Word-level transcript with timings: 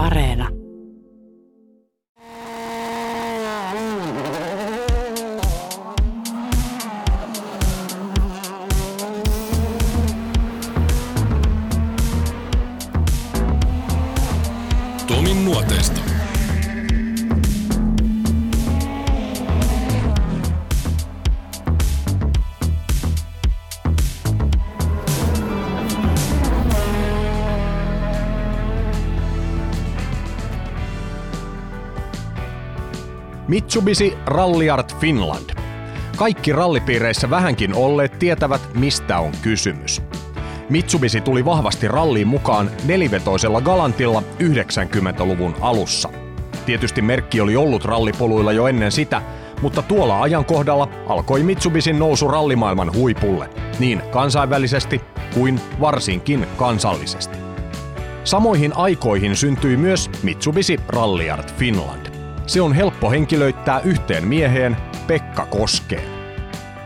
Areena. 0.00 0.59
Mitsubishi 33.70 34.18
Ralliart 34.26 34.96
Finland. 34.98 35.50
Kaikki 36.16 36.52
rallipiireissä 36.52 37.30
vähänkin 37.30 37.74
olleet 37.74 38.18
tietävät, 38.18 38.60
mistä 38.74 39.18
on 39.18 39.32
kysymys. 39.42 40.02
Mitsubishi 40.70 41.20
tuli 41.20 41.44
vahvasti 41.44 41.88
ralliin 41.88 42.28
mukaan 42.28 42.70
nelivetoisella 42.84 43.60
Galantilla 43.60 44.22
90-luvun 44.38 45.54
alussa. 45.60 46.08
Tietysti 46.66 47.02
merkki 47.02 47.40
oli 47.40 47.56
ollut 47.56 47.84
rallipoluilla 47.84 48.52
jo 48.52 48.66
ennen 48.66 48.92
sitä, 48.92 49.22
mutta 49.62 49.82
tuolla 49.82 50.22
ajankohdalla 50.22 50.88
alkoi 51.08 51.42
Mitsubishin 51.42 51.98
nousu 51.98 52.28
rallimaailman 52.28 52.94
huipulle, 52.94 53.50
niin 53.78 54.02
kansainvälisesti 54.10 55.00
kuin 55.34 55.60
varsinkin 55.80 56.46
kansallisesti. 56.56 57.38
Samoihin 58.24 58.76
aikoihin 58.76 59.36
syntyi 59.36 59.76
myös 59.76 60.10
Mitsubishi 60.22 60.80
Ralliart 60.88 61.54
Finland. 61.56 61.99
Se 62.50 62.60
on 62.60 62.72
helppo 62.72 63.10
henkilöittää 63.10 63.80
yhteen 63.80 64.28
mieheen 64.28 64.76
Pekka 65.06 65.46
Koskeen. 65.46 66.08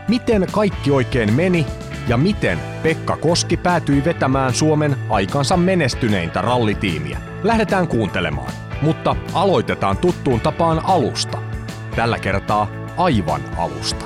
Miten 0.07 0.47
kaikki 0.51 0.91
oikein 0.91 1.33
meni 1.33 1.65
ja 2.07 2.17
miten 2.17 2.59
Pekka 2.83 3.17
Koski 3.17 3.57
päätyi 3.57 4.05
vetämään 4.05 4.53
Suomen 4.53 4.95
aikansa 5.09 5.57
menestyneintä 5.57 6.41
rallitiimiä? 6.41 7.17
Lähdetään 7.43 7.87
kuuntelemaan, 7.87 8.51
mutta 8.81 9.15
aloitetaan 9.33 9.97
tuttuun 9.97 10.41
tapaan 10.41 10.81
alusta. 10.83 11.37
Tällä 11.95 12.19
kertaa 12.19 12.67
aivan 12.97 13.41
alusta. 13.57 14.05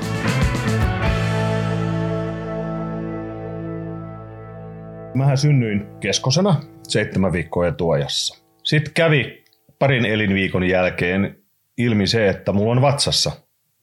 Mähän 5.13 5.37
synnyin 5.37 5.87
keskosena 5.99 6.55
seitsemän 6.87 7.33
viikkoa 7.33 7.67
etuajassa. 7.67 8.43
Sitten 8.63 8.93
kävi 8.93 9.43
parin 9.79 10.05
elinviikon 10.05 10.63
jälkeen 10.63 11.39
ilmi 11.79 12.07
se, 12.07 12.29
että 12.29 12.51
mulla 12.51 12.71
on 12.71 12.81
vatsassa 12.81 13.31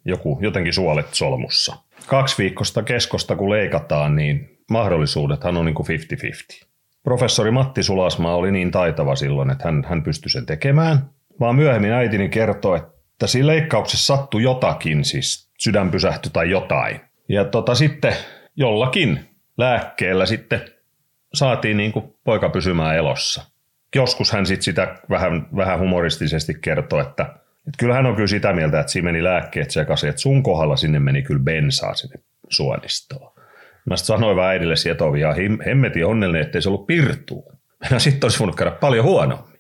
joku 0.05 0.39
jotenkin 0.41 0.73
suolet 0.73 1.15
solmussa. 1.15 1.77
Kaksi 2.07 2.43
viikkosta 2.43 2.83
keskosta 2.83 3.37
kun 3.37 3.51
leikataan, 3.51 4.17
niin 4.17 4.59
mahdollisuudethan 4.71 5.57
on 5.57 5.65
niin 5.65 5.75
kuin 5.75 5.87
50-50. 6.63 6.67
Professori 7.03 7.51
Matti 7.51 7.83
Sulasmaa 7.83 8.37
oli 8.37 8.53
niin 8.53 8.71
taitava 8.71 9.17
silloin, 9.17 9.51
että 9.51 9.65
hän, 9.65 9.85
hän 9.89 10.03
pystyi 10.03 10.31
sen 10.31 10.47
tekemään. 10.47 11.11
Vaan 11.41 11.57
myöhemmin 11.57 11.93
äitini 11.93 12.29
kertoi, 12.29 12.79
että 12.79 13.27
siinä 13.27 13.47
leikkauksessa 13.47 14.17
sattui 14.17 14.43
jotakin, 14.43 15.05
siis 15.05 15.51
sydän 15.59 15.91
pysähtyi 15.91 16.31
tai 16.33 16.51
jotain. 16.51 17.01
Ja 17.29 17.45
tota, 17.45 17.75
sitten 17.75 18.17
jollakin 18.57 19.21
lääkkeellä 19.59 20.27
sitten 20.27 20.61
saatiin 21.35 21.77
niin 21.77 21.93
kuin 21.93 22.15
poika 22.25 22.49
pysymään 22.49 22.97
elossa. 22.97 23.45
Joskus 23.95 24.33
hän 24.33 24.47
sitten 24.47 24.63
sitä 24.63 24.97
vähän, 25.11 25.49
vähän 25.57 25.79
humoristisesti 25.79 26.55
kertoi, 26.61 27.01
että, 27.01 27.35
että 27.67 27.79
kyllä 27.79 27.95
hän 27.95 28.07
on 28.07 28.15
kyllä 28.15 28.27
sitä 28.27 28.53
mieltä, 28.53 28.81
että 28.81 28.93
siinä 28.93 29.13
meni 29.13 29.25
lääkkeet 29.25 29.71
sekaisin, 29.71 30.11
että 30.11 30.23
sun 30.23 30.43
kohdalla 30.43 30.77
sinne 30.77 30.99
meni 30.99 31.23
kyllä 31.23 31.41
bensaa 31.41 31.95
sinne 31.95 32.19
suonistoon. 32.49 33.33
Mä 33.87 33.97
sitten 33.97 34.17
sanoin 34.17 34.37
vähän 34.37 34.51
äidille 34.51 34.77
sietovia, 34.77 35.35
hemmetin 35.67 36.07
onnellinen, 36.07 36.43
ettei 36.43 36.63
se 36.63 36.69
ollut 36.69 36.87
pirtuu. 36.87 37.53
Mä 37.91 37.99
sitten 37.99 38.25
olisi 38.25 38.39
voinut 38.39 38.57
käydä 38.57 38.71
paljon 38.71 39.05
huonommin. 39.05 39.57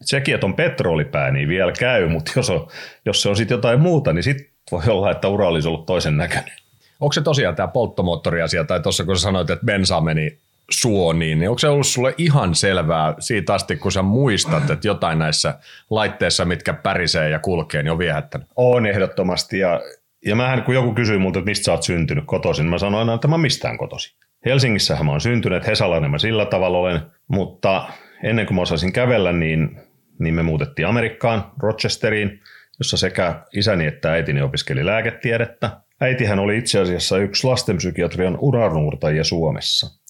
Et 0.00 0.06
sekin, 0.06 0.34
että 0.34 0.46
on 0.46 0.54
petrolipää, 0.54 1.30
niin 1.30 1.48
vielä 1.48 1.72
käy, 1.72 2.08
mutta 2.08 2.32
jos, 2.36 2.50
on, 2.50 2.68
jos 3.06 3.22
se 3.22 3.28
on 3.28 3.36
sitten 3.36 3.54
jotain 3.54 3.80
muuta, 3.80 4.12
niin 4.12 4.22
sitten 4.22 4.46
voi 4.72 4.82
olla, 4.88 5.10
että 5.10 5.28
ura 5.28 5.48
olisi 5.48 5.68
ollut 5.68 5.86
toisen 5.86 6.16
näköinen. 6.16 6.56
Onko 7.00 7.12
se 7.12 7.20
tosiaan 7.20 7.56
tämä 7.56 7.68
polttomoottoriasia, 7.68 8.64
tai 8.64 8.80
tuossa 8.80 9.04
kun 9.04 9.16
sä 9.16 9.22
sanoit, 9.22 9.50
että 9.50 9.66
bensa 9.66 10.00
meni 10.00 10.38
suoniin, 10.70 11.38
niin 11.38 11.48
onko 11.48 11.58
se 11.58 11.68
ollut 11.68 11.86
sulle 11.86 12.14
ihan 12.18 12.54
selvää 12.54 13.14
siitä 13.18 13.54
asti, 13.54 13.76
kun 13.76 13.92
sä 13.92 14.02
muistat, 14.02 14.70
että 14.70 14.88
jotain 14.88 15.18
näissä 15.18 15.54
laitteissa, 15.90 16.44
mitkä 16.44 16.72
pärisee 16.72 17.30
ja 17.30 17.38
kulkee, 17.38 17.82
niin 17.82 17.92
on 17.92 17.98
viehättänyt? 17.98 18.48
On 18.56 18.86
ehdottomasti, 18.86 19.58
ja, 19.58 19.80
ja 20.26 20.36
mähän 20.36 20.62
kun 20.62 20.74
joku 20.74 20.94
kysyi 20.94 21.18
multa, 21.18 21.38
että 21.38 21.50
mistä 21.50 21.64
sä 21.64 21.72
oot 21.72 21.82
syntynyt 21.82 22.24
kotoisin, 22.26 22.66
mä 22.66 22.78
sanoin 22.78 23.00
aina, 23.00 23.14
että 23.14 23.28
mä 23.28 23.38
mistään 23.38 23.78
kotoisin. 23.78 24.16
Helsingissähän 24.44 25.06
mä 25.06 25.10
oon 25.10 25.20
syntynyt, 25.20 25.66
Hesalainen 25.66 26.10
mä 26.10 26.18
sillä 26.18 26.46
tavalla 26.46 26.78
olen, 26.78 27.00
mutta 27.28 27.88
ennen 28.24 28.46
kuin 28.46 28.54
mä 28.54 28.62
osasin 28.62 28.92
kävellä, 28.92 29.32
niin, 29.32 29.80
niin 30.18 30.34
me 30.34 30.42
muutettiin 30.42 30.88
Amerikkaan, 30.88 31.44
Rochesteriin, 31.62 32.40
jossa 32.78 32.96
sekä 32.96 33.42
isäni 33.54 33.86
että 33.86 34.12
äitini 34.12 34.42
opiskeli 34.42 34.86
lääketiedettä. 34.86 35.70
Äitihän 36.00 36.38
oli 36.38 36.58
itse 36.58 36.80
asiassa 36.80 37.18
yksi 37.18 37.46
lastenpsykiatrian 37.46 38.38
uranuurtajia 38.40 39.24
Suomessa. 39.24 40.01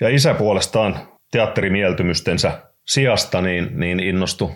Ja 0.00 0.08
isä 0.08 0.34
puolestaan 0.34 0.98
teatterimieltymystensä 1.30 2.62
sijasta 2.86 3.40
niin, 3.40 3.80
niin 3.80 4.00
innostui 4.00 4.50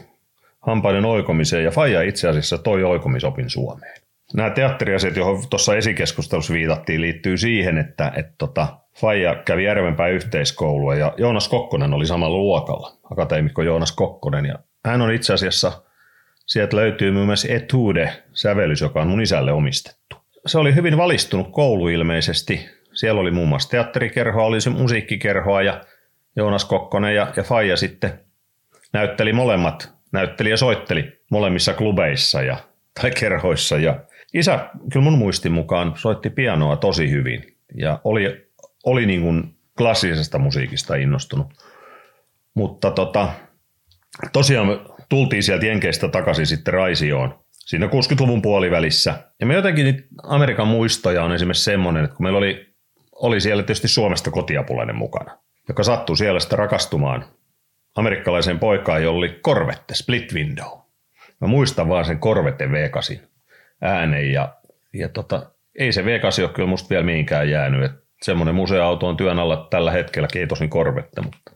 hampaiden 0.61 1.05
oikomiseen 1.05 1.65
ja 1.65 1.71
Faija 1.71 2.03
itse 2.03 2.29
asiassa 2.29 2.59
toi 2.59 2.85
oikomisopin 2.85 3.51
Suomeen. 3.51 4.01
Nämä 4.35 4.51
teatteriasiat, 4.51 5.17
johon 5.17 5.43
tuossa 5.51 5.77
esikeskustelussa 5.77 6.53
viitattiin, 6.53 7.01
liittyy 7.01 7.37
siihen, 7.37 7.79
että, 7.79 8.13
että 8.17 8.35
tota, 8.39 8.77
Faija 9.01 9.35
kävi 9.35 9.65
Järvenpäin 9.65 10.15
yhteiskoulua 10.15 10.95
ja 10.95 11.13
Joonas 11.17 11.49
Kokkonen 11.49 11.95
oli 11.95 12.07
samalla 12.07 12.39
luokalla, 12.39 12.93
akateemikko 13.11 13.63
Joonas 13.63 13.93
Kokkonen. 13.93 14.47
Ja 14.47 14.55
hän 14.85 15.03
on 15.03 15.13
itse 15.13 15.33
asiassa, 15.33 15.83
sieltä 16.47 16.77
löytyy 16.77 17.11
myös 17.11 17.45
Etude-sävellys, 17.51 18.81
joka 18.81 19.01
on 19.01 19.09
mun 19.09 19.23
isälle 19.23 19.53
omistettu. 19.53 20.17
Se 20.47 20.59
oli 20.59 20.75
hyvin 20.75 20.97
valistunut 20.97 21.53
koulu 21.53 21.89
ilmeisesti, 21.89 22.69
siellä 23.01 23.21
oli 23.21 23.31
muun 23.31 23.49
muassa 23.49 23.69
teatterikerhoa, 23.69 24.45
oli 24.45 24.61
se 24.61 24.71
musiikkikerhoa 24.71 25.63
ja 25.63 25.81
Joonas 26.37 26.65
Kokkonen 26.65 27.15
ja, 27.15 27.33
ja 27.37 27.43
Faija 27.43 27.77
sitten 27.77 28.21
näytteli 28.93 29.33
molemmat, 29.33 29.93
näytteli 30.13 30.51
ja 30.51 30.57
soitteli 30.57 31.21
molemmissa 31.31 31.75
klubeissa 31.75 32.43
ja, 32.43 32.57
tai 33.01 33.11
kerhoissa. 33.11 33.79
Ja 33.79 34.01
isä 34.35 34.69
kyllä 34.93 35.05
mun 35.05 35.19
muistin 35.19 35.53
mukaan 35.53 35.93
soitti 35.97 36.31
pianoa 36.31 36.77
tosi 36.77 37.11
hyvin 37.11 37.57
ja 37.75 38.01
oli, 38.05 38.51
oli 38.85 39.07
niin 39.07 39.23
kuin 39.23 39.55
klassisesta 39.79 40.39
musiikista 40.39 40.95
innostunut. 40.95 41.47
Mutta 42.55 42.91
tota, 42.91 43.29
tosiaan 44.33 44.81
tultiin 45.09 45.43
sieltä 45.43 45.67
Jenkeistä 45.67 46.09
takaisin 46.09 46.47
sitten 46.47 46.75
Raisioon 46.75 47.39
siinä 47.53 47.87
60-luvun 47.87 48.43
puolivälissä. 48.43 49.15
Ja 49.41 49.47
me 49.47 49.55
jotenkin 49.55 50.07
Amerikan 50.23 50.69
muistoja 50.69 51.25
on 51.25 51.33
esimerkiksi 51.33 51.65
semmoinen, 51.65 52.05
että 52.05 52.17
kun 52.17 52.25
meillä 52.25 52.39
oli 52.39 52.70
oli 53.21 53.41
siellä 53.41 53.63
tietysti 53.63 53.89
Suomesta 53.89 54.31
kotiapulainen 54.31 54.97
mukana, 54.97 55.39
joka 55.69 55.83
sattui 55.83 56.17
siellä 56.17 56.41
sitten 56.41 56.59
rakastumaan 56.59 57.25
amerikkalaiseen 57.97 58.59
poikaan, 58.59 59.03
jolla 59.03 59.19
oli 59.19 59.39
korvette, 59.43 59.95
split 59.95 60.33
window. 60.35 60.79
Mä 61.41 61.49
muistan 61.49 61.89
vaan 61.89 62.05
sen 62.05 62.19
korvette 62.19 62.67
V8 62.67 63.21
äänen 63.81 64.33
ja, 64.33 64.55
ja 64.95 65.09
tota, 65.09 65.51
ei 65.79 65.93
se 65.93 66.03
V8 66.03 66.43
ole 66.43 66.49
kyllä 66.49 66.69
musta 66.69 66.89
vielä 66.89 67.05
mihinkään 67.05 67.51
jäänyt. 67.51 67.85
Et 67.85 67.93
semmoinen 68.23 68.55
museoauto 68.55 69.09
on 69.09 69.17
työn 69.17 69.39
alla 69.39 69.67
tällä 69.71 69.91
hetkellä, 69.91 70.29
ei 70.35 70.47
tosin 70.47 70.71
korvette, 70.71 71.21
mutta 71.21 71.51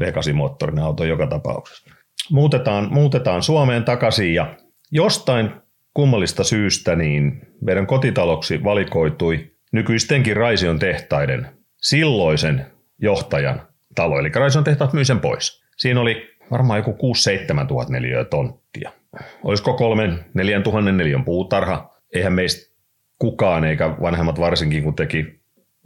V8-moottorinen 0.00 0.84
auto 0.84 1.04
joka 1.04 1.26
tapauksessa. 1.26 1.90
Muutetaan, 2.30 2.88
muutetaan 2.92 3.42
Suomeen 3.42 3.84
takaisin 3.84 4.34
ja 4.34 4.56
jostain 4.90 5.50
kummallista 5.94 6.44
syystä 6.44 6.96
niin 6.96 7.46
meidän 7.60 7.86
kotitaloksi 7.86 8.64
valikoitui 8.64 9.51
nykyistenkin 9.72 10.36
Raision 10.36 10.78
tehtaiden 10.78 11.48
silloisen 11.76 12.66
johtajan 12.98 13.62
talo, 13.94 14.18
eli 14.18 14.28
Raision 14.28 14.64
tehtaat 14.64 14.92
myi 14.92 15.04
sen 15.04 15.20
pois. 15.20 15.62
Siinä 15.76 16.00
oli 16.00 16.30
varmaan 16.50 16.78
joku 16.78 17.14
6-7 17.62 17.66
tuhat 17.66 17.88
neliöä 17.88 18.24
tonttia. 18.24 18.90
Olisiko 19.44 19.74
kolmen, 19.74 20.24
neljän 20.34 20.62
tuhannen 20.62 20.96
neliön 20.96 21.24
puutarha? 21.24 21.90
Eihän 22.14 22.32
meistä 22.32 22.72
kukaan, 23.18 23.64
eikä 23.64 23.90
vanhemmat 24.00 24.40
varsinkin, 24.40 24.82
kun 24.82 24.94
teki 24.94 25.40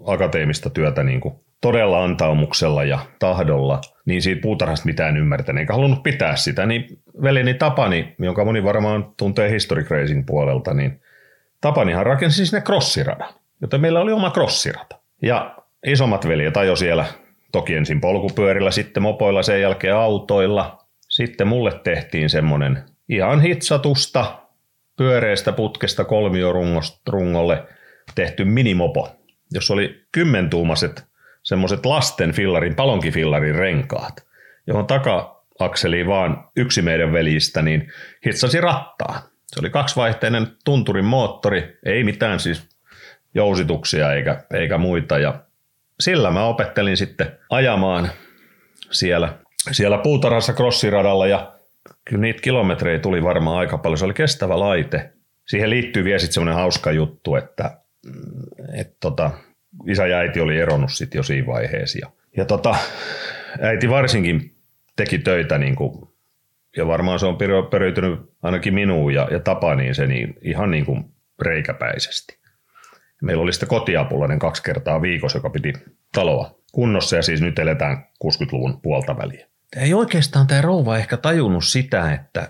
akateemista 0.07 0.71
työtä 0.71 1.03
niin 1.03 1.21
kuin 1.21 1.35
todella 1.61 2.05
antaumuksella 2.05 2.85
ja 2.85 2.99
tahdolla, 3.19 3.81
niin 4.05 4.23
siitä 4.23 4.43
puutarhasta 4.43 4.87
mitään 4.87 5.17
ymmärtänyt, 5.17 5.61
eikä 5.61 5.73
halunnut 5.73 6.03
pitää 6.03 6.37
sitä, 6.37 6.67
niin 6.67 6.87
veljeni 7.23 7.55
Tapani, 7.55 8.15
jonka 8.19 8.45
moni 8.45 8.65
varmaan 8.65 9.13
tuntee 9.17 9.51
Historic 9.51 9.91
Racing 9.91 10.27
puolelta, 10.27 10.75
niin 10.75 11.01
Tapanihan 11.61 12.07
rakensi 12.07 12.47
sinne 12.47 12.63
crossiradan 12.63 13.35
joten 13.61 13.81
meillä 13.81 14.01
oli 14.01 14.13
oma 14.13 14.31
crossirata. 14.31 14.99
Ja 15.23 15.57
isommat 15.87 16.29
veljet 16.29 16.57
ajo 16.57 16.77
siellä 16.77 17.05
toki 17.53 17.75
ensin 17.75 18.01
polkupyörillä, 18.01 18.71
sitten 18.71 19.03
mopoilla, 19.03 19.43
sen 19.43 19.61
jälkeen 19.61 19.97
autoilla. 19.97 20.79
sitten 21.09 21.49
mulle 21.49 21.81
tehtiin 21.85 22.31
semmoinen 22.31 22.85
ihan 23.09 23.41
hitsatusta 23.41 24.39
pyöreästä 24.97 25.53
putkesta 25.53 26.05
kolmiorungolle 26.05 27.65
tehty 28.15 28.45
minimopo, 28.45 29.09
jossa 29.53 29.75
oli 29.75 30.05
kymmentuumaset 30.13 31.05
semmoiset 31.43 31.87
lasten 31.87 32.33
fillarin, 32.33 32.75
palonkifillarin 32.75 33.55
renkaat, 33.55 34.27
johon 34.67 34.87
taka-akseliin 34.87 36.07
vaan 36.07 36.49
yksi 36.57 36.83
meidän 36.83 37.13
veljistä 37.13 37.63
niin 37.63 37.93
hitsasi 38.27 38.61
rattaa. 38.61 39.23
Se 39.47 39.61
oli 39.61 39.71
kaksivaihteinen 39.71 40.47
tunturin 40.65 41.05
moottori, 41.05 41.79
ei 41.85 42.05
mitään 42.05 42.41
siis 42.41 42.69
jousituksia 43.37 44.13
eikä, 44.13 44.45
eikä 44.55 44.79
muita. 44.79 45.19
Ja 45.19 45.41
sillä 46.01 46.31
mä 46.31 46.45
opettelin 46.45 46.97
sitten 46.97 47.33
ajamaan 47.51 48.11
siellä, 48.91 49.39
siellä 49.71 49.99
puutarhassa 49.99 50.53
crossiradalla 50.53 51.27
ja 51.27 51.53
kyllä 52.05 52.21
niitä 52.21 52.43
kilometrejä 52.43 52.99
tuli 52.99 53.23
varmaan 53.23 53.59
aika 53.59 53.79
paljon. 53.79 53.99
Se 53.99 54.05
oli 54.05 54.15
kestävä 54.15 54.61
laite. 54.61 55.13
Siihen 55.47 55.71
liittyy 55.71 56.05
vielä 56.05 56.19
sitten 56.19 56.35
semmoinen 56.35 56.55
hauska 56.55 56.93
juttu, 56.93 57.37
että, 57.37 57.81
että 58.79 58.97
tota, 59.01 59.31
isä 59.87 60.07
ja 60.07 60.19
äiti 60.19 60.41
oli 60.41 60.59
eronnut 60.59 60.93
sitten 60.93 61.19
jo 61.19 61.23
siinä 61.23 61.47
vaiheessa. 61.47 61.99
Ja, 62.03 62.11
ja 62.37 62.45
tota, 62.45 62.75
äiti 63.61 63.91
varsinkin 63.91 64.55
teki 64.97 65.19
töitä 65.19 65.59
niin 65.59 65.77
kuin, 65.77 66.09
ja 66.77 66.87
varmaan 66.87 67.19
se 67.19 67.27
on 67.27 67.39
periytynyt 67.71 68.21
ainakin 68.43 68.75
minuun 68.75 69.15
ja, 69.15 69.29
ja 69.31 69.41
Tapaniin 69.41 69.95
se 69.95 70.07
niin, 70.07 70.35
ihan 70.43 70.71
niin 70.71 70.87
kuin 70.87 71.05
reikäpäisesti. 71.43 72.46
Meillä 73.23 73.43
oli 73.43 73.53
sitten 73.53 73.69
kotiapulainen 73.69 74.39
kaksi 74.39 74.63
kertaa 74.63 75.03
viikossa, 75.03 75.39
joka 75.39 75.51
piti 75.51 75.73
taloa 76.13 76.55
kunnossa 76.73 77.17
ja 77.17 77.23
siis 77.23 77.41
nyt 77.41 77.59
eletään 77.59 78.07
60-luvun 78.25 78.81
puolta 78.81 79.17
väliä. 79.17 79.47
Ei 79.77 79.95
oikeastaan 79.95 80.47
tämä 80.47 80.61
rouva 80.61 80.97
ehkä 80.97 81.17
tajunnut 81.17 81.65
sitä, 81.65 82.13
että, 82.13 82.49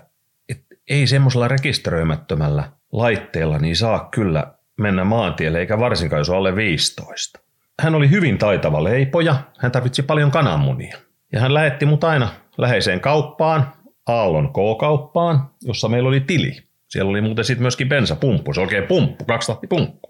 että 0.49 0.75
ei 0.89 1.07
semmoisella 1.07 1.47
rekisteröimättömällä 1.47 2.71
laitteella 2.91 3.57
niin 3.59 3.75
saa 3.75 4.09
kyllä 4.11 4.53
mennä 4.77 5.03
maantielle, 5.03 5.59
eikä 5.59 5.79
varsinkaan 5.79 6.19
jos 6.19 6.29
on 6.29 6.37
alle 6.37 6.55
15. 6.55 7.39
Hän 7.81 7.95
oli 7.95 8.09
hyvin 8.09 8.37
taitava 8.37 8.83
leipoja, 8.83 9.35
hän 9.59 9.71
tarvitsi 9.71 10.03
paljon 10.03 10.31
kananmunia. 10.31 10.97
Ja 11.33 11.39
hän 11.39 11.53
lähetti 11.53 11.85
mut 11.85 12.03
aina 12.03 12.29
läheiseen 12.57 12.99
kauppaan, 12.99 13.73
Aallon 14.07 14.49
K-kauppaan, 14.49 15.49
jossa 15.61 15.89
meillä 15.89 16.09
oli 16.09 16.19
tili. 16.19 16.66
Siellä 16.87 17.09
oli 17.09 17.21
muuten 17.21 17.45
sitten 17.45 17.63
myöskin 17.63 17.89
bensapumppu, 17.89 18.53
se 18.53 18.61
oikein 18.61 18.87
pumppu, 18.87 19.25
pumppu. 19.69 20.09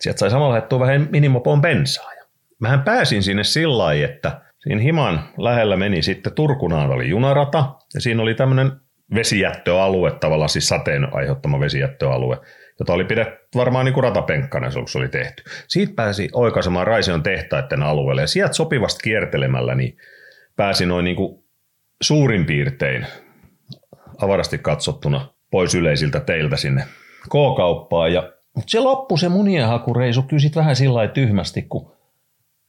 Sieltä 0.00 0.18
sai 0.18 0.30
samalla 0.30 0.54
lähettyä 0.54 0.78
vähän 0.78 1.08
minimopoon 1.10 1.60
bensaa. 1.60 2.14
Ja 2.14 2.24
mähän 2.60 2.82
pääsin 2.82 3.22
sinne 3.22 3.44
sillä 3.44 3.78
lailla, 3.78 4.04
että 4.04 4.40
siinä 4.58 4.80
himan 4.80 5.28
lähellä 5.38 5.76
meni 5.76 6.02
sitten 6.02 6.34
Turkunaan 6.34 6.90
oli 6.90 7.08
junarata 7.08 7.74
ja 7.94 8.00
siinä 8.00 8.22
oli 8.22 8.34
tämmöinen 8.34 8.72
vesijättöalue, 9.14 10.10
tavallaan 10.10 10.48
siis 10.48 10.68
sateen 10.68 11.14
aiheuttama 11.14 11.60
vesijättöalue, 11.60 12.38
jota 12.80 12.92
oli 12.92 13.04
pidetty 13.04 13.48
varmaan 13.54 13.84
niin 13.84 13.94
kuin 13.94 14.04
ratapenkkana, 14.04 14.70
se 14.70 14.98
oli 14.98 15.08
tehty. 15.08 15.42
Siitä 15.68 15.92
pääsi 15.96 16.28
oikaisemaan 16.32 16.86
Raision 16.86 17.22
tehtaiden 17.22 17.82
alueelle 17.82 18.22
ja 18.22 18.26
sieltä 18.26 18.52
sopivasti 18.52 19.00
kiertelemällä 19.02 19.74
niin 19.74 19.96
pääsi 20.56 20.86
noin 20.86 21.04
niin 21.04 21.16
kuin 21.16 21.44
suurin 22.02 22.46
piirtein 22.46 23.06
avarasti 24.22 24.58
katsottuna 24.58 25.33
pois 25.54 25.74
yleisiltä 25.74 26.20
teiltä 26.20 26.56
sinne 26.56 26.84
K-kauppaan. 27.22 28.12
Ja, 28.12 28.32
mutta 28.54 28.70
se 28.70 28.80
loppui 28.80 29.18
se 29.18 29.28
munienhakureisu 29.28 30.22
kyllä 30.22 30.40
sit 30.40 30.56
vähän 30.56 30.76
sillä 30.76 31.08
tyhmästi, 31.08 31.62
kun 31.62 31.92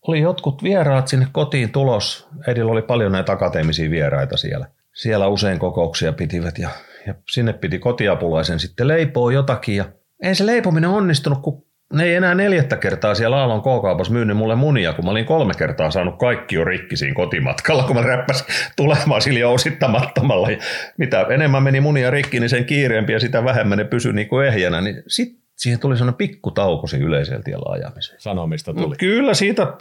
oli 0.07 0.19
jotkut 0.19 0.63
vieraat 0.63 1.07
sinne 1.07 1.27
kotiin 1.31 1.71
tulos. 1.71 2.27
Edillä 2.47 2.71
oli 2.71 2.81
paljon 2.81 3.11
näitä 3.11 3.31
akateemisia 3.31 3.89
vieraita 3.89 4.37
siellä. 4.37 4.67
Siellä 4.93 5.27
usein 5.27 5.59
kokouksia 5.59 6.13
pitivät 6.13 6.57
ja, 6.57 6.69
ja 7.07 7.15
sinne 7.29 7.53
piti 7.53 7.79
kotiapulaisen 7.79 8.59
sitten 8.59 8.87
leipoa 8.87 9.31
jotakin. 9.31 9.75
Ja 9.75 9.85
ei 10.23 10.35
se 10.35 10.45
leipominen 10.45 10.89
onnistunut, 10.89 11.41
kun 11.41 11.65
ne 11.93 12.03
ei 12.03 12.15
enää 12.15 12.35
neljättä 12.35 12.77
kertaa 12.77 13.15
siellä 13.15 13.37
Aallon 13.37 13.61
K-kaupassa 13.61 14.13
myynyt 14.13 14.37
mulle 14.37 14.55
munia, 14.55 14.93
kun 14.93 15.05
mä 15.05 15.11
olin 15.11 15.25
kolme 15.25 15.53
kertaa 15.57 15.91
saanut 15.91 16.19
kaikki 16.19 16.55
jo 16.55 16.63
rikki 16.63 16.97
siinä 16.97 17.15
kotimatkalla, 17.15 17.83
kun 17.83 17.95
mä 17.95 18.01
räppäsin 18.01 18.45
tulemaan 18.75 19.21
sillä 19.21 19.39
jousittamattomalla. 19.39 20.51
Ja 20.51 20.57
mitä 20.97 21.25
enemmän 21.29 21.63
meni 21.63 21.81
munia 21.81 22.11
rikki, 22.11 22.39
niin 22.39 22.49
sen 22.49 22.65
kiireempi 22.65 23.13
ja 23.13 23.19
sitä 23.19 23.43
vähemmän 23.43 23.77
ne 23.77 23.83
pysyi 23.83 24.13
niin 24.13 24.27
kuin 24.27 24.47
ehjänä. 24.47 24.81
Niin 24.81 25.03
sitten 25.07 25.41
siihen 25.55 25.79
tuli 25.79 25.97
sellainen 25.97 26.17
pikku 26.17 26.51
tauko 26.51 26.87
sen 26.87 27.01
yleisellä 27.01 27.43
tiellä 27.43 27.73
ajamiseen. 27.73 28.21
Sanomista 28.21 28.73
tuli. 28.73 28.95
Kyllä 28.95 29.33
siitä 29.33 29.73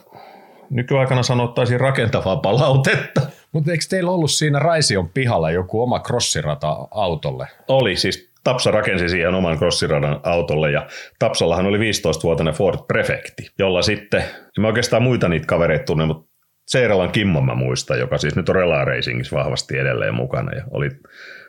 nykyaikana 0.70 1.22
sanottaisiin 1.22 1.80
rakentavaa 1.80 2.36
palautetta. 2.36 3.20
Mutta 3.52 3.70
eikö 3.70 3.84
teillä 3.90 4.10
ollut 4.10 4.30
siinä 4.30 4.58
Raision 4.58 5.08
pihalla 5.08 5.50
joku 5.50 5.82
oma 5.82 6.00
crossirata 6.00 6.88
autolle? 6.90 7.48
Oli, 7.68 7.96
siis 7.96 8.33
Tapsa 8.44 8.70
rakensi 8.70 9.08
siihen 9.08 9.34
oman 9.34 9.58
crossiradan 9.58 10.20
autolle 10.22 10.70
ja 10.70 10.86
Tapsallahan 11.18 11.66
oli 11.66 11.78
15-vuotinen 11.78 12.54
Ford 12.54 12.78
Prefecti, 12.88 13.50
jolla 13.58 13.82
sitten, 13.82 14.24
mä 14.58 14.66
oikeastaan 14.66 15.02
muita 15.02 15.28
niitä 15.28 15.46
kavereita 15.46 15.84
tunne, 15.84 16.06
mutta 16.06 16.34
Seiralan 16.66 17.10
Kimmo 17.10 17.40
mä 17.40 17.54
muistan, 17.54 17.98
joka 17.98 18.18
siis 18.18 18.36
nyt 18.36 18.48
on 18.48 18.54
Rela 18.54 18.84
Racingissa 18.84 19.36
vahvasti 19.36 19.78
edelleen 19.78 20.14
mukana 20.14 20.52
ja 20.56 20.64
oli 20.70 20.90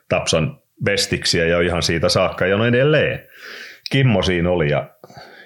Tapsan 0.10 0.60
bestiksiä 0.84 1.46
ja 1.46 1.62
ihan 1.62 1.84
siitä 1.84 2.10
saakka 2.10 2.46
ja 2.46 2.58
no 2.58 2.66
edelleen. 2.66 3.28
Kimmo 3.92 4.22
siinä 4.22 4.50
oli 4.50 4.70
ja, 4.70 4.90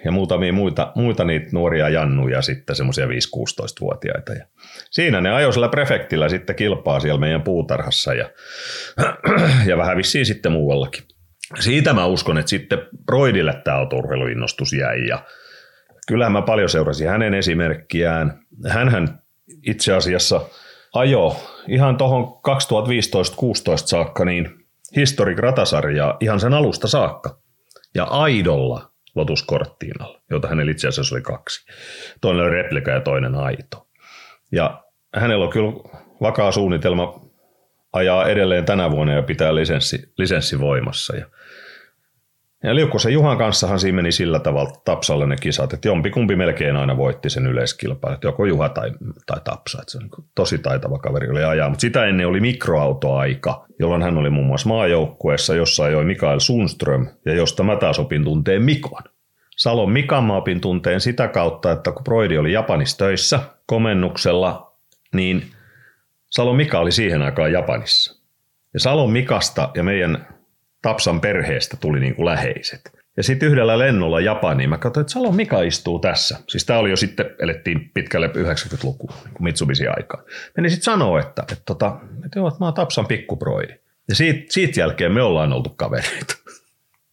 ja 0.06 0.12
muutamia 0.12 0.54
muita, 0.54 0.92
muita 0.96 1.24
niitä 1.24 1.50
nuoria 1.52 1.90
jannuja 1.90 2.42
sitten 2.42 2.76
semmoisia 2.76 3.06
5-16-vuotiaita. 3.06 4.34
Ja 4.34 4.46
siinä 4.92 5.22
ne 5.22 5.32
ajoi 5.32 5.54
sillä 5.54 5.70
prefektillä 5.70 6.30
sitten 6.30 6.56
kilpaa 6.56 7.00
siellä 7.00 7.20
meidän 7.20 7.42
puutarhassa 7.42 8.14
ja, 8.14 8.30
ja 9.70 9.78
vähän 9.78 9.98
vissiin 9.98 10.26
sitten 10.26 10.52
muuallakin 10.52 11.04
siitä 11.60 11.94
mä 11.94 12.06
uskon, 12.06 12.38
että 12.38 12.50
sitten 12.50 12.80
Broidille 13.06 13.62
tämä 13.64 13.78
autourheiluinnostus 13.78 14.74
jäi 14.74 15.08
ja 15.08 15.24
kyllähän 16.08 16.32
mä 16.32 16.42
paljon 16.42 16.70
seurasin 16.70 17.10
hänen 17.10 17.34
esimerkkiään. 17.34 18.40
Hänhän 18.68 19.22
itse 19.64 19.94
asiassa 19.94 20.42
ajo 20.94 21.46
ihan 21.68 21.98
tuohon 21.98 22.24
2015-16 22.26 22.32
saakka 23.76 24.26
niin 24.26 24.60
Historic 24.96 25.38
ratasarjaa 25.38 26.18
ihan 26.20 26.40
sen 26.40 26.54
alusta 26.54 26.88
saakka. 26.88 27.40
Ja 27.96 28.04
aidolla 28.04 28.92
Lotus 29.16 29.46
Cortinalla, 29.46 30.22
jota 30.30 30.48
hänellä 30.48 30.72
itse 30.72 30.88
asiassa 30.88 31.16
oli 31.16 31.22
kaksi. 31.22 31.72
Toinen 32.22 32.46
oli 32.46 32.52
replika 32.52 32.92
ja 32.92 33.02
toinen 33.02 33.36
aito. 33.36 33.88
Ja 34.52 34.84
hänellä 35.16 35.46
on 35.46 35.52
kyllä 35.52 35.72
vakaa 36.22 36.52
suunnitelma 36.52 37.22
ajaa 37.94 38.28
edelleen 38.28 38.66
tänä 38.66 38.92
vuonna 38.92 39.14
ja 39.14 39.24
pitää 39.24 39.56
lisenssi, 39.56 40.14
lisenssi 40.18 40.60
voimassa. 40.60 41.16
Ja 41.16 41.26
ja 42.64 42.76
Liukkosen 42.76 43.14
Juhan 43.14 43.38
kanssahan 43.38 43.80
siinä 43.80 43.96
meni 43.96 44.12
sillä 44.12 44.40
tavalla 44.40 44.72
Tapsalle 44.86 45.28
ne 45.28 45.36
kisat, 45.42 45.74
että 45.74 45.88
jompikumpi 45.88 46.36
melkein 46.36 46.76
aina 46.76 46.98
voitti 46.98 47.30
sen 47.30 47.48
yleiskilpailun, 47.48 48.14
että 48.14 48.28
joko 48.28 48.46
Juha 48.46 48.70
tai, 48.70 48.92
tai 49.26 49.42
Tapsa, 49.44 49.82
että 49.82 49.92
se 49.92 49.98
on 49.98 50.10
tosi 50.36 50.58
taitava 50.58 51.00
kaveri 51.00 51.30
oli 51.30 51.44
ajaa. 51.44 51.70
Mutta 51.70 51.82
sitä 51.82 52.06
ennen 52.06 52.28
oli 52.28 52.40
mikroautoaika, 52.40 53.66
jolloin 53.80 54.02
hän 54.02 54.18
oli 54.18 54.30
muun 54.30 54.48
muassa 54.48 54.70
maajoukkueessa, 54.70 55.56
jossa 55.56 55.84
ajoi 55.84 56.06
Mikael 56.06 56.40
Sundström 56.40 57.08
ja 57.26 57.36
josta 57.36 57.64
mä 57.64 57.76
taas 57.76 58.00
opin 58.00 58.24
tunteen 58.24 58.64
Mikon. 58.64 59.04
Salon 59.58 59.92
Mikan 59.92 60.24
mä 60.24 60.36
opin 60.36 60.62
tunteen 60.62 61.02
sitä 61.02 61.28
kautta, 61.28 61.72
että 61.72 61.92
kun 61.92 62.04
Broidi 62.04 62.38
oli 62.38 62.54
Japanissa 62.54 62.98
töissä 62.98 63.40
komennuksella, 63.66 64.74
niin 65.14 65.44
Salon 66.30 66.56
Mika 66.56 66.80
oli 66.80 66.92
siihen 66.92 67.22
aikaan 67.22 67.52
Japanissa. 67.52 68.20
Ja 68.74 68.80
Salon 68.80 69.12
Mikasta 69.12 69.70
ja 69.76 69.84
meidän 69.84 70.39
Tapsan 70.82 71.22
perheestä 71.22 71.78
tuli 71.78 72.00
niin 72.00 72.16
kuin 72.16 72.26
läheiset. 72.26 73.00
Ja 73.18 73.24
sitten 73.24 73.50
yhdellä 73.50 73.80
lennolla 73.80 74.20
Japaniin 74.20 74.70
mä 74.70 74.78
katsoin, 74.78 75.02
että 75.02 75.14
Salon 75.14 75.36
Mika 75.36 75.62
istuu 75.62 76.00
tässä. 76.00 76.40
Siis 76.48 76.66
tämä 76.66 76.80
oli 76.80 76.90
jo 76.90 76.96
sitten, 76.96 77.26
elettiin 77.40 77.92
pitkälle 77.94 78.28
90-lukua, 78.28 79.14
niin 79.24 79.34
kuin 79.34 79.44
Mitsubishi 79.44 79.88
aikaan. 79.88 80.24
Meni 80.58 80.70
sitten 80.70 80.84
sanoa, 80.84 81.20
että, 81.20 81.42
että, 81.42 81.64
tota, 81.66 81.98
että, 82.26 82.40
joo, 82.40 82.48
että 82.48 82.60
mä 82.60 82.66
oon 82.66 82.74
Tapsan 82.74 83.08
pikkuproidi. 83.08 83.74
Ja 84.08 84.16
siitä, 84.16 84.46
siitä 84.50 84.80
jälkeen 84.80 85.12
me 85.12 85.22
ollaan 85.22 85.54
oltu 85.54 85.70
kavereita. 85.70 86.36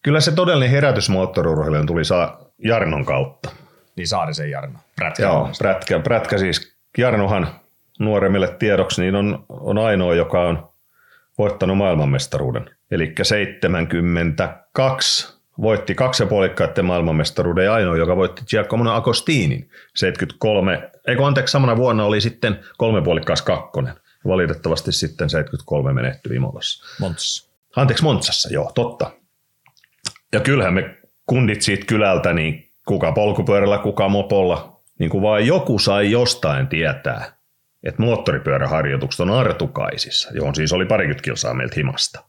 Kyllä 0.03 0.21
se 0.21 0.33
todellinen 0.33 0.71
herätys 0.71 1.09
moottorurheilijan 1.09 1.87
tuli 1.87 2.05
saa 2.05 2.41
Jarnon 2.59 3.05
kautta. 3.05 3.51
Niin 3.97 4.09
Saarisen 4.09 4.51
Jarno. 4.51 4.79
Prätkä 4.97 5.23
Joo, 5.23 5.51
prätkä, 5.59 6.01
prätkä 6.01 6.39
siis. 6.39 6.77
Jarnohan 6.99 7.49
nuoremmille 7.99 8.57
tiedoksi 8.59 9.03
niin 9.03 9.17
on, 9.17 9.45
on 9.49 9.79
ainoa, 9.79 10.15
joka 10.15 10.43
on 10.43 10.69
voittanut 11.39 11.77
maailmanmestaruuden 11.77 12.76
Eli 12.91 13.13
72 13.23 15.37
voitti 15.63 15.95
kaksi 15.95 16.23
ja 16.23 16.27
puolikkaiden 16.27 16.85
maailmanmestaruuden 16.85 17.65
ja 17.65 17.75
ainoa, 17.75 17.97
joka 17.97 18.17
voitti 18.17 18.43
Giacomo 18.51 18.91
Agostinin. 18.91 19.71
73, 19.95 20.91
eikö 21.07 21.27
anteeksi, 21.27 21.53
samana 21.53 21.77
vuonna 21.77 22.05
oli 22.05 22.21
sitten 22.21 22.61
kolme 22.79 23.03
puolikkaas 23.03 23.43
kakkonen. 23.43 23.95
Valitettavasti 24.27 24.93
sitten 24.93 25.31
73 25.31 25.93
menehtyi 25.93 26.37
Imolassa. 26.37 26.85
Montsassa. 27.01 27.51
Anteeksi, 27.77 28.05
Montsassa, 28.05 28.49
joo, 28.53 28.73
totta. 28.75 29.11
Ja 30.33 30.41
kyllähän 30.41 30.75
me 30.75 30.97
kundit 31.27 31.63
siitä 31.63 31.87
kylältä, 31.87 32.33
niin 32.33 32.71
kuka 32.87 33.13
polkupyörällä, 33.13 33.79
kuka 33.79 34.09
mopolla, 34.09 34.81
niin 34.99 35.11
kuin 35.11 35.23
vaan 35.23 35.47
joku 35.47 35.79
sai 35.79 36.11
jostain 36.11 36.67
tietää, 36.67 37.37
että 37.85 38.03
moottoripyöräharjoitukset 38.03 39.21
on 39.21 39.31
Artukaisissa, 39.31 40.31
johon 40.35 40.55
siis 40.55 40.73
oli 40.73 40.87
parikymmentä 40.87 41.23
kilsaa 41.23 41.55
meiltä 41.55 41.75
himasta. 41.77 42.25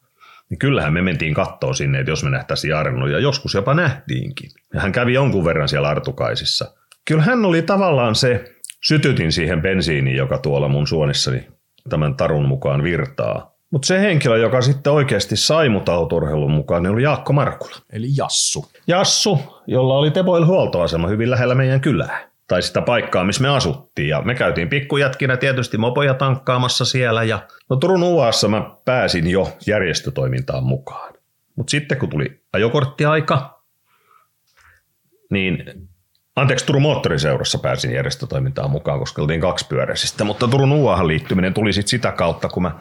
Niin 0.50 0.60
kyllähän 0.60 0.94
me 0.94 1.02
mentiin 1.02 1.34
kattoon 1.34 1.76
sinne, 1.76 2.00
että 2.00 2.12
jos 2.12 2.24
me 2.24 2.30
nähtäisiin 2.30 2.72
Jarno, 2.72 3.08
ja 3.08 3.20
joskus 3.20 3.54
jopa 3.54 3.74
nähtiinkin. 3.74 4.50
Ja 4.74 4.82
hän 4.82 4.92
kävi 4.92 5.14
jonkun 5.14 5.46
verran 5.46 5.70
siellä 5.70 5.90
Artukaisissa. 5.90 6.74
Kyllä 7.06 7.24
hän 7.24 7.46
oli 7.46 7.62
tavallaan 7.62 8.16
se, 8.16 8.56
sytytin 8.86 9.32
siihen 9.32 9.62
bensiiniin, 9.62 10.18
joka 10.18 10.38
tuolla 10.38 10.68
mun 10.68 10.88
suonissani 10.88 11.48
tämän 11.90 12.16
tarun 12.16 12.48
mukaan 12.48 12.84
virtaa. 12.84 13.58
Mutta 13.72 13.86
se 13.86 14.00
henkilö, 14.00 14.38
joka 14.38 14.62
sitten 14.62 14.94
oikeasti 14.94 15.36
sai 15.36 15.70
mut 15.70 15.90
autourheilun 15.90 16.52
mukaan, 16.52 16.84
niin 16.84 16.94
oli 16.94 17.04
Jaakko 17.04 17.34
Markula. 17.34 17.76
Eli 17.94 18.08
Jassu. 18.18 18.66
Jassu, 18.88 19.40
jolla 19.68 19.98
oli 19.98 20.12
Teboil 20.12 20.46
huoltoasema 20.46 21.08
hyvin 21.08 21.32
lähellä 21.32 21.56
meidän 21.56 21.82
kylää. 21.82 22.30
Tai 22.48 22.62
sitä 22.62 22.82
paikkaa, 22.82 23.24
missä 23.24 23.42
me 23.42 23.50
asuttiin. 23.50 24.08
Ja 24.08 24.22
me 24.22 24.36
käytiin 24.36 24.70
pikkujätkinä 24.70 25.38
tietysti 25.38 25.78
mopoja 25.78 26.14
tankkaamassa 26.14 26.86
siellä. 26.86 27.24
Ja 27.24 27.48
no 27.70 27.76
Turun 27.76 28.04
UAssa 28.04 28.48
mä 28.48 28.72
pääsin 28.86 29.30
jo 29.30 29.58
järjestötoimintaan 29.68 30.64
mukaan. 30.64 31.14
Mutta 31.56 31.72
sitten 31.72 31.98
kun 31.98 32.10
tuli 32.10 32.42
ajokorttiaika, 32.54 33.64
niin 35.30 35.88
Anteeksi, 36.38 36.66
Turun 36.66 36.82
moottoriseurassa 36.82 37.58
pääsin 37.58 37.94
järjestötoimintaan 37.94 38.72
mukaan, 38.72 39.00
koska 39.00 39.22
oltiin 39.22 39.42
kaksipyöräisistä, 39.42 40.24
mutta 40.24 40.48
Turun 40.48 40.72
UAhan 40.72 41.08
liittyminen 41.08 41.54
tuli 41.54 41.74
sitten 41.74 41.90
sitä 41.90 42.12
kautta, 42.12 42.50
kun 42.50 42.64
mä 42.64 42.72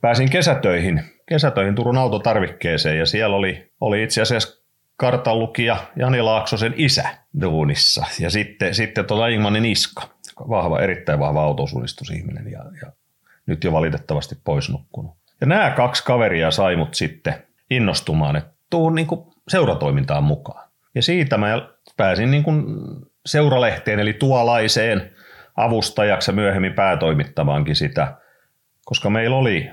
pääsin 0.00 0.30
kesätöihin, 0.30 1.02
kesätöihin 1.28 1.74
Turun 1.74 1.98
autotarvikkeeseen 1.98 2.98
ja 2.98 3.06
siellä 3.06 3.36
oli, 3.36 3.72
oli 3.80 4.02
itse 4.02 4.22
asiassa 4.22 4.61
kartanlukija 5.02 5.76
Jani 5.96 6.22
Laaksosen 6.22 6.74
isä 6.76 7.08
duunissa 7.40 8.04
ja 8.20 8.30
sitten, 8.30 8.74
sitten 8.74 9.04
tuota 9.04 9.28
Ingmanin 9.28 9.64
iska, 9.64 10.02
vahva, 10.48 10.80
erittäin 10.80 11.18
vahva 11.18 11.42
autosuunnistusihminen 11.42 12.50
ja, 12.50 12.64
ja 12.82 12.92
nyt 13.46 13.64
jo 13.64 13.72
valitettavasti 13.72 14.34
pois 14.44 14.70
nukkunut. 14.70 15.16
Ja 15.40 15.46
nämä 15.46 15.70
kaksi 15.70 16.04
kaveria 16.04 16.50
sai 16.50 16.76
mut 16.76 16.94
sitten 16.94 17.34
innostumaan, 17.70 18.36
että 18.36 18.50
tuun 18.70 18.94
niin 18.94 19.06
seuratoimintaan 19.48 20.24
mukaan. 20.24 20.68
Ja 20.94 21.02
siitä 21.02 21.38
mä 21.38 21.68
pääsin 21.96 22.30
niin 22.30 22.42
kuin 22.42 22.64
seuralehteen 23.26 24.00
eli 24.00 24.12
tuolaiseen 24.12 25.10
avustajaksi 25.56 26.30
ja 26.30 26.34
myöhemmin 26.34 26.72
päätoimittamaankin 26.72 27.76
sitä, 27.76 28.16
koska 28.84 29.10
meillä 29.10 29.36
oli, 29.36 29.70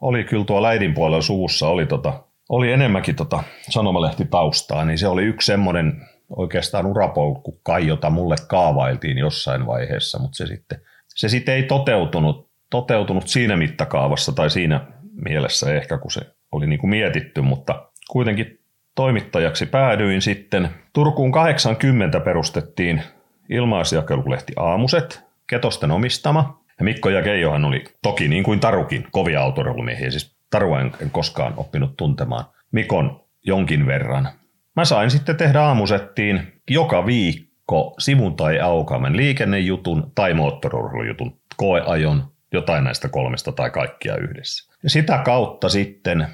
oli 0.00 0.24
kyllä 0.24 0.44
tuo 0.44 0.62
läidin 0.62 0.94
puolella 0.94 1.22
suvussa 1.22 1.68
oli, 1.68 1.86
tota, 1.86 2.29
oli 2.50 2.72
enemmänkin 2.72 3.16
tota 3.16 3.42
sanomalehti 3.60 4.24
taustaa, 4.24 4.84
niin 4.84 4.98
se 4.98 5.08
oli 5.08 5.22
yksi 5.22 5.46
semmoinen 5.46 6.06
oikeastaan 6.36 6.86
urapolku 6.86 7.60
kai, 7.62 7.86
jota 7.86 8.10
mulle 8.10 8.34
kaavailtiin 8.48 9.18
jossain 9.18 9.66
vaiheessa, 9.66 10.18
mutta 10.18 10.36
se 10.36 10.46
sitten, 10.46 10.80
se 11.08 11.28
sitten 11.28 11.54
ei 11.54 11.62
toteutunut, 11.62 12.50
toteutunut 12.70 13.28
siinä 13.28 13.56
mittakaavassa 13.56 14.32
tai 14.32 14.50
siinä 14.50 14.86
mielessä 15.24 15.74
ehkä, 15.74 15.98
kun 15.98 16.10
se 16.10 16.20
oli 16.52 16.66
niin 16.66 16.80
kuin 16.80 16.90
mietitty, 16.90 17.40
mutta 17.40 17.88
kuitenkin 18.10 18.58
toimittajaksi 18.94 19.66
päädyin 19.66 20.22
sitten. 20.22 20.68
Turkuun 20.92 21.32
80 21.32 22.20
perustettiin 22.20 23.02
ilmaisjakelulehti 23.48 24.52
Aamuset, 24.56 25.22
Ketosten 25.46 25.90
omistama. 25.90 26.60
Ja 26.78 26.84
Mikko 26.84 27.10
ja 27.10 27.22
Keijohan 27.22 27.64
oli 27.64 27.84
toki 28.02 28.28
niin 28.28 28.44
kuin 28.44 28.60
Tarukin 28.60 29.06
kovia 29.10 29.40
autoreilumiehiä, 29.42 30.10
siis 30.10 30.39
Tarua 30.50 30.80
en, 30.80 30.92
en 31.02 31.10
koskaan 31.10 31.54
oppinut 31.56 31.96
tuntemaan. 31.96 32.44
Mikon 32.72 33.24
jonkin 33.46 33.86
verran. 33.86 34.28
Mä 34.76 34.84
sain 34.84 35.10
sitten 35.10 35.36
tehdä 35.36 35.62
aamusettiin 35.62 36.62
joka 36.70 37.06
viikko 37.06 37.94
sivun 37.98 38.36
tai 38.36 38.60
aukamen 38.60 39.16
liikennejutun 39.16 40.12
tai 40.14 40.34
moottorurheilujutun, 40.34 41.40
koeajon, 41.56 42.32
jotain 42.52 42.84
näistä 42.84 43.08
kolmesta 43.08 43.52
tai 43.52 43.70
kaikkia 43.70 44.16
yhdessä. 44.16 44.74
Ja 44.82 44.90
sitä 44.90 45.18
kautta 45.18 45.68
sitten 45.68 46.26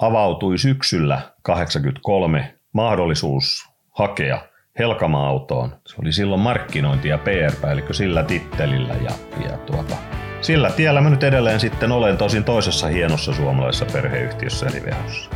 avautui 0.00 0.58
syksyllä 0.58 1.20
83 1.42 2.54
mahdollisuus 2.72 3.68
hakea 3.90 4.46
Helkama-autoon. 4.78 5.76
Se 5.86 5.94
oli 6.02 6.12
silloin 6.12 6.40
markkinointi- 6.40 7.08
ja 7.08 7.18
PR-päällikkö 7.18 7.92
sillä 7.92 8.22
tittelillä 8.22 8.94
ja, 8.94 9.10
ja 9.44 9.56
tuota, 9.58 9.96
sillä 10.44 10.70
tiellä 10.70 11.00
mä 11.00 11.10
nyt 11.10 11.22
edelleen 11.22 11.60
sitten 11.60 11.92
olen 11.92 12.16
tosin 12.16 12.44
toisessa 12.44 12.86
hienossa 12.86 13.34
suomalaisessa 13.34 13.86
perheyhtiössä 13.92 14.66
eli 14.66 14.82
Vehossa. 14.84 15.30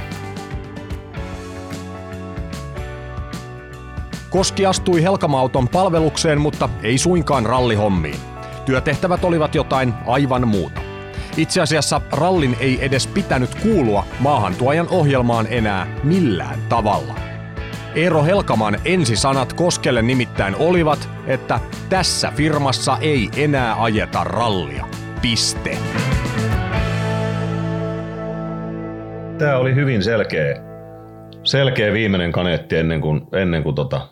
Koski 4.30 4.66
astui 4.66 5.02
Helkama-auton 5.02 5.68
palvelukseen, 5.68 6.40
mutta 6.40 6.68
ei 6.82 6.98
suinkaan 6.98 7.46
rallihommiin. 7.46 8.20
Työtehtävät 8.64 9.24
olivat 9.24 9.54
jotain 9.54 9.94
aivan 10.06 10.48
muuta. 10.48 10.80
Itse 11.36 11.60
asiassa 11.60 12.00
rallin 12.12 12.56
ei 12.60 12.84
edes 12.84 13.06
pitänyt 13.06 13.54
kuulua 13.54 14.04
maahantuojan 14.20 14.88
ohjelmaan 14.90 15.46
enää 15.50 15.86
millään 16.04 16.58
tavalla. 16.68 17.14
Eero 17.94 18.24
Helkaman 18.24 18.78
ensisanat 18.84 19.52
Koskelle 19.52 20.02
nimittäin 20.02 20.56
olivat, 20.56 21.08
että 21.26 21.60
tässä 21.88 22.32
firmassa 22.36 22.98
ei 23.00 23.30
enää 23.36 23.82
ajeta 23.82 24.24
rallia. 24.24 24.87
Piste. 25.22 25.78
Tämä 29.38 29.56
oli 29.56 29.74
hyvin 29.74 30.02
selkeä, 30.02 30.56
selkeä 31.44 31.92
viimeinen 31.92 32.32
kaneetti 32.32 32.76
ennen 32.76 33.00
kuin, 33.00 33.20
ennen 33.32 33.62
kuin 33.62 33.74
tota, 33.74 34.08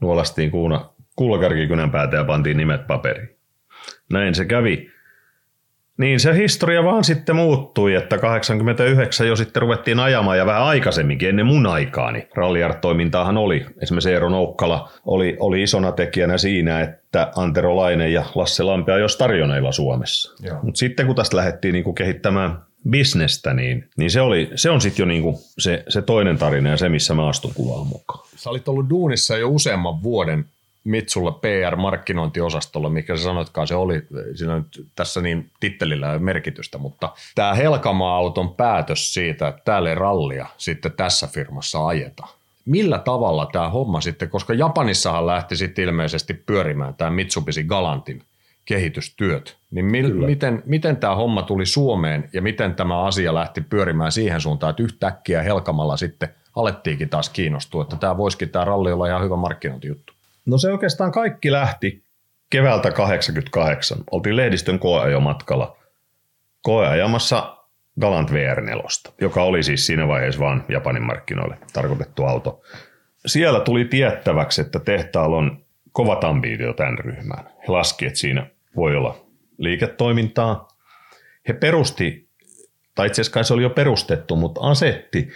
nuolastiin 0.00 0.50
kuuna, 0.50 0.90
kuulakärkikynän 1.16 1.90
päätä 1.90 2.16
ja 2.16 2.24
pantiin 2.24 2.56
nimet 2.56 2.86
paperiin. 2.86 3.28
Näin 4.12 4.34
se 4.34 4.44
kävi. 4.44 4.93
Niin 5.98 6.20
se 6.20 6.36
historia 6.36 6.84
vaan 6.84 7.04
sitten 7.04 7.36
muuttui, 7.36 7.94
että 7.94 8.18
89 8.18 9.28
jo 9.28 9.36
sitten 9.36 9.62
ruvettiin 9.62 10.00
ajamaan 10.00 10.38
ja 10.38 10.46
vähän 10.46 10.62
aikaisemminkin 10.62 11.28
ennen 11.28 11.46
mun 11.46 11.66
aikaani. 11.66 12.28
Ralliart-toimintaahan 12.34 13.38
oli. 13.38 13.66
Esimerkiksi 13.82 14.10
Eero 14.10 14.28
Noukkala 14.28 14.90
oli, 15.06 15.36
oli 15.40 15.62
isona 15.62 15.92
tekijänä 15.92 16.38
siinä, 16.38 16.80
että 16.80 17.32
Antero 17.36 17.76
Laine 17.76 18.08
ja 18.08 18.24
Lasse 18.34 18.62
Lampea 18.62 18.98
jos 18.98 19.16
tarjoneilla 19.16 19.72
Suomessa. 19.72 20.44
Mutta 20.62 20.78
sitten 20.78 21.06
kun 21.06 21.16
tästä 21.16 21.36
lähdettiin 21.36 21.72
niinku 21.72 21.92
kehittämään 21.92 22.58
bisnestä, 22.90 23.54
niin, 23.54 23.88
niin 23.96 24.10
se, 24.10 24.20
oli, 24.20 24.50
se 24.54 24.70
on 24.70 24.80
sitten 24.80 25.02
jo 25.02 25.06
niinku 25.06 25.40
se, 25.58 25.84
se 25.88 26.02
toinen 26.02 26.38
tarina 26.38 26.70
ja 26.70 26.76
se, 26.76 26.88
missä 26.88 27.14
mä 27.14 27.28
astun 27.28 27.54
kuvaan 27.54 27.86
mukaan. 27.86 28.28
Sä 28.36 28.50
olit 28.50 28.68
ollut 28.68 28.90
duunissa 28.90 29.36
jo 29.36 29.48
useamman 29.48 30.02
vuoden 30.02 30.44
Mitsulla 30.84 31.32
PR-markkinointiosastolla, 31.32 32.90
mikä 32.90 33.16
sä 33.16 33.22
sanoitkaan 33.22 33.66
se 33.66 33.74
oli, 33.74 34.02
siinä 34.34 34.58
nyt 34.58 34.86
tässä 34.94 35.20
niin 35.20 35.50
tittelillä 35.60 36.12
ei 36.12 36.18
merkitystä, 36.18 36.78
mutta 36.78 37.12
tämä 37.34 37.54
Helkama-auton 37.54 38.54
päätös 38.54 39.14
siitä, 39.14 39.48
että 39.48 39.62
täällä 39.64 39.88
ei 39.88 39.94
rallia 39.94 40.46
sitten 40.58 40.92
tässä 40.92 41.26
firmassa 41.26 41.86
ajeta. 41.86 42.26
Millä 42.64 42.98
tavalla 42.98 43.46
tämä 43.46 43.68
homma 43.68 44.00
sitten, 44.00 44.30
koska 44.30 44.54
Japanissahan 44.54 45.26
lähti 45.26 45.56
sitten 45.56 45.84
ilmeisesti 45.84 46.34
pyörimään 46.34 46.94
tämä 46.94 47.10
Mitsubishi 47.10 47.64
Galantin 47.64 48.22
kehitystyöt, 48.64 49.56
niin 49.70 49.84
mil, 49.84 50.14
miten, 50.14 50.62
miten 50.66 50.96
tämä 50.96 51.14
homma 51.14 51.42
tuli 51.42 51.66
Suomeen 51.66 52.30
ja 52.32 52.42
miten 52.42 52.74
tämä 52.74 53.02
asia 53.02 53.34
lähti 53.34 53.60
pyörimään 53.60 54.12
siihen 54.12 54.40
suuntaan, 54.40 54.70
että 54.70 54.82
yhtäkkiä 54.82 55.42
Helkamalla 55.42 55.96
sitten 55.96 56.28
alettiinkin 56.56 57.08
taas 57.08 57.28
kiinnostua, 57.28 57.82
että 57.82 57.96
tämä 57.96 58.16
voisikin 58.16 58.48
tämä 58.48 58.64
ralli 58.64 58.92
olla 58.92 59.06
ihan 59.06 59.22
hyvä 59.22 59.36
markkinointijuttu? 59.36 60.13
No 60.46 60.58
se 60.58 60.72
oikeastaan 60.72 61.12
kaikki 61.12 61.52
lähti 61.52 62.04
keväältä 62.50 62.90
88. 62.90 63.98
Oltiin 64.10 64.36
lehdistön 64.36 64.78
koeajomatkalla 64.78 65.76
koeajamassa 66.62 67.56
Galant 68.00 68.30
VR4, 68.30 69.12
joka 69.20 69.42
oli 69.42 69.62
siis 69.62 69.86
siinä 69.86 70.08
vaiheessa 70.08 70.40
vain 70.40 70.62
Japanin 70.68 71.02
markkinoille 71.02 71.58
tarkoitettu 71.72 72.24
auto. 72.24 72.62
Siellä 73.26 73.60
tuli 73.60 73.84
tiettäväksi, 73.84 74.60
että 74.60 74.80
tehtaalla 74.80 75.36
on 75.36 75.64
kovat 75.92 76.24
ambiitio 76.24 76.72
tämän 76.72 76.98
ryhmään. 76.98 77.44
He 77.44 77.64
laski, 77.68 78.06
että 78.06 78.18
siinä 78.18 78.46
voi 78.76 78.96
olla 78.96 79.16
liiketoimintaa. 79.58 80.68
He 81.48 81.52
perusti, 81.52 82.28
tai 82.94 83.06
itse 83.06 83.20
asiassa 83.22 83.42
se 83.42 83.54
oli 83.54 83.62
jo 83.62 83.70
perustettu, 83.70 84.36
mutta 84.36 84.60
asetti 84.60 85.28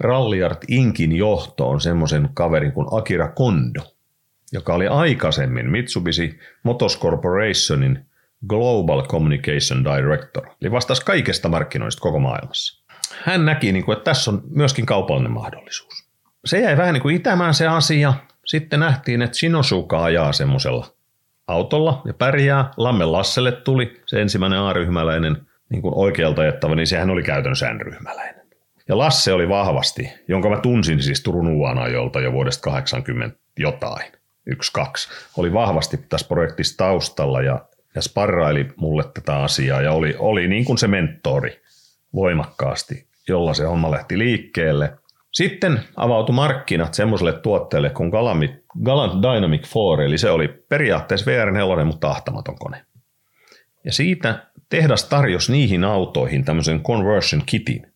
Ralliart 0.00 0.64
Inkin 0.68 1.16
johtoon 1.16 1.80
semmoisen 1.80 2.28
kaverin 2.34 2.72
kuin 2.72 2.86
Akira 2.90 3.28
Kondo– 3.28 3.80
joka 4.52 4.74
oli 4.74 4.86
aikaisemmin 4.86 5.70
Mitsubishi 5.70 6.38
Motors 6.62 6.98
Corporationin 6.98 8.06
Global 8.48 9.06
Communication 9.06 9.84
Director, 9.84 10.46
eli 10.62 10.70
vastasi 10.70 11.04
kaikesta 11.04 11.48
markkinoista 11.48 12.00
koko 12.00 12.18
maailmassa. 12.18 12.84
Hän 13.22 13.44
näki, 13.44 13.72
niin 13.72 13.84
kuin, 13.84 13.96
että 13.96 14.10
tässä 14.10 14.30
on 14.30 14.42
myöskin 14.50 14.86
kaupallinen 14.86 15.32
mahdollisuus. 15.32 15.94
Se 16.44 16.60
jäi 16.60 16.76
vähän 16.76 16.94
niin 16.94 17.02
kuin 17.02 17.16
itämään 17.16 17.54
se 17.54 17.66
asia. 17.66 18.14
Sitten 18.46 18.80
nähtiin, 18.80 19.22
että 19.22 19.38
Shinosuka 19.38 20.04
ajaa 20.04 20.32
semmoisella 20.32 20.86
autolla 21.46 22.02
ja 22.04 22.14
pärjää. 22.14 22.70
Lamme 22.76 23.04
Lasselle 23.04 23.52
tuli 23.52 24.02
se 24.06 24.22
ensimmäinen 24.22 24.58
A-ryhmäläinen 24.58 25.36
niin 25.68 25.82
kuin 25.82 25.94
oikealta 25.94 26.42
ajettava, 26.42 26.74
niin 26.74 26.86
sehän 26.86 27.10
oli 27.10 27.22
käytännössä 27.22 27.74
N-ryhmäläinen. 27.74 28.46
Ja 28.88 28.98
Lasse 28.98 29.32
oli 29.32 29.48
vahvasti, 29.48 30.12
jonka 30.28 30.50
mä 30.50 30.60
tunsin 30.60 31.02
siis 31.02 31.22
Turun 31.22 31.48
Uanajolta 31.48 32.20
jo 32.20 32.32
vuodesta 32.32 32.62
80 32.62 33.38
jotain 33.58 34.12
yksi, 34.46 34.72
kaksi, 34.72 35.08
oli 35.36 35.52
vahvasti 35.52 35.96
tässä 35.96 36.28
projektissa 36.28 36.76
taustalla 36.76 37.42
ja 37.42 37.60
ja 37.94 38.02
sparraili 38.02 38.68
mulle 38.76 39.04
tätä 39.14 39.36
asiaa 39.36 39.82
ja 39.82 39.92
oli, 39.92 40.14
oli 40.18 40.48
niin 40.48 40.64
kuin 40.64 40.78
se 40.78 40.88
mentori 40.88 41.62
voimakkaasti, 42.14 43.06
jolla 43.28 43.54
se 43.54 43.64
homma 43.64 43.90
lähti 43.90 44.18
liikkeelle. 44.18 44.96
Sitten 45.32 45.80
avautui 45.96 46.34
markkinat 46.34 46.94
semmoiselle 46.94 47.32
tuotteelle 47.32 47.90
kuin 47.90 48.10
Galant 48.84 49.22
Dynamic 49.22 49.66
4, 49.74 50.06
eli 50.06 50.18
se 50.18 50.30
oli 50.30 50.48
periaatteessa 50.48 51.30
VR4, 51.30 51.84
mutta 51.84 52.10
ahtamaton 52.10 52.58
kone. 52.58 52.84
Ja 53.84 53.92
siitä 53.92 54.46
tehdas 54.68 55.04
tarjosi 55.04 55.52
niihin 55.52 55.84
autoihin 55.84 56.44
tämmöisen 56.44 56.82
conversion 56.82 57.42
kitin. 57.46 57.92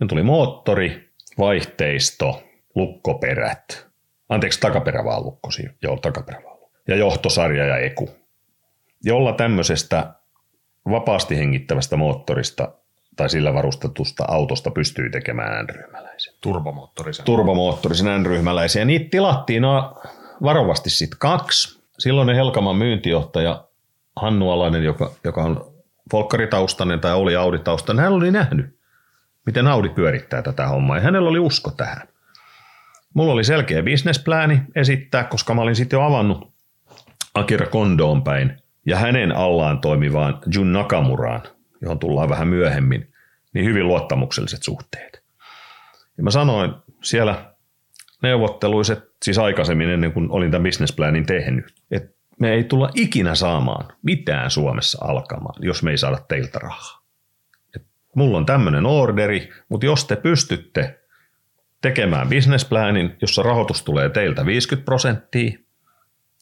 Ne 0.00 0.06
tuli 0.06 0.22
moottori, 0.22 1.08
vaihteisto, 1.38 2.42
lukkoperät. 2.74 3.91
Anteeksi, 4.32 4.60
takaperä 4.60 5.04
vaan 5.04 5.22
lukko 5.22 5.50
siinä. 5.50 5.72
Joo, 5.82 5.96
takaperä 5.96 6.42
vaan 6.44 6.56
lukko. 6.60 6.78
Ja 6.88 6.96
johtosarja 6.96 7.66
ja 7.66 7.76
eku. 7.78 8.10
Jolla 9.04 9.32
tämmöisestä 9.32 10.14
vapaasti 10.90 11.38
hengittävästä 11.38 11.96
moottorista 11.96 12.68
tai 13.16 13.30
sillä 13.30 13.54
varustetusta 13.54 14.24
autosta 14.28 14.70
pystyy 14.70 15.10
tekemään 15.10 15.64
N-ryhmäläisen. 15.64 16.34
Turbomoottorisen. 16.40 17.24
Turbomoottorisen 17.24 18.22
N-ryhmäläisen. 18.22 18.80
Ja 18.80 18.86
niitä 18.86 19.08
tilattiin 19.10 19.62
varovasti 20.42 20.90
sitten 20.90 21.18
kaksi. 21.18 21.82
Silloin 21.98 22.34
Helkaman 22.36 22.76
myyntijohtaja 22.76 23.64
Hannu 24.16 24.50
Alainen, 24.50 24.84
joka, 24.84 25.10
joka 25.24 25.42
on 25.42 25.72
folkkaritaustainen 26.10 27.00
tai 27.00 27.14
oli 27.14 27.36
Audi-taustainen, 27.36 28.04
hän 28.04 28.12
oli 28.12 28.30
nähnyt, 28.30 28.78
miten 29.46 29.66
Audi 29.66 29.88
pyörittää 29.88 30.42
tätä 30.42 30.66
hommaa 30.66 30.96
ja 30.96 31.02
hänellä 31.02 31.30
oli 31.30 31.38
usko 31.38 31.70
tähän. 31.70 32.08
Mulla 33.14 33.32
oli 33.32 33.44
selkeä 33.44 33.82
bisnesplääni 33.82 34.62
esittää, 34.74 35.24
koska 35.24 35.54
mä 35.54 35.62
olin 35.62 35.76
sitten 35.76 35.96
jo 35.96 36.02
avannut 36.02 36.52
Akira 37.34 37.66
Kondoon 37.66 38.22
päin 38.22 38.62
ja 38.86 38.96
hänen 38.96 39.32
allaan 39.32 39.80
toimivaan 39.80 40.38
Jun 40.54 40.72
Nakamuraan, 40.72 41.42
johon 41.80 41.98
tullaan 41.98 42.28
vähän 42.28 42.48
myöhemmin, 42.48 43.12
niin 43.54 43.66
hyvin 43.66 43.88
luottamukselliset 43.88 44.62
suhteet. 44.62 45.22
Ja 46.16 46.22
mä 46.22 46.30
sanoin 46.30 46.74
siellä 47.02 47.54
neuvotteluiset, 48.22 49.10
siis 49.22 49.38
aikaisemmin 49.38 49.90
ennen 49.90 50.12
kuin 50.12 50.30
olin 50.30 50.50
tämän 50.50 50.62
bisnesplanin 50.62 51.26
tehnyt, 51.26 51.74
että 51.90 52.16
me 52.40 52.52
ei 52.52 52.64
tulla 52.64 52.90
ikinä 52.94 53.34
saamaan 53.34 53.88
mitään 54.02 54.50
Suomessa 54.50 55.04
alkamaan, 55.04 55.64
jos 55.64 55.82
me 55.82 55.90
ei 55.90 55.98
saada 55.98 56.18
teiltä 56.28 56.58
rahaa. 56.58 57.02
Et 57.76 57.86
mulla 58.16 58.38
on 58.38 58.46
tämmöinen 58.46 58.86
orderi, 58.86 59.50
mutta 59.68 59.86
jos 59.86 60.04
te 60.04 60.16
pystytte 60.16 61.01
tekemään 61.82 62.28
bisnesplanin, 62.28 63.16
jossa 63.20 63.42
rahoitus 63.42 63.82
tulee 63.82 64.08
teiltä 64.08 64.46
50 64.46 64.84
prosenttia 64.84 65.58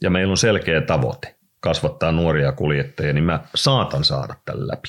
ja 0.03 0.11
meillä 0.11 0.31
on 0.31 0.37
selkeä 0.37 0.81
tavoite 0.81 1.37
kasvattaa 1.61 2.13
nuoria 2.13 2.53
kuljettajia, 2.53 3.13
niin 3.13 3.25
mä 3.25 3.41
saatan 3.55 4.05
saada 4.05 4.35
tämän 4.45 4.69
läpi. 4.69 4.89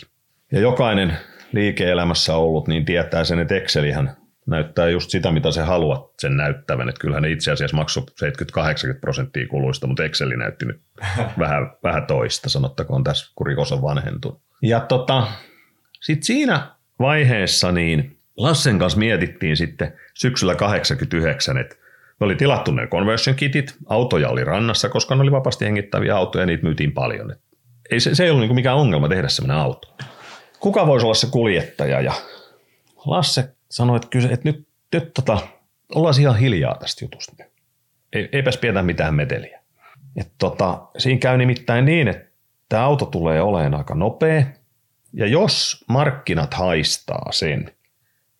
Ja 0.52 0.60
jokainen 0.60 1.18
liike-elämässä 1.52 2.36
ollut, 2.36 2.68
niin 2.68 2.86
tietää 2.86 3.24
sen, 3.24 3.40
että 3.40 3.56
Excelihän 3.56 4.16
näyttää 4.46 4.90
just 4.90 5.10
sitä, 5.10 5.32
mitä 5.32 5.52
se 5.52 5.62
haluat 5.62 6.12
sen 6.20 6.38
näyttävän. 6.38 6.90
Että 6.90 7.00
kyllähän 7.00 7.24
ne 7.24 7.32
itse 7.32 7.52
asiassa 7.52 7.78
maksoi 7.78 8.04
70-80 8.04 9.00
prosenttia 9.02 9.48
kuluista, 9.48 9.88
mutta 9.88 10.04
Exceli 10.04 10.38
näytti 10.38 10.66
nyt 10.66 10.82
vähän, 11.40 11.72
vähän 11.84 12.06
toista, 12.06 12.50
sanottakoon 12.50 13.04
tässä, 13.04 13.32
kun 13.36 13.48
rikos 13.48 13.72
on 13.72 13.82
vanhentunut. 13.82 14.42
Ja 14.62 14.80
tota, 14.80 15.28
sitten 16.02 16.24
siinä 16.24 16.68
vaiheessa 17.00 17.72
niin 17.72 18.21
Lassen 18.38 18.80
kanssa 18.80 19.00
mietittiin 19.00 19.58
sitten 19.58 19.94
syksyllä 20.14 20.56
89, 20.56 21.58
että 21.58 21.76
me 22.20 22.26
oli 22.26 22.36
tilattu 22.36 22.72
ne 22.72 22.88
conversion 22.88 23.36
kitit, 23.36 23.76
autoja 23.86 24.30
oli 24.30 24.44
rannassa, 24.44 24.90
koska 24.90 25.16
ne 25.16 25.22
oli 25.22 25.32
vapaasti 25.32 25.66
hengittäviä 25.66 26.16
autoja 26.16 26.42
ja 26.42 26.46
niitä 26.46 26.64
myytiin 26.64 26.92
paljon. 26.92 27.32
Et 27.32 27.42
ei, 27.92 28.00
se, 28.00 28.16
se 28.16 28.24
ei 28.24 28.30
ollut 28.30 28.42
niinku 28.42 28.56
mikään 28.56 28.78
ongelma 28.78 29.10
tehdä 29.10 29.28
semmoinen 29.28 29.64
auto. 29.64 29.96
Kuka 30.60 30.88
voisi 30.88 31.06
olla 31.06 31.14
se 31.14 31.28
kuljettaja? 31.32 32.02
Ja 32.02 32.14
Lasse 33.06 33.56
sanoi, 33.70 33.96
että, 33.96 34.34
että 34.34 34.50
nyt, 34.50 34.68
nyt 34.94 35.14
tota, 35.14 35.38
ollaan 35.96 36.22
ihan 36.22 36.38
hiljaa 36.38 36.78
tästä 36.78 37.06
jutusta. 37.06 37.44
Ei, 38.14 38.30
eipäs 38.32 38.58
pidetä 38.58 38.82
mitään 38.82 39.16
meteliä. 39.16 39.62
Et 40.16 40.32
tota, 40.38 40.82
siinä 40.98 41.20
käy 41.20 41.38
nimittäin 41.38 41.86
niin, 41.86 42.08
että 42.08 42.32
tämä 42.70 42.84
auto 42.84 43.06
tulee 43.06 43.42
olemaan 43.42 43.76
aika 43.76 43.96
nopea, 43.96 44.44
ja 45.14 45.28
jos 45.28 45.86
markkinat 45.88 46.54
haistaa 46.54 47.32
sen, 47.32 47.72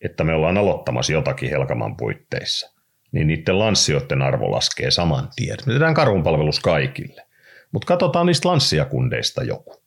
että 0.04 0.24
me 0.24 0.34
ollaan 0.34 0.58
aloittamassa 0.58 1.12
jotakin 1.12 1.50
Helkaman 1.50 1.96
puitteissa, 1.96 2.72
niin 3.12 3.26
niiden 3.26 3.58
lanssioiden 3.58 4.22
arvo 4.22 4.50
laskee 4.50 4.90
saman 4.90 5.28
tien. 5.36 5.56
Me 5.66 5.72
tehdään 5.72 5.94
karhunpalvelus 5.94 6.60
kaikille. 6.60 7.22
Mutta 7.72 7.86
katsotaan 7.86 8.26
niistä 8.26 8.48
lanssiakundeista 8.48 9.42
joku. 9.44 9.82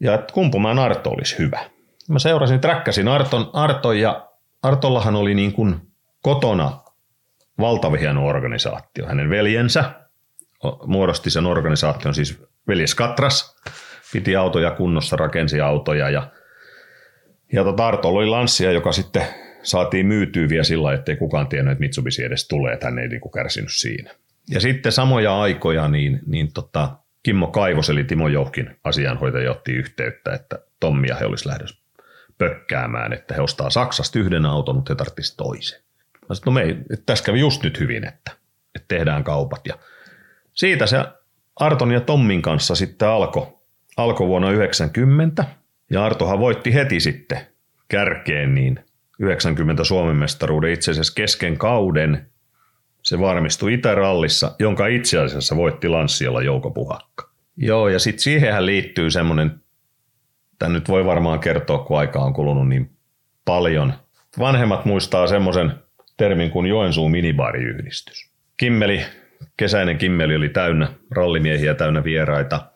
Ja 0.00 0.14
että 0.14 0.32
Kumpumaan 0.32 0.78
Arto 0.78 1.10
olisi 1.10 1.38
hyvä. 1.38 1.60
Mä 2.08 2.18
seurasin, 2.18 2.60
träkkäsin 2.60 3.08
Arton, 3.08 3.50
Arton 3.52 3.98
ja 3.98 4.28
Artollahan 4.62 5.16
oli 5.16 5.34
niin 5.34 5.52
kuin 5.52 5.76
kotona 6.22 6.80
valtava 7.60 7.96
hieno 7.96 8.26
organisaatio. 8.26 9.06
Hänen 9.06 9.30
veljensä 9.30 9.84
muodosti 10.86 11.30
sen 11.30 11.46
organisaation, 11.46 12.14
siis 12.14 12.42
veljes 12.68 12.94
Katras, 12.94 13.56
piti 14.12 14.36
autoja 14.36 14.70
kunnossa, 14.70 15.16
rakensi 15.16 15.60
autoja 15.60 16.10
ja, 16.10 16.30
ja 17.52 17.64
tota 17.64 17.86
Artolla 17.86 18.18
oli 18.18 18.26
lanssia, 18.26 18.72
joka 18.72 18.92
sitten 18.92 19.26
saatiin 19.62 20.06
myytyä 20.06 20.48
vielä 20.48 20.64
sillä 20.64 20.92
ettei 20.92 21.16
kukaan 21.16 21.48
tiennyt, 21.48 21.72
että 21.72 21.80
Mitsubishi 21.80 22.24
edes 22.24 22.48
tulee, 22.48 22.74
että 22.74 22.86
hän 22.86 22.98
ei 22.98 23.08
niin 23.08 23.20
kuin 23.20 23.32
kärsinyt 23.32 23.72
siinä. 23.72 24.10
Ja 24.50 24.60
sitten 24.60 24.92
samoja 24.92 25.40
aikoja, 25.40 25.88
niin, 25.88 26.20
niin 26.26 26.52
tota, 26.52 26.96
Kimmo 27.22 27.46
Kaivos, 27.46 27.90
eli 27.90 28.04
Timo 28.04 28.28
Jouhkin 28.28 28.76
asianhoitaja, 28.84 29.50
otti 29.50 29.72
yhteyttä, 29.72 30.32
että 30.32 30.58
Tommia 30.80 31.16
he 31.16 31.24
olisi 31.24 31.48
lähdössä 31.48 31.80
pökkäämään, 32.38 33.12
että 33.12 33.34
he 33.34 33.40
ostaa 33.40 33.70
Saksasta 33.70 34.18
yhden 34.18 34.46
auton, 34.46 34.76
mutta 34.76 34.92
he 34.92 34.96
tarvitsisivat 34.96 35.36
toisen. 35.36 35.80
Mä 36.28 36.34
sanoin, 36.34 36.44
no 36.44 36.52
me 36.52 36.62
ei, 36.62 36.98
tässä 37.06 37.24
kävi 37.24 37.40
just 37.40 37.62
nyt 37.62 37.80
hyvin, 37.80 38.04
että, 38.04 38.30
että 38.74 38.88
tehdään 38.88 39.24
kaupat. 39.24 39.66
Ja 39.66 39.74
siitä 40.52 40.86
se 40.86 41.04
Arton 41.56 41.92
ja 41.92 42.00
Tommin 42.00 42.42
kanssa 42.42 42.74
sitten 42.74 43.08
alkoi 43.08 43.60
alko 43.96 44.26
vuonna 44.26 44.50
90. 44.50 45.44
Ja 45.90 46.04
Artohan 46.04 46.38
voitti 46.38 46.74
heti 46.74 47.00
sitten 47.00 47.40
kärkeen 47.88 48.54
niin 48.54 48.84
90 49.20 49.84
Suomen 49.84 50.16
mestaruuden 50.16 50.72
itse 50.72 50.90
asiassa 50.90 51.14
kesken 51.14 51.58
kauden. 51.58 52.26
Se 53.02 53.20
varmistui 53.20 53.74
Itärallissa, 53.74 54.54
jonka 54.58 54.86
itse 54.86 55.18
asiassa 55.18 55.56
voitti 55.56 55.88
Lanssialla 55.88 56.42
Jouko 56.42 56.70
Puhakka. 56.70 57.30
Joo, 57.56 57.88
ja 57.88 57.98
sitten 57.98 58.22
siihenhän 58.22 58.66
liittyy 58.66 59.10
semmoinen 59.10 59.60
Tämä 60.60 60.72
nyt 60.72 60.88
voi 60.88 61.04
varmaan 61.04 61.40
kertoa, 61.40 61.78
kun 61.78 61.98
aika 61.98 62.18
on 62.18 62.32
kulunut 62.32 62.68
niin 62.68 62.90
paljon. 63.44 63.92
Vanhemmat 64.38 64.84
muistaa 64.84 65.26
semmoisen 65.26 65.72
termin 66.16 66.50
kuin 66.50 66.66
Joensuun 66.66 67.10
minibaariyhdistys. 67.10 68.30
Kimmeli, 68.56 69.04
kesäinen 69.56 69.98
Kimmeli 69.98 70.36
oli 70.36 70.48
täynnä 70.48 70.88
rallimiehiä, 71.10 71.74
täynnä 71.74 72.04
vieraita. 72.04 72.69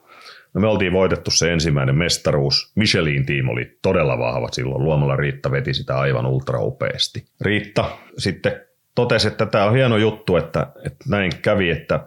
No 0.55 0.61
me 0.61 0.67
oltiin 0.67 0.93
voitettu 0.93 1.31
se 1.31 1.53
ensimmäinen 1.53 1.99
mestaruus. 1.99 2.73
Michelin 2.75 3.27
tiimi 3.27 3.51
oli 3.51 3.79
todella 3.83 4.19
vahva 4.19 4.49
silloin. 4.53 4.85
Luomalla 4.85 5.17
Riitta 5.17 5.51
veti 5.51 5.75
sitä 5.75 5.99
aivan 5.99 6.27
ultraupeasti. 6.27 7.25
Riitta 7.41 7.99
sitten 8.19 8.61
totesi, 8.95 9.29
että 9.29 9.47
tämä 9.47 9.65
on 9.65 9.75
hieno 9.75 9.97
juttu, 9.97 10.37
että, 10.37 10.67
että 10.87 11.05
näin 11.09 11.33
kävi, 11.43 11.71
että 11.71 12.01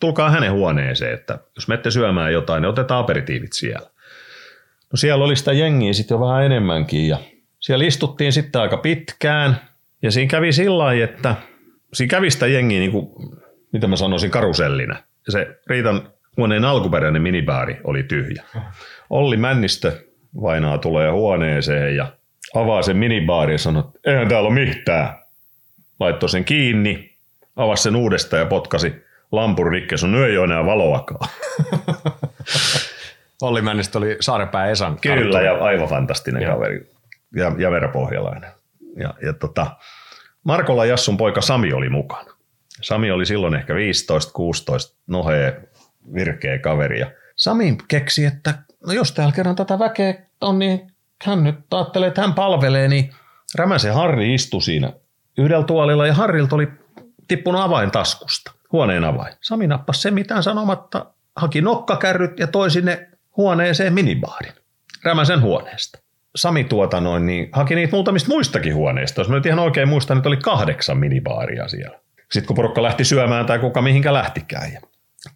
tulkaa 0.00 0.30
hänen 0.30 0.52
huoneeseen, 0.52 1.14
että 1.14 1.38
jos 1.54 1.68
menette 1.68 1.90
syömään 1.90 2.32
jotain, 2.32 2.62
niin 2.62 2.70
otetaan 2.70 3.00
aperitiivit 3.00 3.52
siellä. 3.52 3.90
No 4.92 4.96
siellä 4.96 5.24
oli 5.24 5.36
sitä 5.36 5.52
jengiä 5.52 5.92
sitten 5.92 6.14
jo 6.14 6.20
vähän 6.20 6.44
enemmänkin 6.44 7.08
ja 7.08 7.18
siellä 7.60 7.84
istuttiin 7.84 8.32
sitten 8.32 8.62
aika 8.62 8.76
pitkään 8.76 9.56
ja 10.02 10.10
siinä 10.10 10.30
kävi 10.30 10.52
sillä 10.52 10.78
lailla, 10.78 11.04
että 11.04 11.34
siinä 11.92 12.10
kävi 12.10 12.30
sitä 12.30 12.46
jengiä 12.46 12.78
niin 12.78 12.92
kuin, 12.92 13.08
mitä 13.72 13.86
mä 13.86 13.96
sanoisin, 13.96 14.30
karusellina. 14.30 14.96
Ja 15.26 15.32
se 15.32 15.58
Riitan 15.66 16.08
huoneen 16.36 16.64
alkuperäinen 16.64 17.22
minibaari 17.22 17.80
oli 17.84 18.02
tyhjä. 18.02 18.42
Olli 19.10 19.36
Männistö 19.36 20.04
vainaa 20.42 20.78
tulee 20.78 21.10
huoneeseen 21.10 21.96
ja 21.96 22.12
avaa 22.54 22.82
sen 22.82 22.96
minibaari 22.96 23.54
ja 23.54 23.58
sanoo, 23.58 23.92
että 23.94 24.10
eihän 24.10 24.28
täällä 24.28 24.48
ole 24.48 24.54
mitään. 24.54 25.18
Laittoi 26.00 26.28
sen 26.28 26.44
kiinni, 26.44 27.16
avasi 27.56 27.82
sen 27.82 27.96
uudestaan 27.96 28.40
ja 28.40 28.46
potkasi 28.46 28.94
lampun 29.32 29.70
rikki, 29.70 29.98
sun 29.98 30.24
ei 30.24 30.38
ole 30.38 30.44
enää 30.44 30.66
valoakaan. 30.66 31.30
Olli 33.42 33.62
Männistä 33.62 33.98
oli 33.98 34.16
Saarepää 34.20 34.70
Esan 34.70 34.98
Kyllä, 35.00 35.42
ja 35.42 35.64
aivan 35.64 35.88
fantastinen 35.88 36.42
ja. 36.42 36.48
kaveri. 36.48 36.90
Ja, 37.36 37.52
ja 37.58 37.70
veropohjalainen. 37.70 38.50
Ja, 38.96 39.14
ja 39.22 39.32
tota, 39.32 39.66
Markolla 40.44 40.84
Jassun 40.84 41.16
poika 41.16 41.40
Sami 41.40 41.72
oli 41.72 41.88
mukana. 41.88 42.30
Sami 42.82 43.10
oli 43.10 43.26
silloin 43.26 43.54
ehkä 43.54 43.72
15-16, 43.72 43.76
nohee, 45.06 45.68
virkeä 46.14 46.58
kaveri. 46.58 47.00
Ja 47.00 47.10
Sami 47.36 47.76
keksi, 47.88 48.24
että 48.24 48.54
no 48.86 48.92
jos 48.92 49.12
täällä 49.12 49.32
kerran 49.32 49.56
tätä 49.56 49.78
väkeä 49.78 50.14
on, 50.40 50.58
niin 50.58 50.92
hän 51.24 51.44
nyt 51.44 51.56
ajattelee, 51.70 52.08
että 52.08 52.20
hän 52.20 52.34
palvelee, 52.34 52.88
niin 52.88 53.10
Rämäsen 53.54 53.94
Harri 53.94 54.34
istui 54.34 54.62
siinä 54.62 54.92
yhdellä 55.38 55.64
tuolilla 55.64 56.06
ja 56.06 56.14
Harrilta 56.14 56.56
oli 56.56 56.68
tippunut 57.28 57.60
avain 57.60 57.90
taskusta, 57.90 58.52
huoneen 58.72 59.04
avain. 59.04 59.34
Sami 59.40 59.66
nappasi 59.66 60.00
sen 60.00 60.14
mitään 60.14 60.42
sanomatta, 60.42 61.06
haki 61.36 61.60
nokkakärryt 61.60 62.38
ja 62.38 62.46
toi 62.46 62.70
sinne 62.70 63.08
huoneeseen 63.36 63.94
minibaarin. 63.94 64.52
Rämäsen 65.04 65.40
huoneesta. 65.40 65.98
Sami 66.36 66.64
tuota 66.64 67.00
noin, 67.00 67.26
niin 67.26 67.48
haki 67.52 67.74
niitä 67.74 67.96
muutamista 67.96 68.28
muistakin 68.28 68.74
huoneista. 68.74 69.20
Jos 69.20 69.28
mä 69.28 69.34
nyt 69.34 69.46
ihan 69.46 69.58
oikein 69.58 69.88
muistan, 69.88 70.16
että 70.16 70.28
oli 70.28 70.36
kahdeksan 70.36 70.98
minibaaria 70.98 71.68
siellä. 71.68 71.98
Sitten 72.30 72.46
kun 72.46 72.56
porukka 72.56 72.82
lähti 72.82 73.04
syömään 73.04 73.46
tai 73.46 73.58
kuka 73.58 73.82
mihinkä 73.82 74.12
lähtikään. 74.12 74.72
Ja 74.72 74.80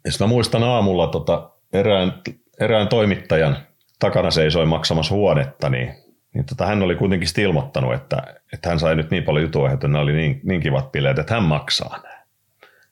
sitten 0.08 0.26
mä 0.26 0.26
muistan 0.26 0.62
aamulla 0.62 1.06
tota, 1.06 1.50
erään, 1.72 2.22
erään 2.60 2.88
toimittajan 2.88 3.56
takana 3.98 4.30
seisoi 4.30 4.66
maksamassa 4.66 5.14
huonetta, 5.14 5.68
niin, 5.68 5.94
niin 6.34 6.44
tota, 6.46 6.66
hän 6.66 6.82
oli 6.82 6.96
kuitenkin 6.96 7.28
ilmoittanut, 7.40 7.94
että, 7.94 8.22
että 8.52 8.68
hän 8.68 8.78
sai 8.78 8.96
nyt 8.96 9.10
niin 9.10 9.22
paljon 9.22 9.44
jutua, 9.44 9.70
että 9.70 9.88
ne 9.88 9.98
oli 9.98 10.12
niin, 10.12 10.40
niin 10.44 10.60
kivat 10.60 10.92
bileet, 10.92 11.18
että 11.18 11.34
hän 11.34 11.42
maksaa 11.42 12.00
nämä. 12.02 12.18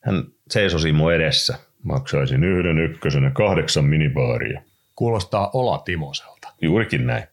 Hän 0.01 0.25
seisoi 0.51 0.93
mun 0.93 1.13
edessä. 1.13 1.59
Maksaisin 1.83 2.45
yhden 2.45 2.79
ykkösen 2.79 3.23
ja 3.25 3.31
kahdeksan 3.31 3.85
minibaaria. 3.85 4.63
Kuulostaa 4.95 5.51
Ola 5.53 5.79
Timoselta. 5.79 6.49
Juurikin 6.63 7.07
näin. 7.07 7.25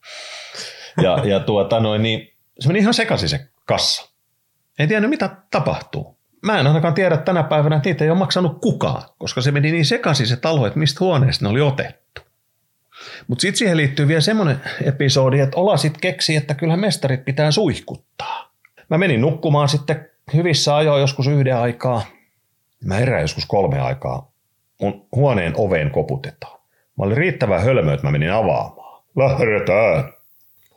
Ja, 1.01 1.21
ja 1.25 1.39
tuota 1.39 1.79
noin, 1.79 2.01
niin 2.01 2.33
se 2.59 2.67
meni 2.67 2.79
ihan 2.79 2.93
sekaisin 2.93 3.29
se 3.29 3.47
kassa. 3.65 4.09
En 4.79 4.87
tiedä 4.87 5.07
mitä 5.07 5.29
tapahtuu. 5.51 6.17
Mä 6.43 6.59
en 6.59 6.67
ainakaan 6.67 6.93
tiedä 6.93 7.17
tänä 7.17 7.43
päivänä, 7.43 7.75
että 7.75 7.89
niitä 7.89 8.03
ei 8.03 8.09
ole 8.09 8.19
maksanut 8.19 8.61
kukaan, 8.61 9.03
koska 9.17 9.41
se 9.41 9.51
meni 9.51 9.71
niin 9.71 9.85
sekaisin 9.85 10.27
se 10.27 10.35
talo, 10.35 10.67
että 10.67 10.79
mistä 10.79 10.97
huoneesta 10.99 11.45
ne 11.45 11.49
oli 11.49 11.61
otettu. 11.61 12.21
Mutta 13.27 13.41
sitten 13.41 13.57
siihen 13.57 13.77
liittyy 13.77 14.07
vielä 14.07 14.21
semmoinen 14.21 14.61
episodi, 14.83 15.39
että 15.39 15.57
Ola 15.57 15.77
sitten 15.77 16.01
keksi, 16.01 16.35
että 16.35 16.53
kyllä 16.53 16.77
mestarit 16.77 17.25
pitää 17.25 17.51
suihkuttaa. 17.51 18.51
Mä 18.89 18.97
menin 18.97 19.21
nukkumaan 19.21 19.69
sitten 19.69 20.09
hyvissä 20.33 20.75
ajoin 20.75 21.01
joskus 21.01 21.27
yhden 21.27 21.57
aikaa. 21.57 22.01
Mä 22.83 22.95
herään 22.95 23.21
joskus 23.21 23.45
kolme 23.45 23.79
aikaa. 23.79 24.31
Mun 24.81 25.05
huoneen 25.15 25.53
oveen 25.57 25.91
koputetaan. 25.91 26.59
Mä 26.97 27.05
olin 27.05 27.17
riittävän 27.17 27.61
hölmö, 27.61 27.93
että 27.93 28.07
mä 28.07 28.11
menin 28.11 28.31
avaamaan. 28.31 29.03
Lähdetään. 29.15 30.13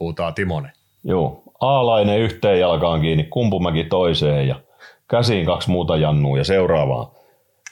Huutaa 0.00 0.32
Timonen. 0.32 0.72
Joo. 1.04 1.42
Aalainen 1.60 2.18
yhteen 2.18 2.60
jalkaan 2.60 3.00
kiinni, 3.00 3.24
kumpumäki 3.24 3.84
toiseen 3.84 4.48
ja 4.48 4.60
käsiin 5.10 5.46
kaksi 5.46 5.70
muuta 5.70 5.96
jannua 5.96 6.38
ja 6.38 6.44
seuraavaan 6.44 7.06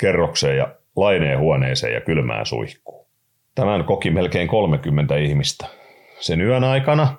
kerrokseen 0.01 0.57
ja 0.57 0.68
laineen 0.97 1.38
huoneeseen 1.38 1.94
ja 1.94 2.01
kylmään 2.01 2.47
suihkuun. 2.47 3.07
Tämän 3.55 3.85
koki 3.85 4.11
melkein 4.11 4.49
30 4.49 5.16
ihmistä. 5.16 5.66
Sen 6.20 6.40
yön 6.40 6.64
aikana 6.64 7.16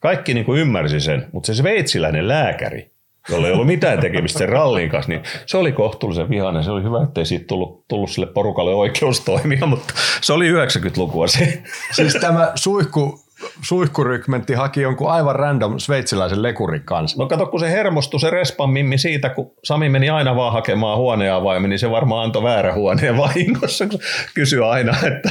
kaikki 0.00 0.34
niin 0.34 0.46
kuin 0.46 0.60
ymmärsi 0.60 1.00
sen, 1.00 1.26
mutta 1.32 1.46
se 1.46 1.54
sveitsiläinen 1.54 2.28
lääkäri, 2.28 2.90
jolla 3.30 3.46
ei 3.46 3.52
ollut 3.52 3.66
mitään 3.66 4.00
tekemistä 4.00 4.38
sen 4.38 4.48
rallin 4.48 4.90
kanssa, 4.90 5.12
niin 5.12 5.22
se 5.46 5.56
oli 5.56 5.72
kohtuullisen 5.72 6.30
vihainen. 6.30 6.64
Se 6.64 6.70
oli 6.70 6.82
hyvä, 6.82 7.02
ettei 7.02 7.26
siitä 7.26 7.46
tullut, 7.46 7.84
tullut 7.88 8.10
sille 8.10 8.26
porukalle 8.26 8.74
oikeus 8.74 9.20
toimia, 9.20 9.66
mutta 9.66 9.94
se 10.20 10.32
oli 10.32 10.52
90-lukua 10.52 11.26
se. 11.26 11.62
Siis 11.92 12.18
tämä 12.20 12.52
suihku 12.54 13.20
suihkurykmentti 13.62 14.54
haki 14.54 14.80
jonkun 14.80 15.10
aivan 15.10 15.36
random 15.36 15.78
sveitsiläisen 15.78 16.42
lekurin 16.42 16.82
kanssa. 16.84 17.22
No 17.22 17.28
kato, 17.28 17.46
kun 17.46 17.60
se 17.60 17.70
hermostui 17.70 18.20
se 18.20 18.30
respan 18.30 18.70
mimmi 18.70 18.98
siitä, 18.98 19.28
kun 19.28 19.52
Sami 19.64 19.88
meni 19.88 20.10
aina 20.10 20.36
vaan 20.36 20.52
hakemaan 20.52 20.98
huoneen 20.98 21.32
niin 21.68 21.78
se 21.78 21.90
varmaan 21.90 22.24
antoi 22.24 22.42
väärä 22.42 22.74
huoneen 22.74 23.16
vahingossa, 23.24 23.86
kun 23.86 24.00
kysyi 24.34 24.60
aina, 24.62 24.96
että 25.06 25.30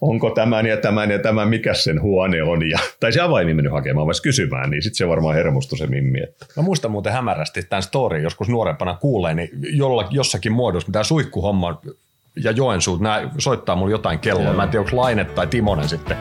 onko 0.00 0.30
tämän 0.30 0.66
ja 0.66 0.76
tämän 0.76 1.10
ja 1.10 1.18
tämän, 1.18 1.48
mikä 1.48 1.74
sen 1.74 2.02
huone 2.02 2.42
on. 2.42 2.70
Ja, 2.70 2.78
tai 3.00 3.12
se 3.12 3.20
avaimin 3.20 3.56
mennyt 3.56 3.72
hakemaan, 3.72 4.06
vai 4.06 4.14
kysymään, 4.22 4.70
niin 4.70 4.82
sitten 4.82 4.96
se 4.96 5.08
varmaan 5.08 5.34
hermostui 5.34 5.78
se 5.78 5.86
mimmi. 5.86 6.22
Että. 6.22 6.46
Mä 6.56 6.62
muistan 6.62 6.90
muuten 6.90 7.12
hämärästi 7.12 7.62
tämän 7.62 7.82
story 7.82 8.18
joskus 8.22 8.48
nuorempana 8.48 8.94
kuulee, 8.94 9.34
niin 9.34 9.50
jolla, 9.60 10.08
jossakin 10.10 10.52
muodossa, 10.52 10.88
mitä 10.88 11.02
suihkuhomma 11.02 11.80
ja 12.36 12.50
Joensuut, 12.50 13.00
nämä 13.00 13.30
soittaa 13.38 13.76
mulle 13.76 13.92
jotain 13.92 14.18
kelloa. 14.18 14.52
Mä 14.52 14.62
en 14.62 14.68
tiedä, 14.68 14.84
onko 14.84 14.96
Laine 14.96 15.24
tai 15.24 15.46
Timonen 15.46 15.88
sitten 15.88 16.16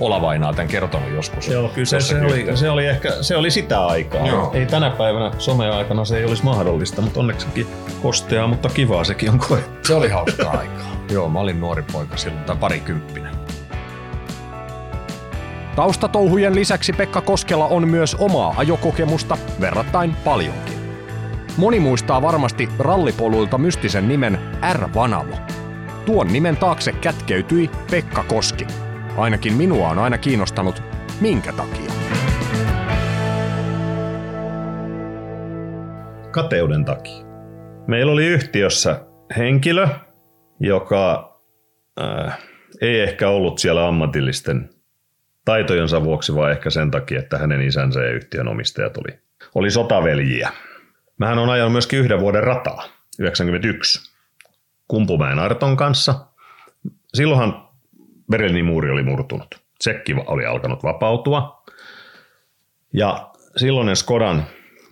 Olavainaa 0.00 0.52
tämän 0.52 0.68
kertonut 0.68 1.10
joskus. 1.10 1.48
Joo, 1.48 1.68
kyllä 1.68 1.86
se, 1.86 2.00
se, 2.00 2.20
oli, 2.20 2.56
se, 2.56 2.70
oli 2.70 2.86
ehkä, 2.86 3.10
se 3.20 3.36
oli 3.36 3.50
sitä 3.50 3.86
aikaa. 3.86 4.26
Joo. 4.26 4.50
Ei 4.54 4.66
tänä 4.66 4.90
päivänä 4.90 5.30
someaikana 5.38 6.04
se 6.04 6.18
ei 6.18 6.24
olisi 6.24 6.44
mahdollista, 6.44 7.02
mutta 7.02 7.20
onneksikin 7.20 7.66
kosteaa, 8.02 8.46
mutta 8.46 8.68
kivaa 8.68 9.04
sekin 9.04 9.30
on 9.30 9.38
koe. 9.38 9.58
Se 9.82 9.94
oli 9.94 10.08
hauska 10.08 10.50
aikaa. 10.50 10.96
Joo, 11.10 11.28
mä 11.28 11.40
olin 11.40 11.60
nuori 11.60 11.84
poika 11.92 12.16
silloin, 12.16 12.44
tai 12.44 12.56
parikymppinen. 12.56 13.34
Taustatouhujen 15.76 16.54
lisäksi 16.54 16.92
Pekka 16.92 17.20
Koskela 17.20 17.66
on 17.66 17.88
myös 17.88 18.14
omaa 18.14 18.54
ajokokemusta 18.56 19.38
verrattain 19.60 20.16
paljonkin. 20.24 20.78
Moni 21.56 21.80
muistaa 21.80 22.22
varmasti 22.22 22.68
rallipoluilta 22.78 23.58
mystisen 23.58 24.08
nimen 24.08 24.38
R. 24.72 24.88
Vanavo. 24.94 25.36
Tuon 26.06 26.32
nimen 26.32 26.56
taakse 26.56 26.92
kätkeytyi 26.92 27.70
Pekka 27.90 28.24
Koski, 28.24 28.66
Ainakin 29.16 29.52
minua 29.52 29.88
on 29.88 29.98
aina 29.98 30.18
kiinnostanut, 30.18 30.82
minkä 31.20 31.52
takia. 31.52 31.92
Kateuden 36.30 36.84
takia. 36.84 37.24
Meillä 37.86 38.12
oli 38.12 38.26
yhtiössä 38.26 39.06
henkilö, 39.36 39.88
joka 40.60 41.36
äh, 42.00 42.38
ei 42.80 43.00
ehkä 43.00 43.28
ollut 43.28 43.58
siellä 43.58 43.88
ammatillisten 43.88 44.70
taitojensa 45.44 46.04
vuoksi, 46.04 46.34
vaan 46.34 46.50
ehkä 46.50 46.70
sen 46.70 46.90
takia, 46.90 47.18
että 47.18 47.38
hänen 47.38 47.60
isänsä 47.60 48.00
ja 48.00 48.12
yhtiön 48.12 48.48
omistajat 48.48 48.96
oli, 48.96 49.18
oli 49.54 49.70
sotaveljiä. 49.70 50.50
Mähän 51.18 51.38
on 51.38 51.50
ajanut 51.50 51.72
myöskin 51.72 51.98
yhden 51.98 52.20
vuoden 52.20 52.42
rataa, 52.42 52.88
91, 53.18 54.12
Kumpumäen 54.88 55.38
Arton 55.38 55.76
kanssa. 55.76 56.26
Silloinhan 57.14 57.63
Berliinin 58.30 58.64
muuri 58.64 58.90
oli 58.90 59.02
murtunut. 59.02 59.60
Tsekki 59.78 60.14
oli 60.26 60.46
alkanut 60.46 60.82
vapautua. 60.82 61.62
Ja 62.92 63.30
silloinen 63.56 63.96
Skodan 63.96 64.44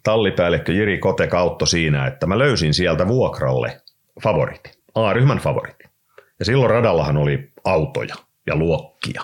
tallipäällikkö 0.03 0.73
Jiri 0.73 0.99
Kote 0.99 1.27
kautto 1.27 1.67
siinä, 1.67 2.07
että 2.07 2.27
mä 2.27 2.39
löysin 2.39 2.75
sieltä 2.75 3.09
vuokralle 3.09 3.81
favoritin, 4.23 4.73
A-ryhmän 4.95 5.39
favoritin. 5.39 5.91
Ja 6.39 6.45
silloin 6.45 6.71
radallahan 6.71 7.17
oli 7.17 7.53
autoja 7.65 8.15
ja 8.47 8.57
luokkia. 8.57 9.23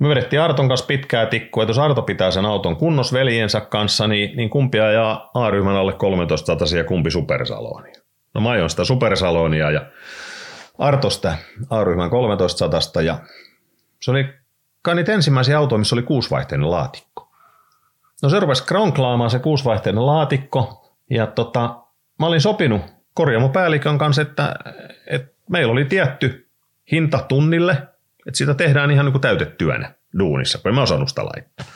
Me 0.00 0.08
vedettiin 0.08 0.42
Arton 0.42 0.68
kanssa 0.68 0.86
pitkää 0.86 1.26
tikkua, 1.26 1.62
että 1.62 1.70
jos 1.70 1.78
Arto 1.78 2.02
pitää 2.02 2.30
sen 2.30 2.44
auton 2.44 2.76
kunnos 2.76 3.12
veljensä 3.12 3.60
kanssa, 3.60 4.06
niin, 4.06 4.36
niin 4.36 4.50
kumpi 4.50 4.80
ajaa 4.80 5.30
A-ryhmän 5.34 5.76
alle 5.76 5.92
13 5.92 6.76
ja 6.76 6.84
kumpi 6.84 7.10
supersalonia. 7.10 8.00
No 8.34 8.40
mä 8.40 8.50
ajoin 8.50 8.70
sitä 8.70 8.84
supersalonia 8.84 9.70
ja 9.70 9.80
Artosta 10.78 11.34
A-ryhmän 11.70 12.10
13 12.10 13.02
ja 13.02 13.18
se 14.00 14.10
oli 14.10 14.34
kai 14.82 14.94
niitä 14.94 15.12
ensimmäisiä 15.12 15.58
autoja, 15.58 15.78
missä 15.78 15.94
oli 15.94 16.02
kuusivaihteinen 16.02 16.70
laatikko. 16.70 17.32
No 18.22 18.28
se 18.28 18.40
rupesi 18.40 18.64
kronklaamaan 18.64 19.30
se 19.30 19.38
kuusivaihteinen 19.38 20.06
laatikko 20.06 20.92
ja 21.10 21.26
tota, 21.26 21.76
mä 22.18 22.26
olin 22.26 22.40
sopinut 22.40 22.82
korjaamopäällikön 23.14 23.98
kanssa, 23.98 24.22
että, 24.22 24.54
että 25.06 25.36
meillä 25.50 25.72
oli 25.72 25.84
tietty 25.84 26.48
hinta 26.92 27.18
tunnille, 27.18 27.72
että 28.26 28.38
sitä 28.38 28.54
tehdään 28.54 28.90
ihan 28.90 29.04
niin 29.04 29.12
kuin 29.12 29.22
täytetyönä 29.22 29.94
duunissa, 30.18 30.58
kun 30.58 30.68
en 30.68 30.74
mä 30.74 30.82
osannut 30.82 31.08
sitä 31.08 31.24
laittaa. 31.24 31.66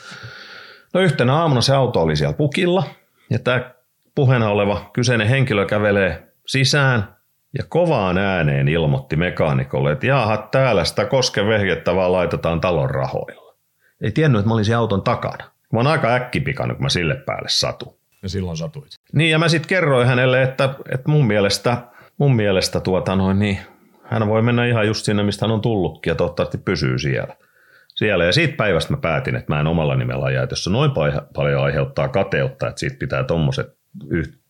No 0.95 1.01
yhtenä 1.01 1.35
aamuna 1.35 1.61
se 1.61 1.75
auto 1.75 2.03
oli 2.03 2.17
siellä 2.17 2.37
pukilla 2.37 2.85
ja 3.31 3.39
tämä 3.39 3.71
puheena 4.15 4.49
oleva 4.49 4.91
kyseinen 4.93 5.29
henkilö 5.29 5.67
kävelee 5.67 6.33
sisään 6.47 7.17
ja 7.59 7.65
kovaan 7.69 8.19
ääneen 8.19 8.69
ilmoitti 8.69 9.17
mekaanikolle, 9.17 9.93
että 9.93 10.07
jaha, 10.07 10.37
täällä 10.37 10.85
sitä 10.85 11.05
koskevehjettä 11.05 11.95
vaan 11.95 12.13
laitetaan 12.13 12.61
talon 12.61 12.91
rahoilla. 12.91 13.55
Ei 14.03 14.13
tiennyt, 14.13 14.39
että 14.39 14.49
mä 14.49 14.55
olin 14.55 14.77
auton 14.77 15.03
takana. 15.03 15.45
Mä 15.73 15.79
oon 15.79 15.87
aika 15.87 16.15
äkkipikannut, 16.15 16.77
kun 16.77 16.85
mä 16.85 16.89
sille 16.89 17.15
päälle 17.15 17.49
satun. 17.49 18.01
Ja 18.23 18.29
silloin 18.29 18.57
satuit. 18.57 18.89
Niin, 19.13 19.31
ja 19.31 19.39
mä 19.39 19.49
sitten 19.49 19.69
kerroin 19.69 20.07
hänelle, 20.07 20.43
että, 20.43 20.75
että 20.95 21.11
mun 21.11 21.27
mielestä, 21.27 21.77
mun 22.19 22.37
mielestä 22.37 22.81
tuota 22.81 23.17
noin, 23.17 23.39
niin 23.39 23.59
hän 24.03 24.29
voi 24.29 24.43
mennä 24.43 24.67
ihan 24.67 24.87
just 24.87 25.05
sinne, 25.05 25.23
mistä 25.23 25.47
hän 25.47 25.55
on 25.55 25.61
tullutkin, 25.61 26.11
ja 26.11 26.15
toivottavasti 26.15 26.59
pysyy 26.59 26.99
siellä. 26.99 27.37
siellä. 27.89 28.25
Ja 28.25 28.33
siitä 28.33 28.57
päivästä 28.57 28.93
mä 28.93 28.97
päätin, 28.97 29.37
että 29.37 29.53
mä 29.53 29.61
en 29.61 29.67
omalla 29.67 29.97
nimellä 29.97 30.25
aja, 30.25 30.43
että 30.43 30.53
jos 30.53 30.65
se 30.65 30.71
noin 30.71 30.91
paljon 31.35 31.65
aiheuttaa 31.65 32.09
kateutta, 32.09 32.69
että 32.69 32.81
siitä 32.81 32.97
pitää 32.99 33.25
tuommoiset 33.25 33.67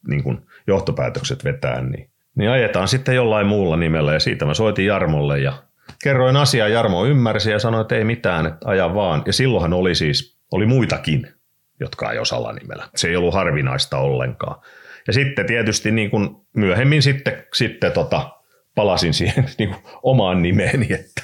niin 0.08 0.40
johtopäätökset 0.66 1.44
vetää, 1.44 1.80
niin 1.80 2.09
niin 2.34 2.50
ajetaan 2.50 2.88
sitten 2.88 3.14
jollain 3.14 3.46
muulla 3.46 3.76
nimellä 3.76 4.12
ja 4.12 4.20
siitä 4.20 4.46
mä 4.46 4.54
soitin 4.54 4.86
Jarmolle 4.86 5.38
ja 5.38 5.52
kerroin 6.02 6.36
asiaa, 6.36 6.68
Jarmo 6.68 7.06
ymmärsi 7.06 7.50
ja 7.50 7.58
sanoi, 7.58 7.80
että 7.80 7.94
ei 7.94 8.04
mitään, 8.04 8.46
että 8.46 8.68
aja 8.68 8.94
vaan. 8.94 9.22
Ja 9.26 9.32
silloinhan 9.32 9.72
oli 9.72 9.94
siis, 9.94 10.38
oli 10.52 10.66
muitakin, 10.66 11.28
jotka 11.80 12.12
ei 12.12 12.18
osalla 12.18 12.52
nimellä. 12.52 12.88
Se 12.96 13.08
ei 13.08 13.16
ollut 13.16 13.34
harvinaista 13.34 13.98
ollenkaan. 13.98 14.60
Ja 15.06 15.12
sitten 15.12 15.46
tietysti 15.46 15.90
niin 15.90 16.10
kuin 16.10 16.36
myöhemmin 16.56 17.02
sitten, 17.02 17.46
sitten 17.54 17.92
tota, 17.92 18.30
palasin 18.74 19.14
siihen 19.14 19.48
niin 19.58 19.68
kuin 19.68 19.82
omaan 20.02 20.42
nimeeni. 20.42 20.92
Että. 20.92 21.22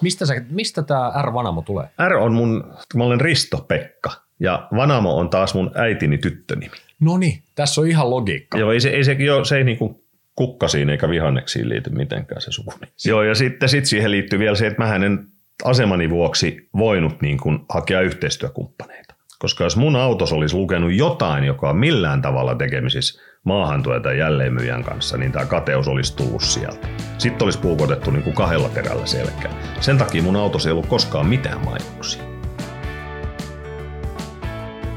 Mistä, 0.00 0.26
sä, 0.26 0.34
mistä 0.50 0.82
tämä 0.82 1.12
R. 1.22 1.32
Vanamo 1.32 1.62
tulee? 1.62 1.86
R 2.08 2.12
on 2.12 2.32
mun, 2.32 2.64
mä 2.94 3.04
olen 3.04 3.20
Risto-Pekka 3.20 4.10
ja 4.40 4.68
Vanamo 4.76 5.16
on 5.16 5.30
taas 5.30 5.54
mun 5.54 5.70
äitini 5.74 6.18
tyttönimi. 6.18 6.76
No 7.00 7.18
niin, 7.18 7.42
tässä 7.54 7.80
on 7.80 7.86
ihan 7.86 8.10
logiikka. 8.10 8.58
Joo, 8.58 8.72
ei 8.72 8.80
se, 8.80 8.88
ei 8.88 9.04
se, 9.04 9.12
jo, 9.12 9.44
se 9.44 9.56
ei 9.56 9.64
niin 9.64 9.78
kuin 9.78 10.05
kukkasiin 10.36 10.90
eikä 10.90 11.08
vihanneksiin 11.08 11.68
liity 11.68 11.90
mitenkään 11.90 12.40
se 12.40 12.52
suku. 12.52 12.72
Joo, 13.04 13.22
ja 13.22 13.34
sitten 13.34 13.68
sit 13.68 13.86
siihen 13.86 14.10
liittyy 14.10 14.38
vielä 14.38 14.56
se, 14.56 14.66
että 14.66 14.82
mä 14.82 14.94
en 14.94 15.26
asemani 15.64 16.10
vuoksi 16.10 16.68
voinut 16.76 17.22
niin 17.22 17.38
kuin 17.38 17.58
hakea 17.68 18.00
yhteistyökumppaneita. 18.00 19.14
Koska 19.38 19.64
jos 19.64 19.76
mun 19.76 19.96
autos 19.96 20.32
olisi 20.32 20.56
lukenut 20.56 20.92
jotain, 20.92 21.44
joka 21.44 21.70
on 21.70 21.76
millään 21.76 22.22
tavalla 22.22 22.54
tekemisissä 22.54 23.22
maahantuoja 23.44 24.00
tai 24.00 24.18
jälleenmyyjän 24.18 24.84
kanssa, 24.84 25.16
niin 25.16 25.32
tämä 25.32 25.44
kateus 25.44 25.88
olisi 25.88 26.16
tullut 26.16 26.42
sieltä. 26.42 26.88
Sitten 27.18 27.44
olisi 27.44 27.58
puukotettu 27.58 28.10
niin 28.10 28.22
kuin 28.22 28.36
kahdella 28.36 28.68
terällä 28.68 29.06
selkää. 29.06 29.52
Sen 29.80 29.98
takia 29.98 30.22
mun 30.22 30.36
autossa 30.36 30.68
ei 30.68 30.72
ollut 30.72 30.86
koskaan 30.86 31.26
mitään 31.26 31.64
mainoksia. 31.64 32.22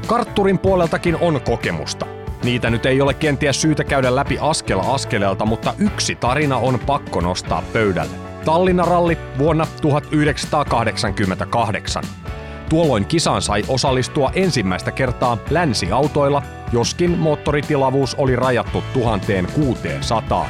Kartturin 0.06 0.58
puoleltakin 0.58 1.16
on 1.16 1.40
kokemusta. 1.40 2.19
Niitä 2.44 2.70
nyt 2.70 2.86
ei 2.86 3.00
ole 3.00 3.14
kenties 3.14 3.60
syytä 3.60 3.84
käydä 3.84 4.14
läpi 4.14 4.38
askel 4.40 4.80
askeleelta, 4.80 5.46
mutta 5.46 5.74
yksi 5.78 6.14
tarina 6.14 6.56
on 6.56 6.80
pakko 6.86 7.20
nostaa 7.20 7.62
pöydälle. 7.72 8.16
Tallinna-ralli 8.44 9.18
vuonna 9.38 9.66
1988. 9.82 12.04
Tuolloin 12.68 13.06
kisaan 13.06 13.42
sai 13.42 13.64
osallistua 13.68 14.30
ensimmäistä 14.34 14.92
kertaa 14.92 15.38
länsiautoilla, 15.50 16.42
joskin 16.72 17.18
moottoritilavuus 17.18 18.14
oli 18.14 18.36
rajattu 18.36 18.84
1600. 18.92 20.48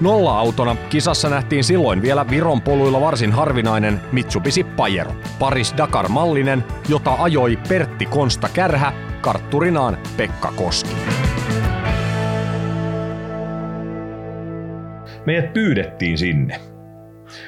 Nolla-autona 0.00 0.76
kisassa 0.90 1.28
nähtiin 1.28 1.64
silloin 1.64 2.02
vielä 2.02 2.30
Viron 2.30 2.60
poluilla 2.60 3.00
varsin 3.00 3.32
harvinainen 3.32 4.00
Mitsubishi 4.12 4.64
Pajero, 4.64 5.12
Paris 5.38 5.74
Dakar-mallinen, 5.76 6.64
jota 6.88 7.16
ajoi 7.18 7.58
Pertti 7.68 8.06
Konsta 8.06 8.48
Kärhä, 8.48 8.92
kartturinaan 9.20 9.98
Pekka 10.16 10.52
Koski. 10.56 11.01
Meidät 15.26 15.52
pyydettiin 15.52 16.18
sinne. 16.18 16.60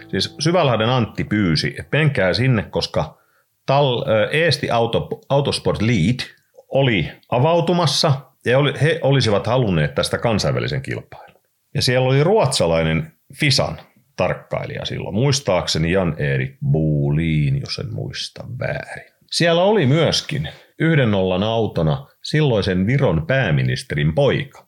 Siis 0.08 0.36
Syvälahden 0.38 0.88
Antti 0.88 1.24
pyysi, 1.24 1.74
että 1.78 1.98
menkää 1.98 2.34
sinne, 2.34 2.62
koska 2.62 3.18
Tal, 3.66 4.04
Eesti 4.30 4.70
Auto, 4.70 5.08
Autosport 5.28 5.82
Lead 5.82 6.20
oli 6.68 7.10
avautumassa 7.30 8.12
ja 8.46 8.58
oli, 8.58 8.72
he 8.82 8.98
olisivat 9.02 9.46
halunneet 9.46 9.94
tästä 9.94 10.18
kansainvälisen 10.18 10.82
kilpailun. 10.82 11.40
Ja 11.74 11.82
siellä 11.82 12.08
oli 12.08 12.24
ruotsalainen 12.24 13.12
Fisan 13.40 13.78
tarkkailija 14.16 14.84
silloin, 14.84 15.14
muistaakseni 15.14 15.92
Jan-Erik 15.92 16.56
Buuliin, 16.72 17.60
jos 17.60 17.78
en 17.78 17.94
muista 17.94 18.44
väärin. 18.58 19.12
Siellä 19.30 19.62
oli 19.62 19.86
myöskin 19.86 20.48
yhden 20.78 21.10
nollan 21.10 21.42
autona 21.42 22.06
silloisen 22.22 22.86
Viron 22.86 23.26
pääministerin 23.26 24.14
poika, 24.14 24.66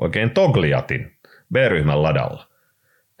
oikein 0.00 0.30
Togliatin 0.30 1.18
B-ryhmän 1.52 2.02
ladalla. 2.02 2.47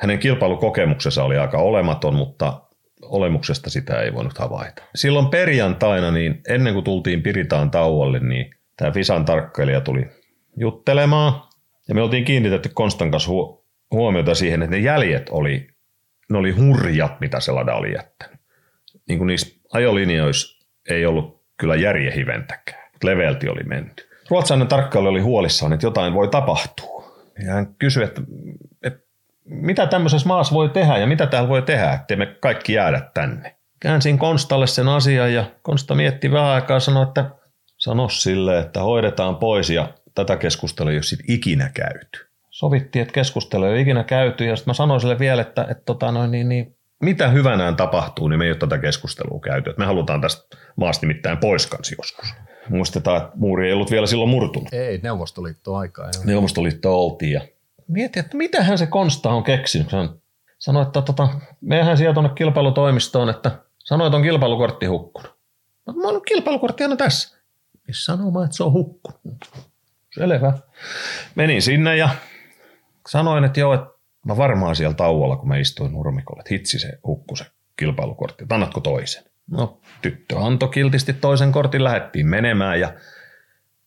Hänen 0.00 0.18
kilpailukokemuksensa 0.18 1.24
oli 1.24 1.38
aika 1.38 1.58
olematon, 1.58 2.14
mutta 2.14 2.60
olemuksesta 3.02 3.70
sitä 3.70 4.00
ei 4.00 4.14
voinut 4.14 4.38
havaita. 4.38 4.82
Silloin 4.94 5.28
perjantaina, 5.28 6.10
niin 6.10 6.40
ennen 6.48 6.74
kuin 6.74 6.84
tultiin 6.84 7.22
Piritaan 7.22 7.70
tauolle, 7.70 8.20
niin 8.20 8.54
tämä 8.76 8.90
Fisan 8.90 9.24
tarkkailija 9.24 9.80
tuli 9.80 10.06
juttelemaan. 10.56 11.42
Ja 11.88 11.94
me 11.94 12.02
oltiin 12.02 12.24
kiinnitetty 12.24 12.70
Konstan 12.74 13.10
kanssa 13.10 13.30
huomiota 13.90 14.34
siihen, 14.34 14.62
että 14.62 14.76
ne 14.76 14.82
jäljet 14.82 15.28
oli, 15.30 15.68
ne 16.30 16.38
oli 16.38 16.50
hurjat, 16.50 17.20
mitä 17.20 17.40
se 17.40 17.52
lada 17.52 17.74
oli 17.74 17.92
jättänyt. 17.92 18.40
Niin 19.08 19.18
kuin 19.18 19.26
niissä 19.26 19.60
ajolinjoissa 19.72 20.66
ei 20.90 21.06
ollut 21.06 21.42
kyllä 21.56 21.76
järjehiventäkään, 21.76 22.90
mutta 22.92 23.06
levelti 23.06 23.48
oli 23.48 23.62
menty. 23.62 24.08
Ruotsalainen 24.30 24.68
tarkkailija 24.68 25.10
oli 25.10 25.20
huolissaan, 25.20 25.72
että 25.72 25.86
jotain 25.86 26.14
voi 26.14 26.28
tapahtua. 26.28 26.98
Ja 27.44 27.52
hän 27.52 27.74
kysyi, 27.78 28.04
että 28.04 28.22
mitä 29.48 29.86
tämmöisessä 29.86 30.28
maassa 30.28 30.54
voi 30.54 30.68
tehdä 30.68 30.98
ja 30.98 31.06
mitä 31.06 31.26
täällä 31.26 31.48
voi 31.48 31.62
tehdä, 31.62 31.92
ettei 31.92 32.16
me 32.16 32.26
kaikki 32.26 32.72
jäädä 32.72 33.00
tänne. 33.14 33.56
Käänsin 33.80 34.18
Konstalle 34.18 34.66
sen 34.66 34.88
asian 34.88 35.34
ja 35.34 35.44
Konsta 35.62 35.94
mietti 35.94 36.32
vähän 36.32 36.48
aikaa 36.48 36.76
ja 36.76 36.80
sanoi, 36.80 37.02
että 37.02 37.30
sano 37.76 38.08
sille, 38.08 38.58
että 38.58 38.82
hoidetaan 38.82 39.36
pois 39.36 39.70
ja 39.70 39.88
tätä 40.14 40.36
keskustelua 40.36 40.90
ei 40.90 40.96
ole 40.96 41.02
sitten 41.02 41.34
ikinä 41.34 41.70
käyty. 41.74 42.28
Sovittiin, 42.50 43.02
että 43.02 43.14
keskustelu 43.14 43.64
ei 43.64 43.70
ole 43.70 43.80
ikinä 43.80 44.04
käyty 44.04 44.44
ja 44.44 44.56
sitten 44.56 44.70
mä 44.70 44.74
sanoin 44.74 45.00
sille 45.00 45.18
vielä, 45.18 45.42
että, 45.42 45.66
että 45.70 45.82
tota 45.86 46.12
noin, 46.12 46.30
niin, 46.30 46.48
niin, 46.48 46.76
mitä 47.02 47.28
hyvänään 47.28 47.76
tapahtuu, 47.76 48.28
niin 48.28 48.38
me 48.38 48.44
ei 48.44 48.50
ole 48.50 48.58
tätä 48.58 48.78
keskustelua 48.78 49.40
käyty. 49.40 49.70
Että 49.70 49.80
me 49.80 49.86
halutaan 49.86 50.20
tästä 50.20 50.56
maasta 50.76 51.06
nimittäin 51.06 51.38
pois 51.38 51.66
kanssa 51.66 51.94
joskus. 51.98 52.34
Muistetaan, 52.68 53.22
että 53.22 53.30
muuri 53.34 53.66
ei 53.66 53.72
ollut 53.72 53.90
vielä 53.90 54.06
silloin 54.06 54.30
murtunut. 54.30 54.72
Ei, 54.72 55.00
Neuvostoliitto 55.02 55.76
aikaa. 55.76 56.10
Neuvostoliitto 56.24 57.04
oltiin 57.04 57.32
ja 57.32 57.40
mietin, 57.88 58.24
että 58.24 58.36
mitähän 58.36 58.78
se 58.78 58.86
Konsta 58.86 59.30
on 59.30 59.44
keksinyt. 59.44 59.88
Sanoi, 60.58 60.82
että 60.82 61.02
tota, 61.02 61.28
mehän 61.60 61.96
sieltä 61.96 62.14
tuonne 62.14 62.30
kilpailutoimistoon, 62.34 63.28
että 63.28 63.58
sanoi, 63.78 64.06
että 64.06 64.16
on 64.16 64.22
kilpailukortti 64.22 64.86
hukkunut. 64.86 65.38
Mä 65.86 66.08
oon 66.08 66.22
kilpailukortti 66.22 66.82
aina 66.82 66.96
tässä. 66.96 67.38
Niin 67.86 67.94
sanomaan, 67.94 68.44
että 68.44 68.56
se 68.56 68.64
on 68.64 68.72
hukkunut. 68.72 69.50
Selvä. 70.14 70.52
Menin 71.34 71.62
sinne 71.62 71.96
ja 71.96 72.08
sanoin, 73.08 73.44
että 73.44 73.60
joo, 73.60 73.74
että 73.74 73.86
mä 74.26 74.36
varmaan 74.36 74.76
siellä 74.76 74.94
tauolla, 74.94 75.36
kun 75.36 75.48
mä 75.48 75.56
istuin 75.56 75.92
nurmikolla, 75.92 76.40
että 76.40 76.54
hitsi 76.54 76.78
se 76.78 76.98
hukku 77.06 77.36
se 77.36 77.44
kilpailukortti, 77.76 78.44
että 78.44 78.54
annatko 78.54 78.80
toisen? 78.80 79.24
No, 79.50 79.80
tyttö 80.02 80.38
antoi 80.38 80.68
kiltisti 80.68 81.12
toisen 81.12 81.52
kortin, 81.52 81.84
lähdettiin 81.84 82.26
menemään 82.26 82.80
ja 82.80 82.92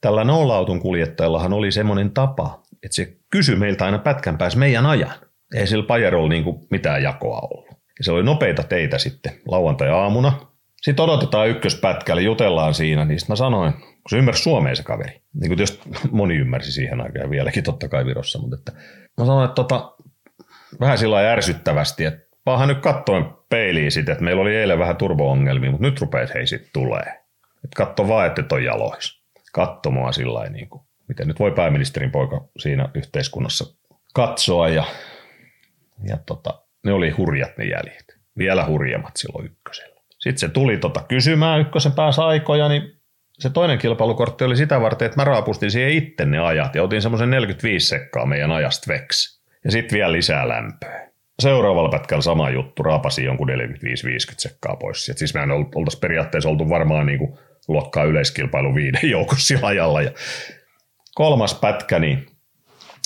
tällä 0.01 0.23
nollautun 0.23 0.79
kuljettajallahan 0.79 1.53
oli 1.53 1.71
semmoinen 1.71 2.11
tapa, 2.11 2.61
että 2.84 2.96
se 2.96 3.17
kysyi 3.30 3.56
meiltä 3.56 3.86
aina 3.86 3.98
pätkän 3.98 4.38
päässä 4.38 4.60
meidän 4.60 4.86
ajan. 4.86 5.13
Ei 5.56 5.67
sillä 5.67 5.86
Pajerolla 5.86 6.30
niin 6.30 6.44
mitään 6.72 7.04
jakoa 7.04 7.39
ollut. 7.39 7.67
Ja 7.70 8.04
se 8.04 8.12
oli 8.12 8.24
nopeita 8.24 8.63
teitä 8.63 8.98
sitten 8.98 9.34
lauantai-aamuna. 9.48 10.48
Sitten 10.82 11.04
odotetaan 11.04 11.50
ykköspätkälle, 11.50 12.22
jutellaan 12.22 12.74
siinä, 12.74 13.06
niin 13.06 13.20
sitten 13.20 13.34
mä 13.34 13.36
sanoin, 13.36 13.74
kun 13.74 14.10
se 14.10 14.17
ymmärsi 14.17 14.44
Suomeen 14.44 14.76
se 14.76 14.84
kaveri. 14.84 15.22
Niin 15.34 15.50
kuin 15.50 15.58
tietysti 15.58 15.89
moni 16.12 16.36
ymmärsi 16.36 16.72
siihen 16.72 17.02
aikaan, 17.02 17.30
vieläkin 17.30 17.63
totta 17.63 17.89
kai 17.89 18.06
Virossa, 18.06 18.39
mutta 18.39 18.56
että 18.56 18.72
mä 19.17 19.26
sanoin, 19.26 19.46
että 19.46 19.56
tota, 19.56 19.96
vähän 20.80 20.98
sillä 20.98 21.32
ärsyttävästi, 21.32 22.06
että 22.06 22.28
pahan 22.44 22.67
nyt 22.67 22.80
katsoin 22.80 23.26
peiliin 23.50 23.91
sitten, 23.91 24.13
että 24.13 24.24
meillä 24.24 24.41
oli 24.41 24.56
eilen 24.56 24.80
vähän 24.80 24.98
turbo-ongelmia, 24.98 25.72
mutta 25.72 25.88
nyt 25.88 26.02
rupeat 26.02 26.34
hei 26.34 26.48
sitten 26.48 26.70
tulee. 26.74 27.22
Että 27.63 27.76
katso 27.78 28.08
vaan, 28.08 28.28
että 28.28 28.41
et 28.41 28.52
on 28.52 28.63
jalois. 28.63 29.22
Katso 29.54 29.91
mua 29.91 30.12
sillä 30.12 30.50
niin 30.50 30.70
kuin 30.70 30.84
miten 31.12 31.28
nyt 31.28 31.39
voi 31.39 31.52
pääministerin 31.52 32.12
poika 32.12 32.47
siinä 32.60 32.89
yhteiskunnassa 32.93 33.65
katsoa 34.13 34.69
ja, 34.69 34.84
ja 36.08 36.17
tota, 36.26 36.63
ne 36.86 36.93
oli 36.93 37.10
hurjat 37.10 37.58
ne 37.58 37.65
jäljet. 37.65 38.17
Vielä 38.38 38.65
hurjemmat 38.65 39.17
silloin 39.17 39.45
ykkösellä. 39.45 40.02
Sitten 40.12 40.38
se 40.38 40.50
tuli 40.50 40.78
tota 40.78 41.04
kysymään 41.08 41.62
ykkösen 41.62 41.91
päässä 41.91 42.26
aikoja, 42.26 42.69
niin 42.69 42.82
se 43.39 43.50
toinen 43.50 43.78
kilpailukortti 43.78 44.43
oli 44.43 44.56
sitä 44.56 44.82
varten, 44.82 45.06
että 45.06 45.19
mä 45.19 45.24
raapustin 45.24 45.71
siihen 45.71 45.91
itse 45.91 46.26
ne 46.26 46.39
ajat 46.39 46.76
ja 46.76 46.84
otin 46.84 47.02
semmoisen 47.02 47.30
45 47.30 47.88
sekkaa 47.88 48.26
meidän 48.26 48.52
ajasta 48.52 48.93
veksi. 48.93 49.41
Ja 49.65 49.71
sitten 49.71 49.95
vielä 49.97 50.12
lisää 50.12 50.47
lämpöä. 50.47 51.12
Seuraavalla 51.39 51.89
pätkällä 51.89 52.21
sama 52.21 52.50
juttu, 52.50 52.84
raapasi 52.84 53.24
jonkun 53.24 53.50
45-50 53.50 53.54
sekkaa 54.38 54.76
pois. 54.76 55.10
Et 55.10 55.17
siis 55.17 55.34
mehän 55.34 55.52
oltaisiin 55.52 56.02
periaatteessa 56.02 56.50
oltu 56.50 56.69
varmaan 56.69 57.06
niin 57.06 57.19
kuin 57.19 57.38
luokkaa 57.67 58.04
yleiskilpailu 58.04 58.76
viiden 58.76 59.10
joukossa 59.12 59.56
ajalla. 59.62 60.02
Ja 60.02 60.12
kolmas 61.15 61.54
pätkä, 61.54 62.00
niin 62.00 62.26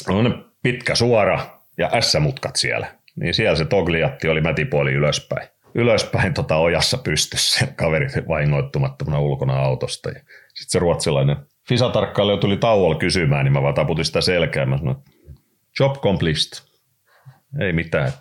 on 0.10 0.52
pitkä 0.64 0.96
suora 0.96 1.40
ja 1.78 2.02
S-mutkat 2.02 2.56
siellä. 2.56 2.88
Niin 3.16 3.34
siellä 3.34 3.56
se 3.56 3.66
Togliatti 3.66 4.28
oli 4.28 4.42
mätipuoli 4.42 4.94
ylöspäin. 4.94 5.48
Ylöspäin 5.76 6.34
tota 6.34 6.56
ojassa 6.56 6.98
pystyssä 6.98 7.68
kaveri 7.76 8.08
vahingoittumattomana 8.28 9.20
ulkona 9.20 9.60
autosta. 9.60 10.10
Sitten 10.10 10.26
se 10.68 10.80
ruotsalainen 10.80 11.38
Fisa-tarkkailija 11.68 12.38
tuli 12.38 12.58
tauolla 12.58 12.96
kysymään, 12.96 13.46
niin 13.46 13.54
mä 13.54 13.62
vaan 13.62 13.74
taputin 13.74 14.06
sitä 14.06 14.22
selkää. 14.22 14.66
Mä 14.66 14.78
sanoin, 14.78 14.98
job 15.80 15.96
complete. 15.96 16.62
Ei 17.60 17.74
mitään. 17.74 18.12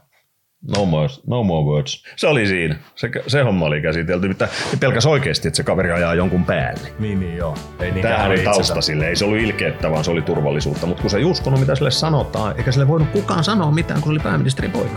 No 0.76 0.86
more, 0.86 1.08
no 1.26 1.42
more 1.42 1.64
words. 1.64 2.04
Se 2.16 2.26
oli 2.26 2.46
siinä. 2.46 2.76
Se, 2.94 3.10
se 3.26 3.42
homma 3.42 3.64
oli 3.64 3.80
käsitelty. 3.80 4.28
Mitä 4.28 4.48
pelkäs 4.80 5.06
oikeasti, 5.06 5.48
että 5.48 5.56
se 5.56 5.62
kaveri 5.62 5.92
ajaa 5.92 6.14
jonkun 6.14 6.44
päälle. 6.44 6.92
Niin, 6.98 7.20
niin 7.20 7.36
joo. 7.36 7.54
Ei 7.80 7.92
Tämähän 7.92 8.30
oli 8.30 8.38
tausta 8.38 8.80
sille. 8.80 9.08
Ei 9.08 9.16
se 9.16 9.24
ollut 9.24 9.38
ilkeettä, 9.38 9.90
vaan 9.90 10.04
se 10.04 10.10
oli 10.10 10.22
turvallisuutta. 10.22 10.86
Mutta 10.86 11.00
kun 11.00 11.10
se 11.10 11.18
ei 11.18 11.24
uskonut, 11.24 11.60
mitä 11.60 11.74
sille 11.74 11.90
sanotaan, 11.90 12.56
eikä 12.56 12.72
sille 12.72 12.88
voinut 12.88 13.08
kukaan 13.08 13.44
sanoa 13.44 13.70
mitään, 13.70 14.00
kun 14.00 14.08
se 14.08 14.10
oli 14.10 14.20
pääministerin 14.20 14.70
poika. 14.70 14.96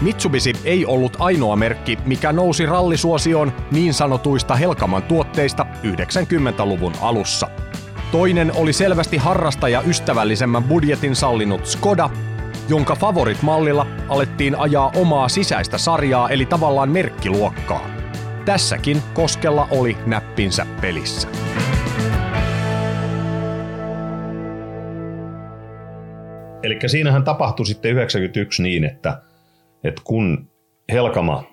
Mitsubishi 0.00 0.52
ei 0.64 0.86
ollut 0.86 1.16
ainoa 1.18 1.56
merkki, 1.56 1.98
mikä 2.04 2.32
nousi 2.32 2.66
rallisuosioon 2.66 3.52
niin 3.70 3.94
sanotuista 3.94 4.54
Helkaman 4.54 5.02
tuotteista 5.02 5.66
90-luvun 5.82 6.92
alussa– 7.00 7.48
Toinen 8.12 8.52
oli 8.56 8.72
selvästi 8.72 9.16
harrastaja 9.16 9.82
ystävällisemmän 9.86 10.64
budjetin 10.64 11.16
sallinut 11.16 11.66
Skoda, 11.66 12.10
jonka 12.68 12.94
favorit-mallilla 12.94 13.86
alettiin 14.08 14.58
ajaa 14.58 14.92
omaa 14.96 15.28
sisäistä 15.28 15.78
sarjaa 15.78 16.28
eli 16.28 16.46
tavallaan 16.46 16.88
merkkiluokkaa. 16.90 17.86
Tässäkin 18.44 19.02
Koskella 19.14 19.68
oli 19.70 19.96
näppinsä 20.06 20.66
pelissä. 20.80 21.28
Eli 26.62 26.78
siinähän 26.86 27.24
tapahtui 27.24 27.66
sitten 27.66 27.92
91 27.92 28.62
niin, 28.62 28.84
että 28.84 29.22
että 29.84 30.02
kun 30.04 30.50
Helkama 30.92 31.44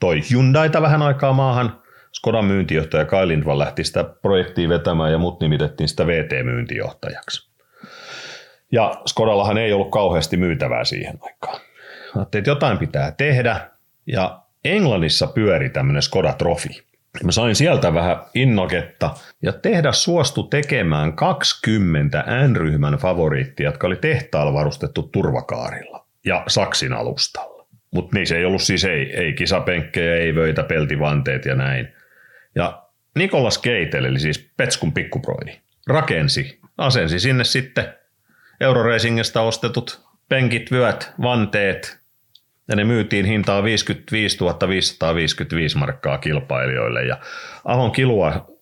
toi 0.00 0.20
Hyundaita 0.30 0.82
vähän 0.82 1.02
aikaa 1.02 1.32
maahan, 1.32 1.83
Skodan 2.14 2.44
myyntijohtaja 2.44 3.04
Kai 3.04 3.28
Lindvall 3.28 3.58
lähti 3.58 3.84
sitä 3.84 4.04
projektia 4.04 4.68
vetämään 4.68 5.12
ja 5.12 5.18
mut 5.18 5.40
nimitettiin 5.40 5.88
sitä 5.88 6.06
VT-myyntijohtajaksi. 6.06 7.50
Ja 8.72 8.94
Skodallahan 9.06 9.58
ei 9.58 9.72
ollut 9.72 9.90
kauheasti 9.90 10.36
myytävää 10.36 10.84
siihen 10.84 11.18
aikaan. 11.22 11.60
Ajattelin, 12.16 12.40
että 12.40 12.50
jotain 12.50 12.78
pitää 12.78 13.12
tehdä 13.12 13.60
ja 14.06 14.40
Englannissa 14.64 15.26
pyöri 15.26 15.70
tämmöinen 15.70 16.02
Skoda 16.02 16.32
Trophy. 16.32 16.68
Mä 17.24 17.32
sain 17.32 17.54
sieltä 17.54 17.94
vähän 17.94 18.16
innoketta 18.34 19.14
ja 19.42 19.52
tehdä 19.52 19.92
suostu 19.92 20.42
tekemään 20.42 21.12
20 21.12 22.24
N-ryhmän 22.48 22.94
favoriittia, 22.94 23.66
jotka 23.66 23.86
oli 23.86 23.96
tehtaalla 23.96 24.52
varustettu 24.52 25.02
turvakaarilla 25.02 26.06
ja 26.24 26.44
Saksin 26.46 26.92
alustalla. 26.92 27.66
Mutta 27.90 28.16
niissä 28.16 28.36
ei 28.36 28.44
ollut 28.44 28.62
siis 28.62 28.84
ei, 28.84 29.16
ei 29.16 29.32
kisapenkkejä, 29.32 30.16
ei 30.16 30.34
vöitä, 30.34 30.62
peltivanteet 30.62 31.44
ja 31.44 31.54
näin. 31.54 31.94
Ja 32.54 32.82
Nikolas 33.14 33.58
Keitel, 33.58 34.04
eli 34.04 34.20
siis 34.20 34.50
Petskun 34.56 34.92
pikkuproidi, 34.92 35.52
rakensi, 35.86 36.60
asensi 36.78 37.20
sinne 37.20 37.44
sitten 37.44 37.94
Euroracingista 38.60 39.40
ostetut 39.40 40.00
penkit, 40.28 40.70
vyöt, 40.70 41.12
vanteet, 41.22 42.04
ja 42.68 42.76
ne 42.76 42.84
myytiin 42.84 43.26
hintaa 43.26 43.62
55 43.62 44.38
555 44.68 45.78
markkaa 45.78 46.18
kilpailijoille. 46.18 47.02
Ja 47.02 47.18
Ahon 47.64 47.92
Kilua 47.92 48.56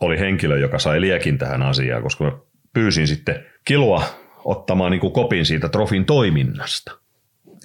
oli 0.00 0.18
henkilö, 0.18 0.58
joka 0.58 0.78
sai 0.78 1.00
liekin 1.00 1.38
tähän 1.38 1.62
asiaan, 1.62 2.02
koska 2.02 2.24
mä 2.24 2.32
pyysin 2.72 3.06
sitten 3.06 3.46
Kilua 3.64 4.04
ottamaan 4.44 4.90
niin 4.90 5.00
kuin 5.00 5.12
kopin 5.12 5.46
siitä 5.46 5.68
trofin 5.68 6.04
toiminnasta. 6.04 6.92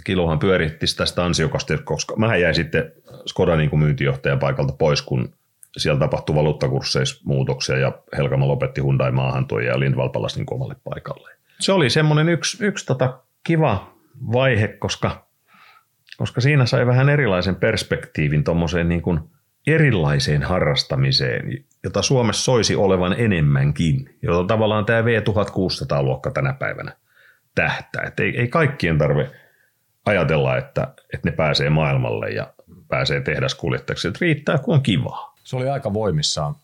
Kilohan 0.03 0.39
pyöritti 0.39 0.85
tästä 0.97 1.25
ansiokasta, 1.25 1.77
koska 1.77 2.15
mä 2.15 2.35
jäin 2.35 2.55
sitten 2.55 2.91
Skoda 3.25 3.55
niin 3.55 3.69
kuin 3.69 3.79
myyntijohtajan 3.79 4.39
paikalta 4.39 4.73
pois, 4.73 5.01
kun 5.01 5.33
siellä 5.77 5.99
tapahtui 5.99 6.35
valuuttakursseissa 6.35 7.21
muutoksia 7.25 7.77
ja 7.77 7.91
Helkama 8.17 8.47
lopetti 8.47 8.81
Hyundai 8.81 9.11
maahantoja 9.11 9.67
ja 9.67 9.79
Lindvall 9.79 10.09
palasi 10.09 10.39
niin 10.39 10.53
omalle 10.53 10.75
paikalle. 10.83 11.29
Se 11.59 11.71
oli 11.71 11.89
semmoinen 11.89 12.29
yksi, 12.29 12.65
yksi 12.65 12.85
tota 12.85 13.19
kiva 13.43 13.93
vaihe, 14.31 14.67
koska 14.67 15.29
koska 16.17 16.41
siinä 16.41 16.65
sai 16.65 16.87
vähän 16.87 17.09
erilaisen 17.09 17.55
perspektiivin 17.55 18.43
tuommoiseen 18.43 18.89
niin 18.89 19.01
kuin 19.01 19.19
erilaiseen 19.67 20.43
harrastamiseen, 20.43 21.65
jota 21.83 22.01
Suomessa 22.01 22.43
soisi 22.43 22.75
olevan 22.75 23.15
enemmänkin, 23.17 24.17
jota 24.21 24.47
tavallaan 24.47 24.85
tämä 24.85 25.01
V1600-luokka 25.01 26.31
tänä 26.31 26.53
päivänä 26.53 26.91
tähtää. 27.55 28.03
Että 28.03 28.23
ei, 28.23 28.39
ei 28.39 28.47
kaikkien 28.47 28.97
tarve 28.97 29.31
ajatella, 30.05 30.57
että, 30.57 30.87
että 31.13 31.29
ne 31.29 31.35
pääsee 31.35 31.69
maailmalle 31.69 32.29
ja 32.29 32.53
pääsee 32.87 33.21
tehdaskuljettajaksi. 33.21 34.07
Että 34.07 34.17
riittää, 34.21 34.57
kun 34.57 34.73
on 34.75 34.83
kivaa. 34.83 35.35
Se 35.49 35.55
oli 35.55 35.69
aika 35.69 35.93
voimissaan 35.93 36.55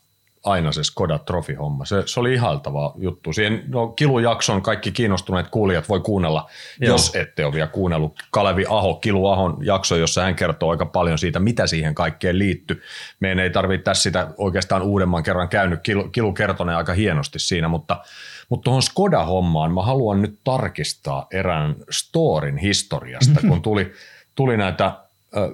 aina 0.43 0.71
se 0.71 0.83
Skoda 0.83 1.19
Trophy-homma. 1.19 1.85
Se, 1.85 2.03
se 2.05 2.19
oli 2.19 2.33
ihaltava 2.33 2.93
juttu. 2.97 3.33
Siihen 3.33 3.63
no, 3.67 3.87
kilujakson 3.87 4.61
kaikki 4.61 4.91
kiinnostuneet 4.91 5.47
kuulijat 5.47 5.89
voi 5.89 5.99
kuunnella, 5.99 6.49
Joo. 6.79 6.91
jos 6.91 7.15
ette 7.15 7.45
ole 7.45 7.53
vielä 7.53 7.67
kuunnellut 7.67 8.13
Kalevi 8.31 8.65
Aho, 8.69 8.95
Kilu 8.95 9.27
Ahon 9.27 9.57
jakso, 9.61 9.95
jossa 9.95 10.21
hän 10.21 10.35
kertoo 10.35 10.71
aika 10.71 10.85
paljon 10.85 11.17
siitä, 11.17 11.39
mitä 11.39 11.67
siihen 11.67 11.95
kaikkeen 11.95 12.39
liittyy. 12.39 12.81
Meidän 13.19 13.39
ei 13.39 13.49
tarvitse 13.49 13.83
tässä 13.83 14.03
sitä 14.03 14.27
oikeastaan 14.37 14.81
uudemman 14.81 15.23
kerran 15.23 15.49
käynyt. 15.49 15.79
Kilu, 15.83 16.09
Kilu 16.09 16.33
kertoo 16.33 16.67
aika 16.67 16.93
hienosti 16.93 17.39
siinä, 17.39 17.67
mutta 17.67 18.03
mutta 18.49 18.63
tuohon 18.63 18.81
Skoda-hommaan 18.81 19.73
mä 19.73 19.81
haluan 19.81 20.21
nyt 20.21 20.39
tarkistaa 20.43 21.27
erään 21.31 21.75
storin 21.89 22.57
historiasta, 22.57 23.39
kun 23.47 23.61
tuli, 23.61 23.91
tuli 24.35 24.57
näitä 24.57 25.04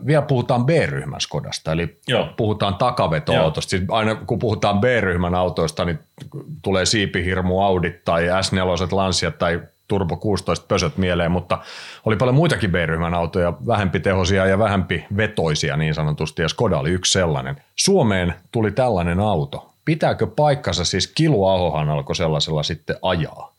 vielä 0.05 0.21
puhutaan 0.21 0.65
B-ryhmän 0.65 1.21
Skodasta, 1.21 1.71
eli 1.71 1.99
Joo. 2.07 2.27
puhutaan 2.37 2.75
takavetoautosta. 2.75 3.69
Siis 3.69 3.83
aina 3.89 4.15
kun 4.15 4.39
puhutaan 4.39 4.79
B-ryhmän 4.79 5.35
autoista, 5.35 5.85
niin 5.85 5.99
tulee 6.61 6.85
siipihirmu 6.85 7.61
Audi 7.61 7.91
tai 8.05 8.27
S4 8.27 8.95
Lancia 8.95 9.31
tai 9.31 9.61
Turbo 9.87 10.17
16 10.17 10.65
pösöt 10.67 10.97
mieleen, 10.97 11.31
mutta 11.31 11.57
oli 12.05 12.15
paljon 12.15 12.35
muitakin 12.35 12.71
B-ryhmän 12.71 13.13
autoja, 13.13 13.53
vähempi 13.67 13.99
tehosia 13.99 14.45
ja 14.45 14.59
vähempi 14.59 15.05
vetoisia 15.17 15.77
niin 15.77 15.93
sanotusti, 15.93 16.41
ja 16.41 16.49
Skoda 16.49 16.79
oli 16.79 16.89
yksi 16.89 17.11
sellainen. 17.11 17.55
Suomeen 17.75 18.33
tuli 18.51 18.71
tällainen 18.71 19.19
auto. 19.19 19.73
Pitääkö 19.85 20.27
paikkansa, 20.27 20.85
siis 20.85 21.07
Kilu 21.07 21.47
Ahohan 21.47 21.89
alkoi 21.89 22.15
sellaisella 22.15 22.63
sitten 22.63 22.95
ajaa, 23.01 23.53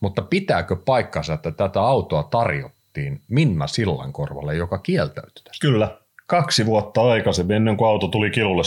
mutta 0.00 0.22
pitääkö 0.22 0.76
paikkansa, 0.76 1.34
että 1.34 1.50
tätä 1.50 1.80
autoa 1.80 2.22
tarjottiin 2.22 2.77
soitettiin 2.98 3.22
Minna 3.28 3.66
Sillankorvalle, 3.66 4.54
joka 4.54 4.78
kieltäytyi 4.78 5.44
tästä. 5.44 5.66
Kyllä. 5.66 5.98
Kaksi 6.26 6.66
vuotta 6.66 7.10
aikaisemmin, 7.10 7.56
ennen 7.56 7.76
kuin 7.76 7.88
auto 7.88 8.08
tuli 8.08 8.30
kilulle 8.30 8.62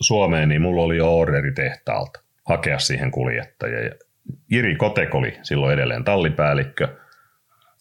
Suomeen, 0.00 0.48
niin 0.48 0.62
mulla 0.62 0.82
oli 0.82 0.96
jo 0.96 1.18
orderi 1.18 1.52
tehtaalta 1.52 2.20
hakea 2.44 2.78
siihen 2.78 3.10
kuljettajia. 3.10 3.84
Ja 3.84 3.90
Jiri 4.50 4.76
Kotek 4.76 5.14
oli 5.14 5.38
silloin 5.42 5.74
edelleen 5.74 6.04
tallipäällikkö. 6.04 6.88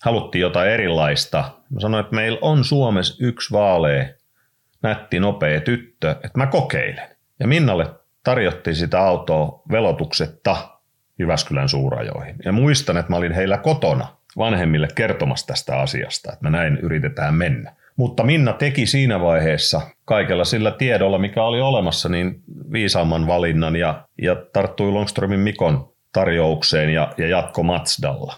Haluttiin 0.03 0.41
jotain 0.41 0.69
erilaista. 0.69 1.51
Mä 1.69 1.79
sanoin, 1.79 2.03
että 2.03 2.15
meillä 2.15 2.39
on 2.41 2.63
Suomessa 2.63 3.25
yksi 3.25 3.53
vaalea, 3.53 4.05
nätti, 4.83 5.19
nopea 5.19 5.61
tyttö, 5.61 6.11
että 6.11 6.37
mä 6.37 6.47
kokeilen. 6.47 7.09
Ja 7.39 7.47
Minnalle 7.47 7.85
tarjottiin 8.23 8.75
sitä 8.75 8.99
autoa 8.99 9.61
velotuksetta 9.71 10.79
Jyväskylän 11.19 11.69
suurajoihin. 11.69 12.35
Ja 12.45 12.51
muistan, 12.51 12.97
että 12.97 13.11
mä 13.11 13.17
olin 13.17 13.31
heillä 13.31 13.57
kotona 13.57 14.14
vanhemmille 14.37 14.87
kertomassa 14.95 15.47
tästä 15.47 15.79
asiasta, 15.79 16.33
että 16.33 16.43
me 16.43 16.49
näin 16.49 16.77
yritetään 16.77 17.33
mennä. 17.33 17.73
Mutta 17.97 18.23
Minna 18.23 18.53
teki 18.53 18.85
siinä 18.85 19.19
vaiheessa 19.19 19.81
kaikella 20.05 20.45
sillä 20.45 20.71
tiedolla, 20.71 21.17
mikä 21.17 21.43
oli 21.43 21.61
olemassa, 21.61 22.09
niin 22.09 22.41
viisaamman 22.71 23.27
valinnan 23.27 23.75
ja, 23.75 24.07
ja 24.21 24.35
tarttui 24.35 24.91
Longströmin 24.91 25.39
Mikon 25.39 25.89
tarjoukseen 26.13 26.89
ja, 26.89 27.13
ja 27.17 27.27
jatko 27.27 27.63
Matsdalla. 27.63 28.33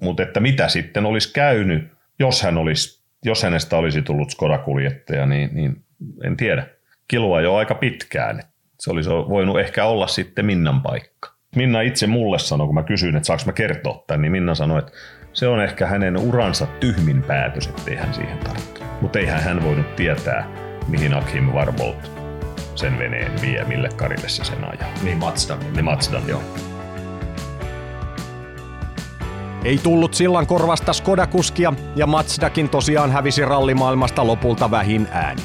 Mutta 0.00 0.22
että 0.22 0.40
mitä 0.40 0.68
sitten 0.68 1.06
olisi 1.06 1.32
käynyt, 1.32 1.88
jos, 2.18 2.42
hän 2.42 2.58
olisi, 2.58 3.02
jos 3.24 3.42
hänestä 3.42 3.76
olisi 3.76 4.02
tullut 4.02 4.30
Skoda-kuljettaja, 4.30 5.26
niin, 5.26 5.50
niin 5.52 5.84
en 6.24 6.36
tiedä. 6.36 6.66
Kilua 7.08 7.40
jo 7.40 7.54
aika 7.54 7.74
pitkään. 7.74 8.42
Se 8.80 8.90
olisi 8.90 9.10
voinut 9.10 9.60
ehkä 9.60 9.84
olla 9.84 10.06
sitten 10.06 10.46
Minnan 10.46 10.82
paikka. 10.82 11.32
Minna 11.56 11.80
itse 11.80 12.06
mulle 12.06 12.38
sanoi, 12.38 12.66
kun 12.66 12.74
mä 12.74 12.82
kysyin, 12.82 13.16
että 13.16 13.26
saanko 13.26 13.42
mä 13.46 13.52
kertoa 13.52 14.04
tämän, 14.06 14.22
niin 14.22 14.32
Minna 14.32 14.54
sanoi, 14.54 14.78
että 14.78 14.92
se 15.32 15.48
on 15.48 15.62
ehkä 15.62 15.86
hänen 15.86 16.16
uransa 16.16 16.66
tyhmin 16.66 17.22
päätös, 17.22 17.66
ettei 17.66 17.96
hän 17.96 18.14
siihen 18.14 18.38
tarttu. 18.38 18.80
Mutta 19.00 19.18
eihän 19.18 19.42
hän 19.42 19.64
voinut 19.64 19.96
tietää, 19.96 20.48
mihin 20.88 21.14
Akim 21.14 21.44
Warbolt 21.44 22.10
sen 22.74 22.98
veneen 22.98 23.32
vie, 23.42 23.64
mille 23.64 23.88
karille 23.96 24.28
se 24.28 24.44
sen 24.44 24.64
ajaa. 24.64 24.94
Niin 25.02 25.18
Mazda. 25.18 25.56
Niin 25.56 25.84
Mazda. 25.84 26.20
Joo. 26.26 26.42
Ei 29.64 29.78
tullut 29.82 30.14
sillan 30.14 30.46
korvasta 30.46 30.92
Skoda-kuskia 30.92 31.72
ja 31.96 32.06
Mazdakin 32.06 32.68
tosiaan 32.68 33.10
hävisi 33.10 33.44
rallimaailmasta 33.44 34.26
lopulta 34.26 34.70
vähin 34.70 35.08
ääni. 35.10 35.42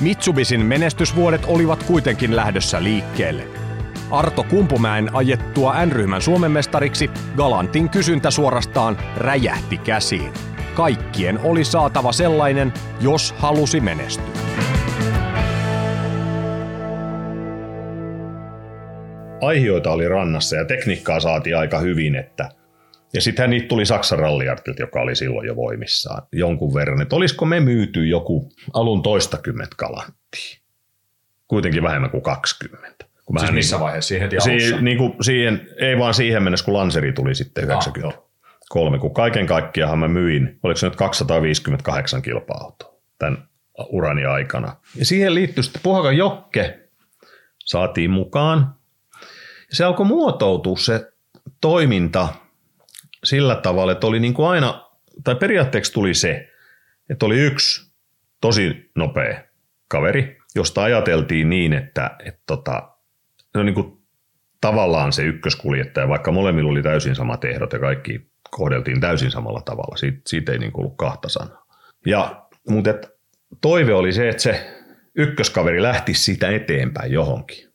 Mitsubisin 0.00 0.64
menestysvuodet 0.64 1.44
olivat 1.46 1.82
kuitenkin 1.82 2.36
lähdössä 2.36 2.82
liikkeelle– 2.82 3.44
Arto 4.10 4.42
Kumpumäen 4.42 5.14
ajettua 5.14 5.86
N-ryhmän 5.86 6.22
Suomen 6.22 6.50
mestariksi 6.50 7.10
Galantin 7.36 7.90
kysyntä 7.90 8.30
suorastaan 8.30 8.98
räjähti 9.16 9.78
käsiin. 9.78 10.32
Kaikkien 10.74 11.38
oli 11.38 11.64
saatava 11.64 12.12
sellainen, 12.12 12.72
jos 13.00 13.34
halusi 13.38 13.80
menestyä. 13.80 14.24
Aihioita 19.40 19.90
oli 19.90 20.08
rannassa 20.08 20.56
ja 20.56 20.64
tekniikkaa 20.64 21.20
saatiin 21.20 21.56
aika 21.56 21.78
hyvin, 21.78 22.16
että 22.16 22.48
ja 23.12 23.20
sittenhän 23.20 23.50
niitä 23.50 23.68
tuli 23.68 23.86
Saksan 23.86 24.18
ralliartit, 24.18 24.78
joka 24.78 25.00
oli 25.00 25.16
silloin 25.16 25.46
jo 25.46 25.56
voimissaan 25.56 26.22
jonkun 26.32 26.74
verran, 26.74 27.02
että 27.02 27.16
olisiko 27.16 27.44
me 27.44 27.60
myyty 27.60 28.06
joku 28.06 28.52
alun 28.74 29.02
toistakymmentä 29.02 29.76
galanttia. 29.76 30.60
Kuitenkin 31.48 31.82
vähemmän 31.82 32.10
kuin 32.10 32.22
20. 32.22 33.09
Kun 33.30 33.40
siis 33.40 33.52
missä 33.52 33.76
niin, 33.76 33.84
vaiheessa? 33.84 34.08
Siihen 34.08 34.30
heti 34.30 34.40
si, 34.40 34.80
niin 34.80 34.98
kuin 34.98 35.14
siihen, 35.20 35.68
ei 35.76 35.98
vaan 35.98 36.14
siihen 36.14 36.42
mennessä, 36.42 36.64
kun 36.64 36.74
Lanseri 36.74 37.12
tuli 37.12 37.34
sitten 37.34 37.64
93, 37.64 38.96
ah, 38.96 39.00
kun 39.00 39.14
kaiken 39.14 39.46
kaikkiaan 39.46 39.98
mä 39.98 40.08
myin, 40.08 40.58
oliko 40.62 40.78
se 40.78 40.86
nyt 40.86 40.96
258 40.96 42.22
kilpa-autoa 42.22 42.94
tämän 43.18 43.48
urani 43.88 44.24
aikana. 44.24 44.76
Ja 44.96 45.04
siihen 45.04 45.34
liittyy 45.34 45.62
sitten 45.62 45.82
Puhakan 45.82 46.16
Jokke, 46.16 46.78
saatiin 47.64 48.10
mukaan. 48.10 48.74
Ja 49.70 49.76
se 49.76 49.84
alkoi 49.84 50.06
muotoutua 50.06 50.76
se 50.76 51.12
toiminta 51.60 52.28
sillä 53.24 53.54
tavalla, 53.54 53.92
että 53.92 54.06
oli 54.06 54.20
niin 54.20 54.34
kuin 54.34 54.48
aina, 54.48 54.90
tai 55.24 55.34
periaatteeksi 55.34 55.92
tuli 55.92 56.14
se, 56.14 56.48
että 57.10 57.26
oli 57.26 57.38
yksi 57.38 57.92
tosi 58.40 58.90
nopea 58.96 59.42
kaveri, 59.88 60.38
josta 60.54 60.82
ajateltiin 60.82 61.50
niin, 61.50 61.72
että, 61.72 62.16
että 62.24 62.42
tota, 62.46 62.89
no 63.54 63.62
niin 63.62 63.74
kuin 63.74 63.98
tavallaan 64.60 65.12
se 65.12 65.22
ykköskuljettaja, 65.22 66.08
vaikka 66.08 66.32
molemmilla 66.32 66.70
oli 66.70 66.82
täysin 66.82 67.14
samat 67.14 67.44
ehdot 67.44 67.72
ja 67.72 67.78
kaikki 67.78 68.30
kohdeltiin 68.50 69.00
täysin 69.00 69.30
samalla 69.30 69.60
tavalla. 69.60 69.96
Siitä, 69.96 70.20
siitä 70.26 70.52
ei 70.52 70.58
niin 70.58 70.72
kuin 70.72 70.84
ollut 70.84 70.96
kahta 70.96 71.28
sanaa. 71.28 71.66
Ja, 72.06 72.46
mutta 72.68 72.90
et, 72.90 73.10
toive 73.60 73.94
oli 73.94 74.12
se, 74.12 74.28
että 74.28 74.42
se 74.42 74.76
ykköskaveri 75.14 75.82
lähtisi 75.82 76.22
siitä 76.22 76.50
eteenpäin 76.50 77.12
johonkin. 77.12 77.70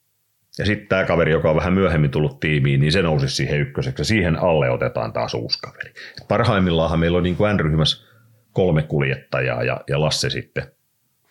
Ja 0.58 0.66
sitten 0.66 0.88
tämä 0.88 1.04
kaveri, 1.04 1.32
joka 1.32 1.50
on 1.50 1.56
vähän 1.56 1.74
myöhemmin 1.74 2.12
tullut 2.12 2.40
tiimiin, 2.40 2.80
niin 2.80 2.92
se 2.92 3.02
nousi 3.02 3.30
siihen 3.30 3.60
ykköseksi 3.60 4.02
ja 4.02 4.06
siihen 4.06 4.40
alle 4.40 4.70
otetaan 4.70 5.14
taas 5.14 5.34
uusi 5.34 5.60
kaveri. 5.62 5.94
Parhaimmillaan 6.28 7.00
meillä 7.00 7.18
on 7.18 7.24
niin 7.24 7.36
kuin 7.36 7.56
N-ryhmässä 7.56 8.06
kolme 8.54 8.84
kuljettajaa 8.84 9.64
ja, 9.64 9.82
ja 9.88 10.02
Lasse 10.02 10.30
sitten 10.30 10.72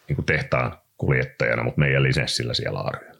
niin 0.08 0.16
kuin 0.16 0.26
tehtaan 0.26 0.78
kuljettajana, 0.96 1.62
mutta 1.62 1.80
meidän 1.80 2.02
lisenssillä 2.02 2.54
siellä 2.54 2.80
A-ryhmässä. 2.80 3.13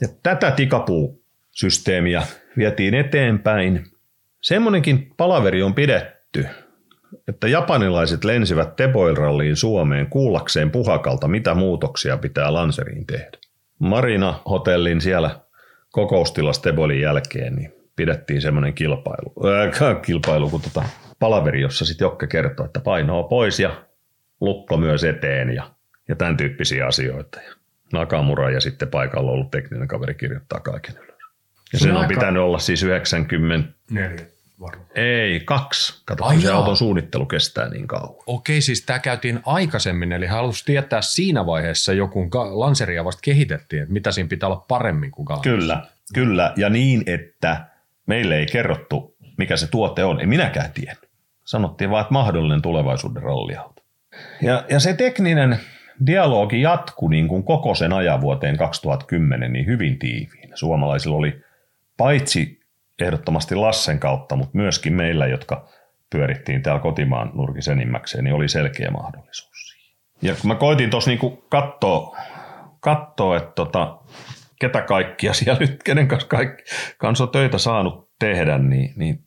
Ja 0.00 0.08
tätä 0.22 0.50
tikapuu-systeemiä 0.50 2.22
vietiin 2.56 2.94
eteenpäin. 2.94 3.86
Semmoinenkin 4.40 5.14
palaveri 5.16 5.62
on 5.62 5.74
pidetty, 5.74 6.46
että 7.28 7.48
japanilaiset 7.48 8.24
lensivät 8.24 8.76
Teboilralliin 8.76 9.56
Suomeen 9.56 10.06
kuullakseen 10.06 10.70
puhakalta, 10.70 11.28
mitä 11.28 11.54
muutoksia 11.54 12.16
pitää 12.16 12.52
Lanseriin 12.52 13.06
tehdä. 13.06 13.38
Marina 13.78 14.40
hotellin 14.50 15.00
siellä 15.00 15.40
kokoustilassa 15.90 16.62
Teboilin 16.62 17.00
jälkeen, 17.00 17.56
niin 17.56 17.72
pidettiin 17.96 18.42
semmoinen 18.42 18.74
kilpailu, 18.74 19.34
äh, 19.46 20.02
kilpailu 20.02 20.50
kuin 20.50 20.62
tota 20.62 20.84
palaveri, 21.18 21.60
jossa 21.60 21.84
sitten 21.84 22.04
Jokke 22.04 22.26
kertoo, 22.26 22.66
että 22.66 22.80
painoa 22.80 23.22
pois 23.22 23.60
ja 23.60 23.86
lukko 24.40 24.76
myös 24.76 25.04
eteen 25.04 25.54
ja, 25.54 25.70
ja 26.08 26.16
tämän 26.16 26.36
tyyppisiä 26.36 26.86
asioita. 26.86 27.40
Ja 27.40 27.57
Nakamura 27.92 28.50
ja 28.50 28.60
sitten 28.60 28.88
paikalla 28.88 29.30
ollut 29.30 29.50
tekninen 29.50 29.88
kaveri 29.88 30.14
kirjoittaa 30.14 30.60
kaiken 30.60 30.96
ylös. 30.96 31.16
Ja 31.72 31.78
sen 31.78 31.90
on 31.90 31.96
aika... 31.96 32.08
pitänyt 32.08 32.42
olla 32.42 32.58
siis 32.58 32.82
90... 32.82 33.72
Neljä 33.90 34.26
varmaan. 34.60 34.90
Ei, 34.94 35.40
kaksi. 35.40 36.02
Kato, 36.04 36.24
Ai 36.24 36.40
se 36.40 36.52
auton 36.52 36.76
suunnittelu 36.76 37.26
kestää 37.26 37.68
niin 37.68 37.86
kauan. 37.86 38.22
Okei, 38.26 38.60
siis 38.60 38.82
tämä 38.82 38.98
käytiin 38.98 39.40
aikaisemmin, 39.46 40.12
eli 40.12 40.26
halusi 40.26 40.64
tietää 40.64 41.02
siinä 41.02 41.46
vaiheessa 41.46 41.92
joku 41.92 42.28
Lanseria 42.50 43.04
vasta 43.04 43.20
kehitettiin, 43.24 43.82
että 43.82 43.92
mitä 43.92 44.12
siinä 44.12 44.28
pitää 44.28 44.48
olla 44.48 44.64
paremmin 44.68 45.10
kuin 45.10 45.24
Galantis. 45.24 45.52
Kyllä, 45.52 45.82
kyllä. 46.14 46.52
Ja 46.56 46.68
niin, 46.68 47.02
että 47.06 47.66
meille 48.06 48.38
ei 48.38 48.46
kerrottu, 48.46 49.16
mikä 49.36 49.56
se 49.56 49.66
tuote 49.66 50.04
on. 50.04 50.20
Ei 50.20 50.26
minäkään 50.26 50.72
tiennyt. 50.72 51.08
Sanottiin 51.44 51.90
vaan, 51.90 52.02
että 52.02 52.12
mahdollinen 52.12 52.62
tulevaisuuden 52.62 53.22
ralliauto. 53.22 53.82
Ja, 54.42 54.64
ja 54.70 54.80
se 54.80 54.92
tekninen 54.92 55.60
dialogi 56.06 56.60
jatkui 56.60 57.10
niin 57.10 57.28
kuin 57.28 57.44
koko 57.44 57.74
sen 57.74 57.92
ajan 57.92 58.20
vuoteen 58.20 58.56
2010 58.56 59.52
niin 59.52 59.66
hyvin 59.66 59.98
tiiviin. 59.98 60.50
Suomalaisilla 60.54 61.16
oli 61.16 61.42
paitsi 61.96 62.60
ehdottomasti 62.98 63.54
Lassen 63.54 63.98
kautta, 63.98 64.36
mutta 64.36 64.56
myöskin 64.56 64.92
meillä, 64.92 65.26
jotka 65.26 65.68
pyörittiin 66.10 66.62
täällä 66.62 66.80
kotimaan 66.80 67.30
nurkissa 67.34 67.72
enimmäkseen, 67.72 68.24
niin 68.24 68.34
oli 68.34 68.48
selkeä 68.48 68.90
mahdollisuus 68.90 69.72
siihen. 69.72 69.96
Ja 70.22 70.34
kun 70.40 70.48
mä 70.48 70.54
koitin 70.54 70.90
tuossa 70.90 71.10
niin 71.10 71.38
katsoa, 71.48 72.16
katsoa, 72.80 73.36
että 73.36 73.52
tota, 73.54 73.98
ketä 74.60 74.82
kaikkia 74.82 75.32
siellä 75.32 75.60
nyt, 75.60 75.82
kenen 75.82 76.08
kanssa, 76.08 76.28
kaikki, 76.28 76.62
kanssa 76.98 77.24
on 77.24 77.30
töitä 77.30 77.58
saanut 77.58 78.10
tehdä, 78.18 78.58
niin, 78.58 78.92
niin, 78.96 79.24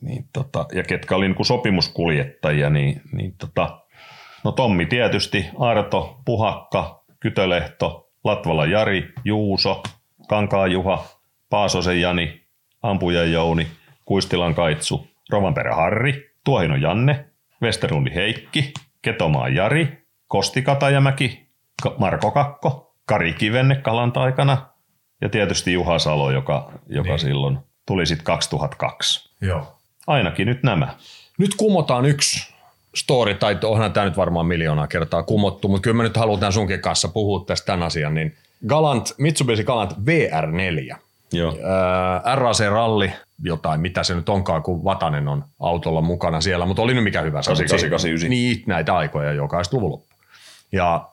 niin 0.00 0.28
tota, 0.32 0.66
ja 0.74 0.82
ketkä 0.82 1.16
oli 1.16 1.28
niin 1.28 1.44
sopimuskuljettajia, 1.44 2.70
niin, 2.70 3.02
niin 3.12 3.34
tota, 3.36 3.81
no 4.44 4.52
Tommi 4.52 4.86
tietysti, 4.86 5.46
Arto, 5.58 6.20
Puhakka, 6.24 7.04
Kytölehto, 7.20 8.10
Latvala 8.24 8.66
Jari, 8.66 9.12
Juuso, 9.24 9.82
Kankaa 10.28 10.66
Juha, 10.66 11.04
Paasosen 11.50 12.00
Jani, 12.00 12.42
Ampujan 12.82 13.32
Jouni, 13.32 13.66
Kuistilan 14.04 14.54
Kaitsu, 14.54 15.06
Rovanperä 15.30 15.74
Harri, 15.74 16.30
Tuohino 16.44 16.76
Janne, 16.76 17.24
Westerundi 17.62 18.14
Heikki, 18.14 18.72
Ketomaa 19.02 19.48
Jari, 19.48 20.06
Kosti 20.28 20.62
Katajamäki, 20.62 21.46
Marko 21.98 22.30
Kakko, 22.30 22.94
Kari 23.06 23.32
Kivenne 23.32 23.76
kalan 23.76 24.12
aikana 24.14 24.66
ja 25.20 25.28
tietysti 25.28 25.72
Juha 25.72 25.98
Salo, 25.98 26.30
joka, 26.30 26.72
joka 26.86 27.08
niin. 27.08 27.18
silloin 27.18 27.58
tuli 27.86 28.06
sitten 28.06 28.24
2002. 28.24 29.30
Joo. 29.40 29.78
Ainakin 30.06 30.46
nyt 30.46 30.62
nämä. 30.62 30.94
Nyt 31.38 31.54
kumotaan 31.54 32.04
yksi 32.04 32.51
story, 32.96 33.34
tai 33.34 33.58
onhan 33.64 33.92
tämä 33.92 34.06
nyt 34.06 34.16
varmaan 34.16 34.46
miljoonaa 34.46 34.86
kertaa 34.86 35.22
kumottu, 35.22 35.68
mutta 35.68 35.82
kyllä 35.82 35.96
mä 35.96 36.02
nyt 36.02 36.16
haluan 36.16 36.40
tämän 36.40 36.52
sunkin 36.52 36.80
kanssa 36.80 37.08
puhua 37.08 37.44
tästä 37.46 37.66
tämän 37.66 37.82
asian, 37.82 38.14
niin 38.14 38.34
Galant, 38.66 39.14
Mitsubishi 39.18 39.64
Galant 39.64 39.92
VR4 39.92 40.96
Joo. 41.32 41.56
RAC-ralli, 42.34 43.12
jotain, 43.42 43.80
mitä 43.80 44.02
se 44.02 44.14
nyt 44.14 44.28
onkaan, 44.28 44.62
kun 44.62 44.84
Vatanen 44.84 45.28
on 45.28 45.44
autolla 45.60 46.00
mukana 46.00 46.40
siellä, 46.40 46.66
mutta 46.66 46.82
oli 46.82 46.94
nyt 46.94 47.04
mikä 47.04 47.20
hyvä. 47.20 47.38
8889. 47.38 48.30
Niin, 48.30 48.62
näitä 48.66 48.96
aikoja, 48.96 49.32
joka 49.32 49.56
olisi 49.56 49.74
luvun 49.74 49.90
loppu. 49.90 50.06
Ja 50.72 51.06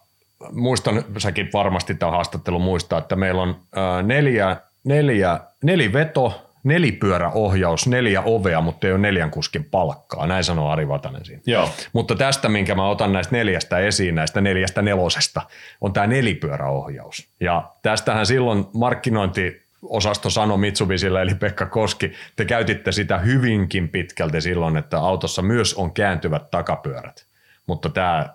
muistan, 0.52 1.04
säkin 1.18 1.50
varmasti 1.54 1.96
tämä 1.96 2.12
haastattelu 2.12 2.60
muistaa, 2.60 3.00
että 3.00 3.16
meillä 3.16 3.42
on 3.42 3.56
neljä, 4.04 4.58
neljä, 4.84 5.40
neliveto, 5.64 6.49
nelipyöräohjaus, 6.64 7.88
neljä 7.88 8.22
ovea, 8.22 8.62
mutta 8.62 8.88
ei 8.88 8.94
ole 8.94 9.02
neljän 9.02 9.32
kuskin 9.32 9.64
palkkaa. 9.64 10.28
Näin 10.28 10.44
sanoo 10.44 10.70
Ari 10.70 10.88
Vatanen 10.88 11.26
siinä. 11.26 11.42
Joo. 11.46 11.70
Mutta 11.94 12.16
tästä, 12.16 12.50
minkä 12.50 12.76
mä 12.76 12.90
otan 12.90 13.14
näistä 13.14 13.36
neljästä 13.36 13.78
esiin, 13.78 14.16
näistä 14.16 14.42
neljästä 14.42 14.82
nelosesta, 14.82 15.42
on 15.82 15.94
tämä 15.94 16.08
nelipyöräohjaus. 16.08 17.30
Ja 17.40 17.72
tästähän 17.82 18.26
silloin 18.26 18.66
markkinointi 18.74 19.62
osasto 19.82 20.30
sanoi 20.30 20.58
Mitsubisille, 20.58 21.22
eli 21.22 21.36
Pekka 21.36 21.66
Koski, 21.66 22.12
te 22.36 22.46
käytitte 22.46 22.92
sitä 22.92 23.18
hyvinkin 23.18 23.90
pitkälti 23.90 24.42
silloin, 24.42 24.78
että 24.78 25.00
autossa 25.00 25.42
myös 25.42 25.74
on 25.74 25.94
kääntyvät 25.94 26.52
takapyörät. 26.52 27.26
Mutta 27.68 27.90
tämä, 27.90 28.30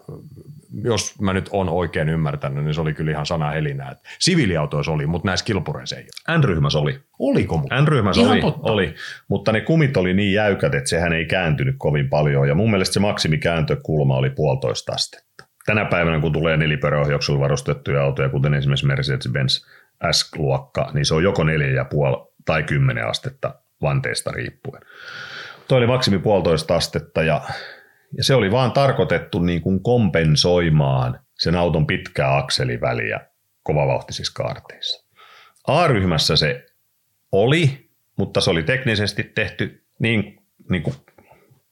jos 0.85 1.21
mä 1.21 1.33
nyt 1.33 1.49
on 1.53 1.69
oikein 1.69 2.09
ymmärtänyt, 2.09 2.65
niin 2.65 2.75
se 2.75 2.81
oli 2.81 2.95
kyllä 2.95 3.11
ihan 3.11 3.27
sana 3.27 3.51
helinää. 3.51 3.91
Että 3.91 4.09
siviiliautoissa 4.19 4.93
oli, 4.93 5.07
mutta 5.07 5.29
näissä 5.29 5.47
kilpureissa 5.47 5.97
ei 5.97 6.07
ole. 6.29 6.39
N-ryhmässä 6.39 6.79
oli. 6.79 7.01
Oliko 7.19 7.57
mukaan? 7.57 7.85
N-ryhmässä 7.85 8.23
oli, 8.23 8.41
oli, 8.45 8.95
mutta 9.29 9.53
ne 9.53 9.61
kumit 9.61 9.97
oli 9.97 10.15
niin 10.15 10.33
jäykät, 10.33 10.75
että 10.75 10.91
sehän 10.91 11.13
ei 11.13 11.25
kääntynyt 11.25 11.75
kovin 11.79 12.09
paljon. 12.09 12.49
Ja 12.49 12.55
mun 12.55 12.71
mielestä 12.71 12.95
se 12.95 13.01
maksimikääntökulma 13.01 14.17
oli 14.17 14.31
puolitoista 14.31 14.93
astetta. 14.93 15.45
Tänä 15.67 15.85
päivänä, 15.85 16.21
kun 16.21 16.33
tulee 16.33 16.57
nelipyöräohjauksella 16.57 17.41
varustettuja 17.41 18.03
autoja, 18.03 18.29
kuten 18.29 18.55
esimerkiksi 18.55 18.87
Mercedes-Benz 18.87 19.67
S-luokka, 20.13 20.91
niin 20.95 21.05
se 21.05 21.15
on 21.15 21.23
joko 21.23 21.43
4,5 21.45 21.51
tai 22.45 22.63
10 22.63 23.07
astetta 23.07 23.55
vanteesta 23.83 24.31
riippuen. 24.31 24.83
Toi 25.69 25.79
oli 25.79 25.87
maksimi 25.87 26.19
puolitoista 26.19 26.77
astetta 26.77 27.23
ja, 27.23 27.41
ja 28.17 28.25
se 28.25 28.35
oli 28.35 28.51
vaan 28.51 28.73
tarkoitettu 28.73 29.39
niin 29.39 29.63
kuin 29.63 29.83
kompensoimaan 29.83 31.21
sen 31.39 31.55
auton 31.55 31.87
pitkää 31.87 32.37
akseliväliä 32.37 33.21
kovavauhtisissa 33.63 34.33
kaarteissa. 34.43 35.05
A-ryhmässä 35.67 36.37
se 36.37 36.67
oli, 37.33 37.91
mutta 38.17 38.41
se 38.41 38.51
oli 38.51 38.63
teknisesti 38.63 39.23
tehty 39.23 39.85
niin, 39.99 40.43
niin 40.71 40.83
kuin 40.83 40.97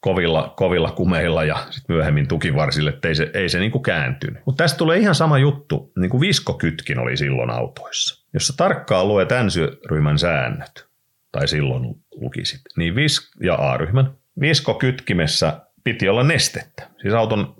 kovilla, 0.01 0.55
kovilla 0.57 0.90
kumeilla 0.90 1.45
ja 1.45 1.66
sit 1.70 1.84
myöhemmin 1.88 2.28
tukivarsille, 2.28 2.90
että 2.90 3.09
ei 3.09 3.14
se, 3.14 3.30
ei 3.34 3.49
se 3.49 3.59
niin 3.59 3.72
kuin 3.72 3.82
kääntynyt. 3.82 4.43
Mutta 4.47 4.64
tästä 4.64 4.78
tulee 4.78 4.99
ihan 4.99 5.14
sama 5.14 5.38
juttu, 5.38 5.93
niin 5.99 6.11
kuin 6.11 6.20
viskokytkin 6.20 6.99
oli 6.99 7.16
silloin 7.16 7.51
autoissa. 7.51 8.26
Jos 8.34 8.47
sä 8.47 8.53
tarkkaan 8.57 9.09
luet 9.09 9.28
N-ryhmän 9.28 10.18
säännöt, 10.18 10.86
tai 11.32 11.49
silloin 11.49 11.84
lukisit, 12.14 12.61
niin 12.76 12.95
vis- 12.95 13.30
ja 13.40 13.55
A-ryhmän, 13.55 14.12
viskokytkimessä 14.40 15.61
piti 15.84 16.08
olla 16.08 16.22
nestettä. 16.22 16.88
Siis 17.02 17.14
auton 17.14 17.54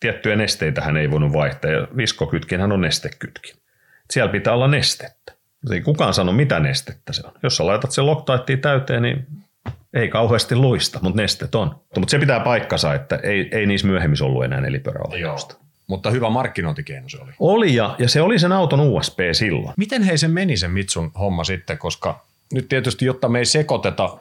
tiettyjä 0.00 0.36
nesteitä 0.36 0.80
hän 0.80 0.96
ei 0.96 1.10
voinut 1.10 1.32
vaihtaa, 1.32 1.70
ja 1.70 1.88
viskokytkinhän 1.96 2.72
on 2.72 2.80
nestekytkin. 2.80 3.54
Siellä 4.10 4.32
pitää 4.32 4.54
olla 4.54 4.68
nestettä. 4.68 5.32
Ei 5.72 5.80
kukaan 5.80 6.14
sano, 6.14 6.32
mitä 6.32 6.60
nestettä 6.60 7.12
se 7.12 7.26
on. 7.26 7.32
Jos 7.42 7.56
sä 7.56 7.66
laitat 7.66 7.90
sen 7.90 8.06
Loctiteen 8.06 8.60
täyteen, 8.60 9.02
niin 9.02 9.26
ei 9.94 10.08
kauheasti 10.08 10.56
luista, 10.56 10.98
mutta 11.02 11.22
nestet 11.22 11.54
on. 11.54 11.80
Mutta 11.96 12.10
se 12.10 12.18
pitää 12.18 12.40
paikkansa, 12.40 12.94
että 12.94 13.16
ei, 13.16 13.48
ei 13.52 13.66
niissä 13.66 13.86
myöhemmissä 13.86 14.24
ollut 14.24 14.44
enää 14.44 14.60
nelipyöräohjausta. 14.60 15.54
Mutta 15.86 16.10
hyvä 16.10 16.30
markkinointikeino 16.30 17.08
se 17.08 17.18
oli. 17.22 17.32
Oli 17.38 17.74
ja, 17.74 17.96
ja 17.98 18.08
se 18.08 18.22
oli 18.22 18.38
sen 18.38 18.52
auton 18.52 18.80
USB 18.80 19.18
silloin. 19.32 19.74
Miten 19.76 20.02
hei 20.02 20.18
se 20.18 20.28
meni 20.28 20.56
se 20.56 20.68
Mitsun 20.68 21.10
homma 21.18 21.44
sitten, 21.44 21.78
koska 21.78 22.24
nyt 22.52 22.68
tietysti, 22.68 23.04
jotta 23.04 23.28
me 23.28 23.38
ei 23.38 23.44
sekoiteta 23.44 24.18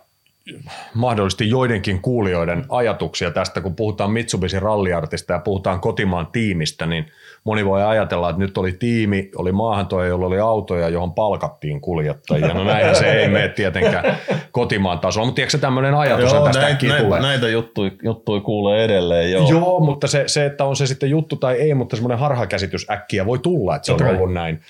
mahdollisesti 0.93 1.49
joidenkin 1.49 2.01
kuulijoiden 2.01 2.65
ajatuksia 2.69 3.31
tästä, 3.31 3.61
kun 3.61 3.75
puhutaan 3.75 4.11
Mitsubishi 4.11 4.59
ralliartista 4.59 5.33
ja 5.33 5.39
puhutaan 5.39 5.79
kotimaan 5.79 6.27
tiimistä, 6.27 6.85
niin 6.85 7.05
moni 7.43 7.65
voi 7.65 7.83
ajatella, 7.83 8.29
että 8.29 8.39
nyt 8.39 8.57
oli 8.57 8.71
tiimi, 8.71 9.29
oli 9.35 9.51
maahantoja, 9.51 10.07
jolla 10.07 10.25
oli 10.25 10.39
autoja, 10.39 10.89
johon 10.89 11.13
palkattiin 11.13 11.81
kuljettajia. 11.81 12.53
No 12.53 12.63
näinhän 12.63 12.95
se 12.95 13.11
ei 13.11 13.29
mene 13.29 13.49
tietenkään 13.49 14.17
kotimaan 14.51 14.99
tasolla, 14.99 15.25
mutta 15.25 15.35
tiedätkö 15.35 15.57
tämmöinen 15.57 15.95
ajatus 15.95 16.31
joo, 16.31 16.45
tästä 16.45 16.61
näitä, 16.61 16.87
näitä, 16.87 17.03
tulee? 17.03 17.21
Näitä 17.21 17.47
juttuja, 17.49 17.91
juttuja 18.03 18.41
kuulee 18.41 18.83
edelleen, 18.83 19.31
joo. 19.31 19.49
Joo, 19.49 19.79
mutta 19.79 20.07
se, 20.07 20.23
se, 20.27 20.45
että 20.45 20.65
on 20.65 20.75
se 20.75 20.87
sitten 20.87 21.09
juttu 21.09 21.35
tai 21.35 21.55
ei, 21.55 21.73
mutta 21.73 21.95
semmoinen 21.95 22.19
harhakäsitys 22.19 22.89
äkkiä 22.89 23.25
voi 23.25 23.39
tulla, 23.39 23.75
että 23.75 23.85
se 23.85 23.93
on 23.93 24.07
ollut 24.07 24.33
näin 24.33 24.61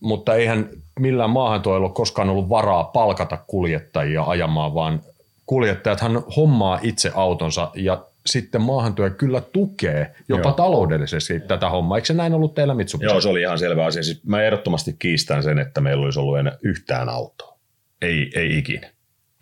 mutta 0.00 0.34
eihän 0.34 0.68
millään 1.00 1.30
maahantuojalla 1.30 1.86
ole 1.86 1.94
koskaan 1.94 2.28
ollut 2.30 2.48
varaa 2.48 2.84
palkata 2.84 3.38
kuljettajia 3.46 4.22
ajamaan, 4.22 4.74
vaan 4.74 5.00
kuljettajathan 5.46 6.22
hommaa 6.36 6.78
itse 6.82 7.12
autonsa 7.14 7.70
ja 7.74 8.04
sitten 8.26 8.60
maahantuoja 8.60 9.10
kyllä 9.10 9.40
tukee 9.40 10.14
jopa 10.28 10.48
Joo. 10.48 10.54
taloudellisesti 10.56 11.40
tätä 11.40 11.70
hommaa. 11.70 11.98
Eikö 11.98 12.06
se 12.06 12.14
näin 12.14 12.34
ollut 12.34 12.54
teillä 12.54 12.74
Mitsubishi? 12.74 13.12
Joo, 13.12 13.20
se 13.20 13.28
oli 13.28 13.40
ihan 13.40 13.58
selvä 13.58 13.84
asia. 13.84 14.02
Siis 14.02 14.24
mä 14.24 14.42
ehdottomasti 14.42 14.96
kiistän 14.98 15.42
sen, 15.42 15.58
että 15.58 15.80
meillä 15.80 16.04
olisi 16.04 16.20
ollut 16.20 16.38
enää 16.38 16.56
yhtään 16.62 17.08
autoa. 17.08 17.58
Ei, 18.02 18.30
ei 18.34 18.58
ikinä. 18.58 18.90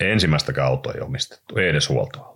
Ensimmäistäkään 0.00 0.68
autoa 0.68 0.92
ei 0.92 1.00
omistettu, 1.00 1.56
ei 1.56 1.68
edes 1.68 1.88
huoltoautoa. 1.88 2.35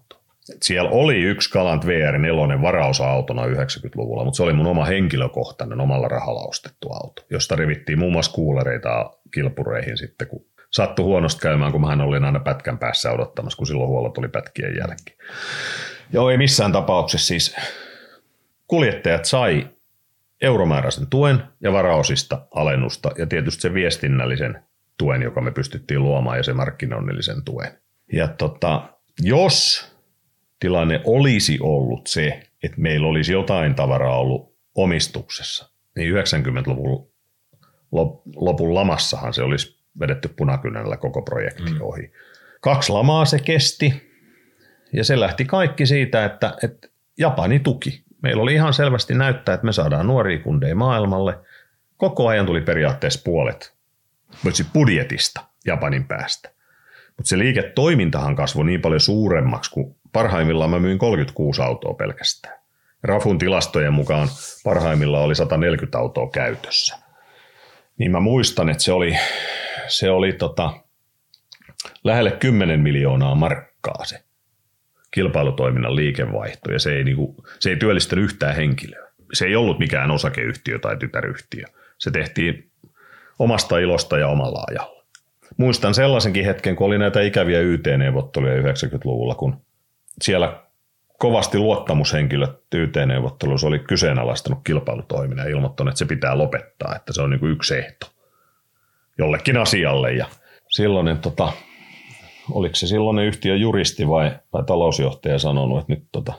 Siellä 0.62 0.90
oli 0.90 1.22
yksi 1.22 1.50
Galant 1.50 1.84
VR4 1.84 2.62
varaosa-autona 2.62 3.46
90-luvulla, 3.46 4.24
mutta 4.24 4.36
se 4.36 4.42
oli 4.42 4.52
mun 4.52 4.66
oma 4.66 4.84
henkilökohtainen 4.84 5.80
omalla 5.80 6.08
rahalla 6.08 6.48
ostettu 6.48 6.92
auto, 6.92 7.22
josta 7.30 7.56
revittiin 7.56 7.98
muun 7.98 8.12
muassa 8.12 8.32
kuulereita 8.32 9.10
kilpureihin 9.34 9.98
sitten, 9.98 10.28
kun 10.28 10.46
sattui 10.70 11.04
huonosti 11.04 11.40
käymään, 11.40 11.72
kun 11.72 11.80
mähän 11.80 12.00
olin 12.00 12.24
aina 12.24 12.40
pätkän 12.40 12.78
päässä 12.78 13.10
odottamassa, 13.10 13.56
kun 13.56 13.66
silloin 13.66 13.88
huollot 13.88 14.18
oli 14.18 14.28
pätkien 14.28 14.76
jälkeen. 14.76 15.16
Joo, 16.12 16.30
ei 16.30 16.38
missään 16.38 16.72
tapauksessa 16.72 17.26
siis 17.26 17.56
kuljettajat 18.66 19.24
sai 19.24 19.68
euromääräisen 20.40 21.06
tuen 21.06 21.42
ja 21.60 21.72
varaosista 21.72 22.46
alennusta 22.54 23.10
ja 23.18 23.26
tietysti 23.26 23.62
se 23.62 23.74
viestinnällisen 23.74 24.62
tuen, 24.98 25.22
joka 25.22 25.40
me 25.40 25.50
pystyttiin 25.50 26.02
luomaan 26.02 26.36
ja 26.36 26.42
se 26.42 26.52
markkinoinnillisen 26.52 27.44
tuen. 27.44 27.78
Ja 28.12 28.28
tota, 28.28 28.82
jos 29.22 29.89
tilanne 30.60 31.00
olisi 31.04 31.58
ollut 31.60 32.06
se, 32.06 32.42
että 32.62 32.80
meillä 32.80 33.08
olisi 33.08 33.32
jotain 33.32 33.74
tavaraa 33.74 34.18
ollut 34.18 34.54
omistuksessa, 34.74 35.70
niin 35.96 36.14
90-luvun 36.14 37.10
lop- 37.96 38.22
lopun 38.36 38.74
lamassahan 38.74 39.34
se 39.34 39.42
olisi 39.42 39.80
vedetty 40.00 40.28
punakynällä 40.28 40.96
koko 40.96 41.22
projekti 41.22 41.70
mm. 41.70 41.80
ohi. 41.80 42.12
Kaksi 42.60 42.92
lamaa 42.92 43.24
se 43.24 43.38
kesti 43.38 44.10
ja 44.92 45.04
se 45.04 45.20
lähti 45.20 45.44
kaikki 45.44 45.86
siitä, 45.86 46.24
että, 46.24 46.56
että 46.64 46.88
Japani 47.18 47.58
tuki. 47.58 48.04
Meillä 48.22 48.42
oli 48.42 48.54
ihan 48.54 48.74
selvästi 48.74 49.14
näyttää, 49.14 49.54
että 49.54 49.64
me 49.64 49.72
saadaan 49.72 50.06
nuoria 50.06 50.38
kundeja 50.38 50.74
maailmalle. 50.74 51.38
Koko 51.96 52.28
ajan 52.28 52.46
tuli 52.46 52.60
periaatteessa 52.60 53.20
puolet 53.24 53.74
budjetista 54.74 55.40
Japanin 55.66 56.04
päästä. 56.04 56.50
Mutta 57.16 57.28
se 57.28 57.38
liiketoimintahan 57.38 58.36
kasvoi 58.36 58.64
niin 58.64 58.80
paljon 58.80 59.00
suuremmaksi, 59.00 59.70
kun 59.70 59.96
parhaimmillaan 60.12 60.70
mä 60.70 60.78
myin 60.78 60.98
36 60.98 61.62
autoa 61.62 61.94
pelkästään. 61.94 62.60
Rafun 63.02 63.38
tilastojen 63.38 63.92
mukaan 63.92 64.28
parhaimmillaan 64.64 65.24
oli 65.24 65.34
140 65.34 65.98
autoa 65.98 66.30
käytössä. 66.30 66.96
Niin 67.98 68.10
mä 68.10 68.20
muistan, 68.20 68.68
että 68.68 68.82
se 68.82 68.92
oli, 68.92 69.16
se 69.88 70.10
oli 70.10 70.32
tota, 70.32 70.72
lähelle 72.04 72.30
10 72.30 72.80
miljoonaa 72.80 73.34
markkaa 73.34 74.04
se 74.04 74.22
kilpailutoiminnan 75.10 75.96
liikevaihto, 75.96 76.72
ja 76.72 76.78
se 76.78 76.96
ei, 76.96 77.04
niinku, 77.04 77.44
se 77.58 77.70
ei 77.70 77.76
työllistänyt 77.76 78.24
yhtään 78.24 78.56
henkilöä. 78.56 79.10
Se 79.32 79.44
ei 79.46 79.56
ollut 79.56 79.78
mikään 79.78 80.10
osakeyhtiö 80.10 80.78
tai 80.78 80.96
tytäryhtiö. 80.96 81.64
Se 81.98 82.10
tehtiin 82.10 82.70
omasta 83.38 83.78
ilosta 83.78 84.18
ja 84.18 84.28
omalla 84.28 84.64
ajalla. 84.70 85.04
Muistan 85.56 85.94
sellaisenkin 85.94 86.44
hetken, 86.44 86.76
kun 86.76 86.86
oli 86.86 86.98
näitä 86.98 87.20
ikäviä 87.20 87.60
YT-neuvotteluja 87.60 88.62
90-luvulla, 88.62 89.34
kun 89.34 89.56
siellä 90.22 90.62
kovasti 91.18 91.58
luottamushenkilöt 91.58 92.60
YT-neuvotteluissa 92.74 93.66
oli 93.66 93.78
kyseenalaistanut 93.78 94.60
kilpailutoiminnan 94.64 95.46
ja 95.46 95.56
ilmoittanut, 95.56 95.90
että 95.90 95.98
se 95.98 96.04
pitää 96.04 96.38
lopettaa, 96.38 96.96
että 96.96 97.12
se 97.12 97.22
on 97.22 97.30
niin 97.30 97.40
kuin 97.40 97.52
yksi 97.52 97.76
ehto 97.76 98.06
jollekin 99.18 99.56
asialle. 99.56 100.12
Ja 100.12 100.26
silloinen, 100.68 101.18
tota, 101.18 101.52
oliko 102.50 102.74
se 102.74 102.86
silloinen 102.86 103.26
yhtiön 103.26 103.60
juristi 103.60 104.08
vai, 104.08 104.32
vai 104.52 104.64
talousjohtaja 104.64 105.38
sanonut, 105.38 105.80
että 105.80 105.92
nyt, 105.92 106.04
tota, 106.12 106.32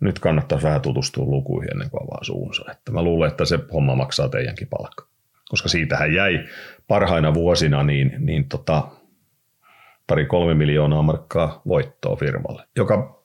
nyt 0.00 0.18
kannattaa 0.18 0.62
vähän 0.62 0.80
tutustua 0.80 1.24
lukuihin 1.24 1.70
ennen 1.72 1.90
kuin 1.90 2.02
avaa 2.02 2.24
suunsa. 2.24 2.64
Että 2.70 2.92
mä 2.92 3.02
luulen, 3.02 3.30
että 3.30 3.44
se 3.44 3.58
homma 3.72 3.94
maksaa 3.94 4.28
teidänkin 4.28 4.68
palkka. 4.68 5.06
Koska 5.48 5.68
siitähän 5.68 6.14
jäi 6.14 6.44
parhaina 6.88 7.34
vuosina 7.34 7.82
niin, 7.82 8.12
niin 8.18 8.48
tota, 8.48 8.88
pari 10.06 10.26
kolme 10.26 10.54
miljoonaa 10.54 11.02
markkaa 11.02 11.62
voittoa 11.68 12.16
firmalle, 12.16 12.62
joka 12.76 13.15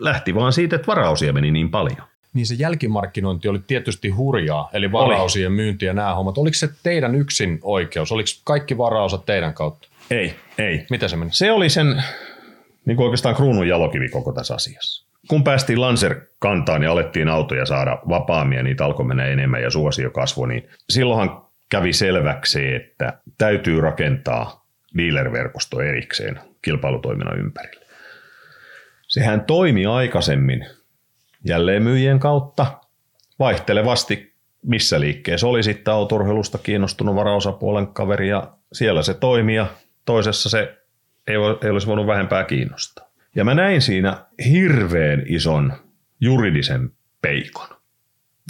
lähti 0.00 0.34
vaan 0.34 0.52
siitä, 0.52 0.76
että 0.76 0.86
varausia 0.86 1.32
meni 1.32 1.50
niin 1.50 1.70
paljon. 1.70 2.02
Niin 2.32 2.46
se 2.46 2.54
jälkimarkkinointi 2.54 3.48
oli 3.48 3.60
tietysti 3.66 4.08
hurjaa, 4.08 4.70
eli 4.72 4.92
varausien 4.92 5.52
myynti 5.52 5.86
ja 5.86 5.92
nämä 5.92 6.14
hommat. 6.14 6.38
Oliko 6.38 6.54
se 6.54 6.68
teidän 6.82 7.14
yksin 7.14 7.58
oikeus? 7.62 8.12
Oliko 8.12 8.28
kaikki 8.44 8.78
varaosat 8.78 9.26
teidän 9.26 9.54
kautta? 9.54 9.88
Ei, 10.10 10.34
ei. 10.58 10.86
Mitä 10.90 11.08
se 11.08 11.16
meni? 11.16 11.30
Se 11.32 11.52
oli 11.52 11.68
sen 11.68 12.02
niin 12.84 12.96
kuin 12.96 13.04
oikeastaan 13.04 13.34
kruunun 13.34 13.68
jalokivi 13.68 14.08
koko 14.08 14.32
tässä 14.32 14.54
asiassa. 14.54 15.06
Kun 15.28 15.44
päästiin 15.44 15.80
Lancer-kantaan 15.80 16.82
ja 16.82 16.92
alettiin 16.92 17.28
autoja 17.28 17.66
saada 17.66 17.98
vapaammin 18.08 18.56
ja 18.56 18.62
niitä 18.62 18.84
alkoi 18.84 19.06
mennä 19.06 19.26
enemmän 19.26 19.62
ja 19.62 19.70
suosio 19.70 20.10
kasvoi, 20.10 20.48
niin 20.48 20.68
silloinhan 20.90 21.42
kävi 21.68 21.92
selväksi, 21.92 22.74
että 22.74 23.18
täytyy 23.38 23.80
rakentaa 23.80 24.66
dealer-verkosto 24.98 25.80
erikseen 25.80 26.40
kilpailutoiminnan 26.62 27.38
ympärille. 27.38 27.79
Sehän 29.10 29.44
toimi 29.44 29.86
aikaisemmin 29.86 30.66
jälleenmyyjien 31.44 32.18
kautta 32.18 32.80
vaihtelevasti, 33.38 34.34
missä 34.62 35.00
liikkeessä 35.00 35.46
oli 35.46 35.62
sitten 35.62 35.94
autorheilusta 35.94 36.58
kiinnostunut 36.58 37.14
varaosapuolen 37.14 37.86
kaveri 37.86 38.28
ja 38.28 38.52
siellä 38.72 39.02
se 39.02 39.14
toimi 39.14 39.54
ja 39.54 39.66
toisessa 40.04 40.48
se 40.48 40.76
ei, 41.26 41.34
ei 41.64 41.70
olisi 41.70 41.86
voinut 41.86 42.06
vähempää 42.06 42.44
kiinnostaa. 42.44 43.06
Ja 43.36 43.44
mä 43.44 43.54
näin 43.54 43.82
siinä 43.82 44.26
hirveän 44.50 45.22
ison 45.26 45.72
juridisen 46.20 46.90
peikon. 47.22 47.68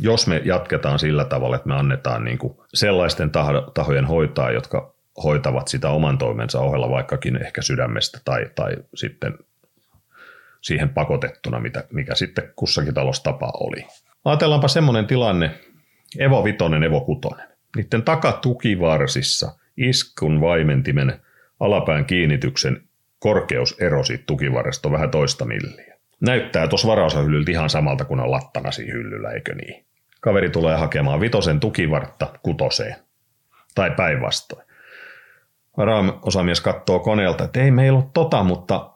Jos 0.03 0.27
me 0.27 0.43
jatketaan 0.45 0.99
sillä 0.99 1.25
tavalla, 1.25 1.57
että 1.57 1.69
me 1.69 1.75
annetaan 1.75 2.25
niin 2.25 2.39
kuin 2.39 2.57
sellaisten 2.75 3.31
tahojen 3.75 4.07
hoitaa, 4.07 4.51
jotka 4.51 4.95
hoitavat 5.25 5.69
sitä 5.69 5.89
oman 5.89 6.19
toimensa 6.19 6.61
ohella 6.61 6.91
vaikkakin 6.91 7.37
ehkä 7.37 7.63
sydämestä 7.63 8.21
tai, 8.25 8.47
tai 8.55 8.77
sitten 8.95 9.35
siihen 10.61 10.89
pakotettuna, 10.89 11.61
mitä, 11.61 11.85
mikä 11.93 12.15
sitten 12.15 12.53
kussakin 12.57 12.95
talossa 12.95 13.23
tapa 13.23 13.53
oli. 13.55 13.87
Ajatellaanpa 14.25 14.69
semmoinen 14.69 15.07
tilanne, 15.07 15.51
Evo 16.19 16.45
Vitonen, 16.45 16.83
Evo 16.83 17.01
Kutonen. 17.01 17.49
Niiden 17.77 18.03
takatukivarsissa 18.03 19.53
iskun 19.77 20.41
vaimentimen 20.41 21.21
alapään 21.61 22.05
kiinnityksen 22.05 22.83
korkeusero 23.19 24.05
siitä 24.05 24.25
tukivarresta 24.27 24.89
on 24.89 24.93
vähän 24.93 25.11
toista 25.11 25.45
milliä. 25.45 25.97
Näyttää 26.21 26.69
tuossa 26.69 26.89
varaosahyllyltä 26.89 27.51
ihan 27.51 27.71
samalta 27.71 28.05
kuin 28.05 28.21
on 28.21 28.31
lattana 28.31 28.71
siinä 28.71 28.93
hyllyllä, 28.93 29.31
eikö 29.31 29.55
niin? 29.55 29.85
Kaveri 30.21 30.51
tulee 30.51 30.77
hakemaan 30.77 31.21
vitosen 31.21 31.61
tukivartta 31.61 32.27
kutoseen. 32.43 32.97
Tai 33.75 33.91
päinvastoin. 33.91 34.67
Varaosamies 35.77 36.61
katsoo 36.61 36.99
koneelta, 36.99 37.45
että 37.45 37.61
ei 37.61 37.71
meillä 37.71 37.99
ole 37.99 38.07
tota, 38.15 38.43
mutta 38.43 38.91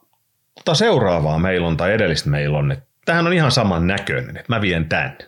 tota 0.55 0.75
seuraavaa 0.75 1.39
meillä 1.39 1.67
on 1.67 1.77
tai 1.77 1.93
edellistä 1.93 2.31
meillä 2.31 2.59
on. 2.59 2.73
Että 2.73 2.85
tämähän 3.05 3.27
on 3.27 3.33
ihan 3.33 3.53
saman 3.53 3.87
näköinen, 3.87 4.37
että 4.37 4.55
mä 4.55 4.61
vien 4.61 4.89
tän. 4.89 5.19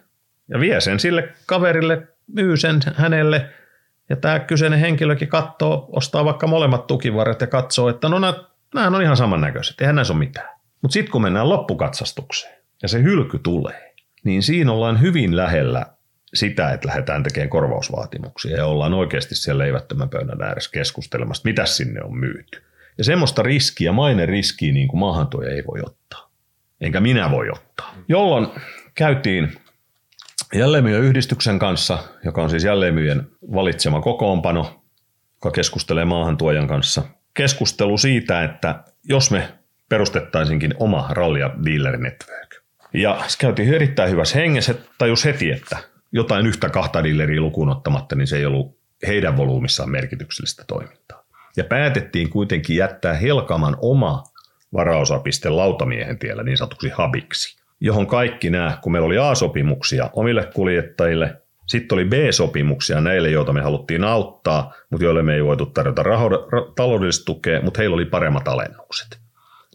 Ja 0.49 0.61
vie 0.61 0.81
sen 0.81 1.01
sille 1.01 1.29
kaverille, 1.47 2.09
myy 2.27 2.57
sen 2.57 2.81
hänelle. 2.95 3.51
Ja 4.11 4.16
tämä 4.16 4.39
kyseinen 4.39 4.79
henkilökin 4.79 5.29
katsoo, 5.29 5.89
ostaa 5.93 6.24
vaikka 6.24 6.47
molemmat 6.47 6.87
tukivarret 6.87 7.41
ja 7.41 7.47
katsoo, 7.47 7.89
että 7.89 8.09
no 8.09 8.18
nämä 8.18 8.97
on 8.97 9.03
ihan 9.03 9.16
samannäköiset, 9.16 9.81
eihän 9.81 9.97
näissä 9.97 10.12
ole 10.14 10.18
mitään. 10.18 10.49
Mutta 10.83 10.93
sitten 10.93 11.12
kun 11.12 11.22
mennään 11.22 11.49
loppukatsastukseen 11.49 12.55
ja 12.83 12.89
se 12.89 13.03
hylky 13.03 13.39
tulee, 13.39 13.95
niin 14.24 14.43
siinä 14.43 14.72
ollaan 14.72 15.01
hyvin 15.01 15.37
lähellä 15.37 15.87
sitä, 16.35 16.70
että 16.70 16.89
lähdetään 16.89 17.22
tekemään 17.22 17.51
korvausvaatimuksia 17.51 18.57
ja 18.57 18.66
ollaan 18.66 18.95
oikeasti 18.95 19.35
siellä 19.35 19.64
leivättömän 19.64 20.09
pöydän 20.09 20.43
ääressä 20.43 20.70
keskustelemassa, 20.70 21.43
mitä 21.45 21.66
sinne 21.66 22.03
on 22.03 22.16
myyty. 22.16 22.62
Ja 22.99 23.05
semmoista 23.05 23.43
riskiä, 23.43 23.93
mainen 23.93 24.29
riskiä 24.29 24.73
niin 24.73 24.89
kuin 24.89 25.01
maahantuoja 25.01 25.51
ei 25.51 25.63
voi 25.67 25.81
ottaa. 25.87 26.31
Enkä 26.81 27.01
minä 27.01 27.31
voi 27.31 27.51
ottaa. 27.51 27.95
Jolloin 28.09 28.47
käytiin 28.95 29.53
jälleenmyyjäyhdistyksen 30.55 31.59
kanssa, 31.59 31.99
joka 32.25 32.43
on 32.43 32.51
siis 32.51 32.65
jälleenmyyjän 32.65 33.27
valitsema 33.53 34.01
kokoonpano, 34.01 34.83
joka 35.35 35.51
keskustelee 35.51 36.05
maahantuojan 36.05 36.67
kanssa. 36.69 37.03
Keskustelu 37.35 37.99
siitä, 37.99 38.45
että 38.45 38.85
jos 39.05 39.31
me 39.31 39.49
perustettaisinkin 39.89 40.75
oma 40.79 41.09
ralli- 41.11 41.41
ja 41.41 41.51
dealer 41.65 41.99
network. 41.99 42.57
Ja 42.95 43.25
se 43.27 43.39
käytiin 43.39 43.75
erittäin 43.75 44.11
hyvässä 44.11 44.39
hengessä, 44.39 44.75
tajus 44.99 45.25
heti, 45.25 45.51
että 45.51 45.77
jotain 46.13 46.47
yhtä 46.47 46.69
kahta 46.69 47.05
dealeria 47.05 47.41
lukuun 47.41 47.69
ottamatta, 47.69 48.17
niin 48.17 48.27
se 48.27 48.37
ei 48.37 48.47
ollut 48.47 48.79
heidän 49.07 49.37
volyymissaan 49.37 49.91
merkityksellistä 49.91 50.65
toimintaa. 50.67 51.26
Ja 51.57 51.65
päätettiin 51.65 52.31
kuitenkin 52.31 52.77
jättää 52.77 53.15
Helkaman 53.15 53.77
oma 53.83 54.23
varaosapiste 54.73 55.49
lautamiehen 55.49 56.19
tiellä 56.19 56.43
niin 56.43 56.57
sanotuksi 56.57 56.89
habiksi, 56.89 57.63
johon 57.81 58.07
kaikki 58.07 58.51
nämä, 58.51 58.79
kun 58.83 58.93
meillä 58.93 59.07
oli 59.07 59.19
A-sopimuksia 59.19 60.11
omille 60.13 60.49
kuljettajille, 60.55 61.37
sitten 61.67 61.97
oli 61.97 62.05
B-sopimuksia 62.05 63.01
näille, 63.01 63.31
joita 63.31 63.53
me 63.53 63.61
haluttiin 63.61 64.05
auttaa, 64.05 64.75
mutta 64.91 65.05
joille 65.05 65.23
me 65.23 65.35
ei 65.35 65.45
voitu 65.45 65.67
tarjota 65.67 66.03
raho- 66.03 66.49
ra- 66.49 66.73
taloudellista 66.77 67.25
tukea, 67.25 67.63
mutta 67.63 67.79
heillä 67.79 67.95
oli 67.95 68.05
paremmat 68.05 68.49
alennukset. 68.49 69.19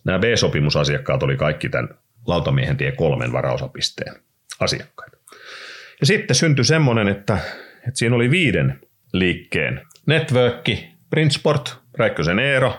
Nämä 0.03 0.19
B-sopimusasiakkaat 0.19 1.23
oli 1.23 1.37
kaikki 1.37 1.69
tämän 1.69 1.89
Lautamiehen 2.27 2.77
tie 2.77 2.91
kolmen 2.91 3.33
varaosapisteen 3.33 4.15
asiakkaita. 4.59 5.17
Ja 5.99 6.05
sitten 6.05 6.35
syntyi 6.35 6.65
semmoinen, 6.65 7.07
että, 7.07 7.37
että 7.77 7.91
siinä 7.93 8.15
oli 8.15 8.31
viiden 8.31 8.79
liikkeen 9.13 9.81
networkki, 10.05 10.90
Printsport, 11.11 11.77
Räikkösen 11.97 12.39
Eero, 12.39 12.73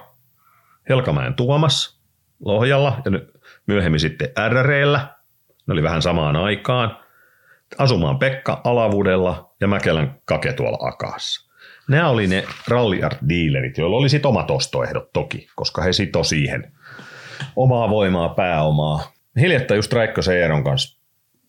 Helkamäen 0.88 1.34
Tuomas 1.34 2.02
Lohjalla 2.44 3.02
ja 3.04 3.10
myöhemmin 3.66 4.00
sitten 4.00 4.28
RRllä, 4.48 5.16
ne 5.66 5.72
oli 5.72 5.82
vähän 5.82 6.02
samaan 6.02 6.36
aikaan, 6.36 6.96
Asumaan 7.78 8.18
Pekka 8.18 8.60
Alavudella 8.64 9.54
ja 9.60 9.68
Mäkelän 9.68 10.20
Kake 10.24 10.52
tuolla 10.52 10.88
Akaassa. 10.88 11.50
Nämä 11.88 12.08
oli 12.08 12.26
ne 12.26 12.44
ralliart-dealerit, 12.68 13.78
joilla 13.78 13.96
oli 13.96 14.08
sitten 14.08 14.28
omat 14.28 14.50
ostoehdot 14.50 15.12
toki, 15.12 15.48
koska 15.56 15.82
he 15.82 15.92
sito 15.92 16.24
siihen 16.24 16.72
omaa 17.56 17.90
voimaa, 17.90 18.28
pääomaa. 18.28 19.12
Hiljattain 19.40 19.78
just 19.78 19.92
Räikkösen 19.92 20.36
Eeron 20.36 20.64
kanssa 20.64 20.98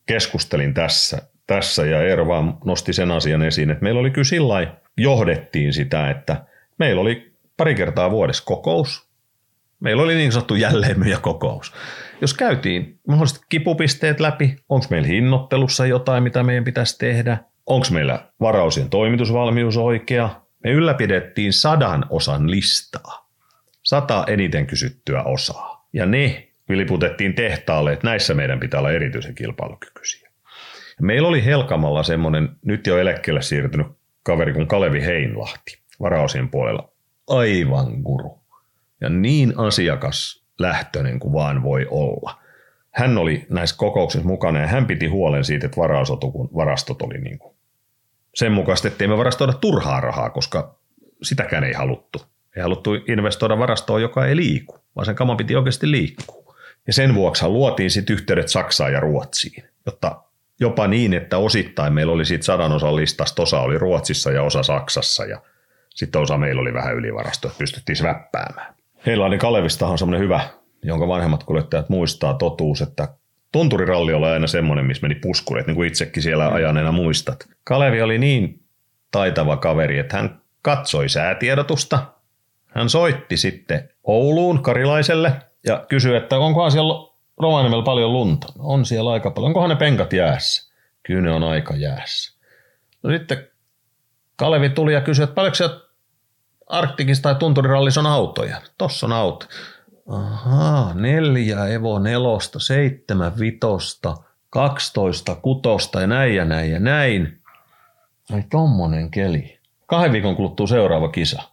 keskustelin 0.05 0.73
tässä, 0.73 1.21
tässä 1.47 1.85
ja 1.85 2.01
Eero 2.01 2.27
vaan 2.27 2.57
nosti 2.65 2.93
sen 2.93 3.11
asian 3.11 3.41
esiin, 3.41 3.69
että 3.69 3.83
meillä 3.83 3.99
oli 3.99 4.11
kyllä 4.11 4.25
sillä 4.25 4.75
johdettiin 4.97 5.73
sitä, 5.73 6.09
että 6.09 6.45
meillä 6.79 7.01
oli 7.01 7.33
pari 7.57 7.75
kertaa 7.75 8.11
vuodessa 8.11 8.43
kokous. 8.45 9.07
Meillä 9.79 10.03
oli 10.03 10.15
niin 10.15 10.31
sanottu 10.31 10.55
kokous. 11.21 11.73
Jos 12.21 12.33
käytiin 12.33 12.99
mahdollisesti 13.07 13.45
kipupisteet 13.49 14.19
läpi, 14.19 14.55
onko 14.69 14.85
meillä 14.89 15.07
hinnoittelussa 15.07 15.85
jotain, 15.85 16.23
mitä 16.23 16.43
meidän 16.43 16.63
pitäisi 16.63 16.97
tehdä, 16.97 17.37
onko 17.65 17.87
meillä 17.91 18.25
varausien 18.39 18.89
toimitusvalmius 18.89 19.77
oikea. 19.77 20.41
Me 20.63 20.71
ylläpidettiin 20.71 21.53
sadan 21.53 22.05
osan 22.09 22.51
listaa, 22.51 23.29
sata 23.83 24.23
eniten 24.27 24.67
kysyttyä 24.67 25.23
osaa. 25.23 25.87
Ja 25.93 26.05
ne 26.05 26.47
viliputettiin 26.69 27.33
tehtaalle, 27.33 27.93
että 27.93 28.07
näissä 28.07 28.33
meidän 28.33 28.59
pitää 28.59 28.79
olla 28.79 28.91
erityisen 28.91 29.35
kilpailukykyisiä. 29.35 30.29
Meillä 31.01 31.27
oli 31.27 31.45
Helkamalla 31.45 32.03
semmoinen 32.03 32.49
nyt 32.65 32.87
jo 32.87 32.97
eläkkeelle 32.97 33.41
siirtynyt 33.41 33.87
kaveri 34.23 34.53
kuin 34.53 34.67
Kalevi 34.67 35.01
Heinlahti 35.01 35.82
varaosien 35.99 36.49
puolella. 36.49 36.89
Aivan 37.27 38.01
guru. 38.01 38.39
Ja 39.01 39.09
niin 39.09 39.53
asiakaslähtöinen 39.57 41.19
kuin 41.19 41.33
vaan 41.33 41.63
voi 41.63 41.87
olla. 41.89 42.39
Hän 42.91 43.17
oli 43.17 43.45
näissä 43.49 43.77
kokouksissa 43.77 44.27
mukana 44.27 44.59
ja 44.59 44.67
hän 44.67 44.85
piti 44.85 45.07
huolen 45.07 45.45
siitä, 45.45 45.65
että 45.65 45.77
varastot 46.55 47.01
oli 47.01 47.17
niin 47.17 47.39
kuin 47.39 47.55
sen 48.35 48.51
mukaisesti, 48.51 48.87
ettei 48.87 49.07
me 49.07 49.17
varastoida 49.17 49.53
turhaa 49.53 49.99
rahaa, 49.99 50.29
koska 50.29 50.75
sitäkään 51.23 51.63
ei 51.63 51.73
haluttu. 51.73 52.21
Ei 52.55 52.61
haluttu 52.61 52.93
investoida 52.93 53.57
varastoon, 53.57 54.01
joka 54.01 54.25
ei 54.25 54.35
liiku, 54.35 54.77
vaan 54.95 55.05
sen 55.05 55.15
kaman 55.15 55.37
piti 55.37 55.55
oikeasti 55.55 55.91
liikkua. 55.91 56.55
Ja 56.87 56.93
sen 56.93 57.15
vuoksi 57.15 57.47
luotiin 57.47 57.91
sitten 57.91 58.13
yhteydet 58.13 58.49
Saksaan 58.49 58.93
ja 58.93 58.99
Ruotsiin, 58.99 59.63
jotta 59.85 60.23
jopa 60.59 60.87
niin, 60.87 61.13
että 61.13 61.37
osittain 61.37 61.93
meillä 61.93 62.13
oli 62.13 62.25
siitä 62.25 62.45
sadan 62.45 62.71
osan 62.71 62.95
listasta, 62.95 63.41
osa 63.41 63.59
oli 63.59 63.77
Ruotsissa 63.77 64.31
ja 64.31 64.43
osa 64.43 64.63
Saksassa 64.63 65.25
ja 65.25 65.41
sitten 65.93 66.21
osa 66.21 66.37
meillä 66.37 66.61
oli 66.61 66.73
vähän 66.73 66.95
ylivarasto, 66.95 67.47
että 67.47 67.57
pystyttiin 67.57 67.95
sväppäämään. 67.95 68.75
Heilainen 69.05 69.39
Kalevistahan 69.39 69.91
on 69.91 69.97
semmoinen 69.97 70.21
hyvä, 70.21 70.41
jonka 70.83 71.07
vanhemmat 71.07 71.43
kuljettajat 71.43 71.89
muistaa 71.89 72.33
totuus, 72.33 72.81
että 72.81 73.07
tunturiralli 73.51 74.13
oli 74.13 74.27
aina 74.27 74.47
semmoinen, 74.47 74.85
missä 74.85 75.07
meni 75.07 75.15
puskureet, 75.15 75.67
niin 75.67 75.75
kuin 75.75 75.87
itsekin 75.87 76.23
siellä 76.23 76.47
ajaneena 76.47 76.91
muistat. 76.91 77.47
Kalevi 77.63 78.01
oli 78.01 78.17
niin 78.17 78.63
taitava 79.11 79.57
kaveri, 79.57 79.99
että 79.99 80.17
hän 80.17 80.41
katsoi 80.61 81.09
säätiedotusta. 81.09 81.99
Hän 82.67 82.89
soitti 82.89 83.37
sitten 83.37 83.89
Ouluun 84.03 84.63
Karilaiselle 84.63 85.31
ja 85.65 85.85
kysyi, 85.89 86.15
että 86.15 86.39
onkohan 86.39 86.71
siellä 86.71 87.13
Rovaniemellä 87.39 87.83
paljon 87.83 88.13
lunta. 88.13 88.47
No, 88.57 88.63
on 88.63 88.85
siellä 88.85 89.11
aika 89.11 89.31
paljon. 89.31 89.49
Onkohan 89.49 89.69
ne 89.69 89.75
penkat 89.75 90.13
jäässä? 90.13 90.73
Kyllä 91.03 91.21
ne 91.21 91.31
on 91.31 91.43
aika 91.43 91.75
jäässä. 91.75 92.39
No 93.03 93.11
sitten 93.11 93.47
Kalevi 94.35 94.69
tuli 94.69 94.93
ja 94.93 95.01
kysyi, 95.01 95.23
että 95.23 95.33
paljonko 95.33 95.55
siellä 95.55 95.79
Arktikissa 96.73 97.23
tai 97.23 97.35
tunturirallissa 97.35 97.99
on 97.99 98.05
autoja? 98.05 98.61
Tossa 98.77 99.05
on 99.05 99.13
auto. 99.13 99.45
Ahaa, 100.09 100.93
neljä 100.93 101.67
Evo 101.67 101.99
nelosta, 101.99 102.59
seitsemän 102.59 103.39
vitosta, 103.39 104.17
kaksitoista 104.49 105.35
kutosta 105.35 106.01
ja 106.01 106.07
näin 106.07 106.35
ja 106.35 106.45
näin 106.45 106.71
ja 106.71 106.79
näin. 106.79 107.41
Ai 108.33 108.43
tommonen 108.51 109.11
keli. 109.11 109.59
Kahden 109.85 110.11
viikon 110.11 110.35
kuluttua 110.35 110.67
seuraava 110.67 111.09
kisa. 111.09 111.43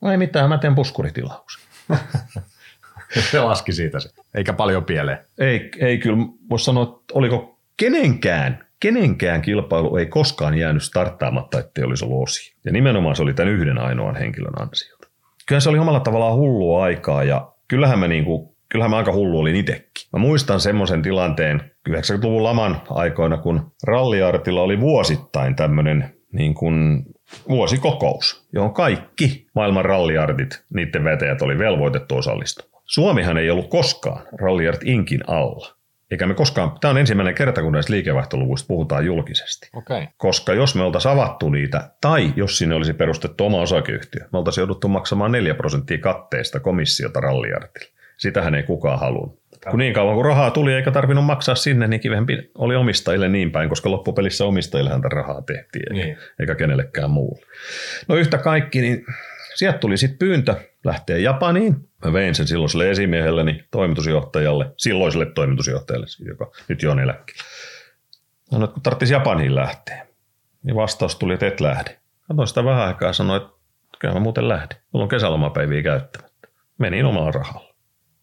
No 0.00 0.10
ei 0.10 0.16
mitään, 0.16 0.48
mä 0.48 0.58
teen 0.58 0.74
puskuritilauksen. 0.74 1.62
se 3.30 3.40
laski 3.40 3.72
siitä 3.72 4.00
se. 4.00 4.10
Eikä 4.34 4.52
paljon 4.52 4.84
pieleen. 4.84 5.18
Ei, 5.38 5.70
ei 5.78 5.98
kyllä, 5.98 6.18
voisi 6.50 6.64
sanoa, 6.64 6.82
että 6.82 7.14
oliko 7.14 7.60
kenenkään, 7.76 8.65
kenenkään 8.80 9.42
kilpailu 9.42 9.96
ei 9.96 10.06
koskaan 10.06 10.58
jäänyt 10.58 10.82
starttaamatta, 10.82 11.58
ettei 11.58 11.84
olisi 11.84 12.04
ollut 12.04 12.22
osi. 12.22 12.56
Ja 12.64 12.72
nimenomaan 12.72 13.16
se 13.16 13.22
oli 13.22 13.34
tämän 13.34 13.52
yhden 13.52 13.78
ainoan 13.78 14.16
henkilön 14.16 14.62
ansiota. 14.62 15.08
Kyllä 15.48 15.60
se 15.60 15.68
oli 15.68 15.78
omalla 15.78 16.00
tavallaan 16.00 16.36
hullua 16.36 16.84
aikaa 16.84 17.24
ja 17.24 17.52
kyllähän 17.68 17.98
mä, 17.98 18.08
niinku, 18.08 18.56
kyllähän 18.68 18.90
mä 18.90 18.96
aika 18.96 19.12
hullu 19.12 19.38
olin 19.38 19.56
itsekin. 19.56 20.08
Mä 20.12 20.18
muistan 20.18 20.60
semmoisen 20.60 21.02
tilanteen 21.02 21.70
90-luvun 21.88 22.44
laman 22.44 22.82
aikoina, 22.90 23.36
kun 23.36 23.72
ralliartilla 23.86 24.62
oli 24.62 24.80
vuosittain 24.80 25.56
tämmöinen 25.56 26.14
niin 26.32 26.54
kuin 26.54 27.04
vuosikokous, 27.48 28.48
johon 28.52 28.74
kaikki 28.74 29.46
maailman 29.54 29.84
ralliartit, 29.84 30.64
niiden 30.74 31.04
vetäjät 31.04 31.42
oli 31.42 31.58
velvoitettu 31.58 32.16
osallistumaan. 32.16 32.82
Suomihan 32.84 33.38
ei 33.38 33.50
ollut 33.50 33.70
koskaan 33.70 34.22
Ralliart 34.40 34.80
Inkin 34.84 35.20
alla. 35.26 35.75
Eikä 36.10 36.26
me 36.26 36.34
koskaan, 36.34 36.72
tämä 36.80 36.90
on 36.90 36.98
ensimmäinen 36.98 37.34
kerta, 37.34 37.62
kun 37.62 37.72
näistä 37.72 37.92
liikevaihtoluvuista 37.92 38.66
puhutaan 38.66 39.06
julkisesti. 39.06 39.68
Okay. 39.72 40.06
Koska 40.16 40.54
jos 40.54 40.74
me 40.74 40.82
oltaisiin 40.82 41.12
avattu 41.12 41.48
niitä, 41.48 41.90
tai 42.00 42.32
jos 42.36 42.58
sinne 42.58 42.74
olisi 42.74 42.92
perustettu 42.92 43.44
oma 43.44 43.60
osakeyhtiö, 43.60 44.24
me 44.32 44.38
oltaisiin 44.38 44.62
jouduttu 44.62 44.88
maksamaan 44.88 45.32
4 45.32 45.54
prosenttia 45.54 45.98
katteista 45.98 46.60
komissiota 46.60 47.20
ralliartille. 47.20 47.88
Sitähän 48.16 48.54
ei 48.54 48.62
kukaan 48.62 49.00
halunnut. 49.00 49.46
Kun 49.70 49.78
niin 49.78 49.94
kauan 49.94 50.14
kuin 50.14 50.24
rahaa 50.24 50.50
tuli 50.50 50.74
eikä 50.74 50.90
tarvinnut 50.90 51.24
maksaa 51.24 51.54
sinne, 51.54 51.88
niin 51.88 52.00
kivempi 52.00 52.50
oli 52.54 52.76
omistajille 52.76 53.28
niin 53.28 53.52
päin, 53.52 53.68
koska 53.68 53.90
loppupelissä 53.90 54.44
omistajille 54.44 54.90
häntä 54.90 55.08
rahaa 55.08 55.42
tehtiin, 55.42 55.92
eikä, 55.92 56.06
niin. 56.06 56.18
eikä 56.40 56.54
kenellekään 56.54 57.10
muulle. 57.10 57.46
No 58.08 58.14
yhtä 58.14 58.38
kaikki, 58.38 58.80
niin 58.80 59.04
sieltä 59.54 59.78
tuli 59.78 59.96
sitten 59.96 60.18
pyyntö 60.18 60.54
lähteä 60.86 61.18
Japaniin. 61.18 61.88
Mä 62.04 62.12
vein 62.12 62.34
sen 62.34 62.46
silloiselle 62.46 62.90
esimiehelleni, 62.90 63.64
toimitusjohtajalle, 63.70 64.72
silloiselle 64.76 65.26
toimitusjohtajalle, 65.26 66.06
joka 66.26 66.50
nyt 66.68 66.82
jo 66.82 66.90
on 66.90 67.00
eläkkeellä. 67.00 67.42
Sanoin, 68.50 68.64
että 68.64 68.74
kun 68.74 68.82
tarvitsisi 68.82 69.12
Japaniin 69.12 69.54
lähteä, 69.54 70.06
niin 70.62 70.76
vastaus 70.76 71.16
tuli, 71.16 71.34
että 71.34 71.46
et 71.46 71.60
lähde. 71.60 71.98
Katsoin 72.28 72.48
sitä 72.48 72.64
vähän 72.64 72.86
aikaa 72.86 73.08
ja 73.08 73.12
sanoin, 73.12 73.42
että 73.42 73.56
kyllä 73.98 74.14
mä 74.14 74.20
muuten 74.20 74.48
lähdin. 74.48 74.78
Mulla 74.92 75.04
on 75.04 75.08
kesälomapäiviä 75.08 75.82
käyttämättä. 75.82 76.48
Menin 76.78 77.04
omalla 77.04 77.30
rahalla. 77.30 77.74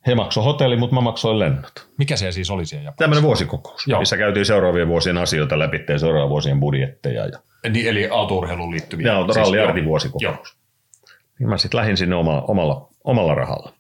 He 0.08 0.16
maksoivat 0.16 0.46
hotelli, 0.46 0.78
mutta 0.78 0.96
mä 0.96 1.02
maksoin 1.02 1.40
lennot. 1.40 1.88
Mikä 1.98 2.16
se 2.16 2.32
siis 2.32 2.50
oli 2.52 2.66
siellä 2.66 2.84
Japanissa? 2.84 3.04
Tämmöinen 3.04 3.24
vuosikokous, 3.24 3.88
Joo. 3.88 4.00
missä 4.00 4.18
käytiin 4.18 4.46
seuraavien 4.46 4.88
vuosien 4.88 5.18
asioita 5.18 5.60
läpi 5.60 5.86
ja 5.90 6.00
seuraavien 6.00 6.30
vuosien 6.30 6.60
budjetteja. 6.60 7.26
Ja... 7.26 7.40
Niin, 7.70 7.90
eli 7.90 8.10
autourheiluun 8.10 8.72
liittyviä. 8.72 9.12
Joo, 9.12 9.34
siis, 9.34 9.86
vuosikokous. 9.86 10.58
Niin 11.40 11.50
mä 11.50 11.58
sitten 11.58 11.78
lähdin 11.78 11.98
sinne 11.98 12.16
omalla, 12.16 12.42
omalla, 12.42 12.90
omalla 13.04 13.36
rahalla. 13.36 13.74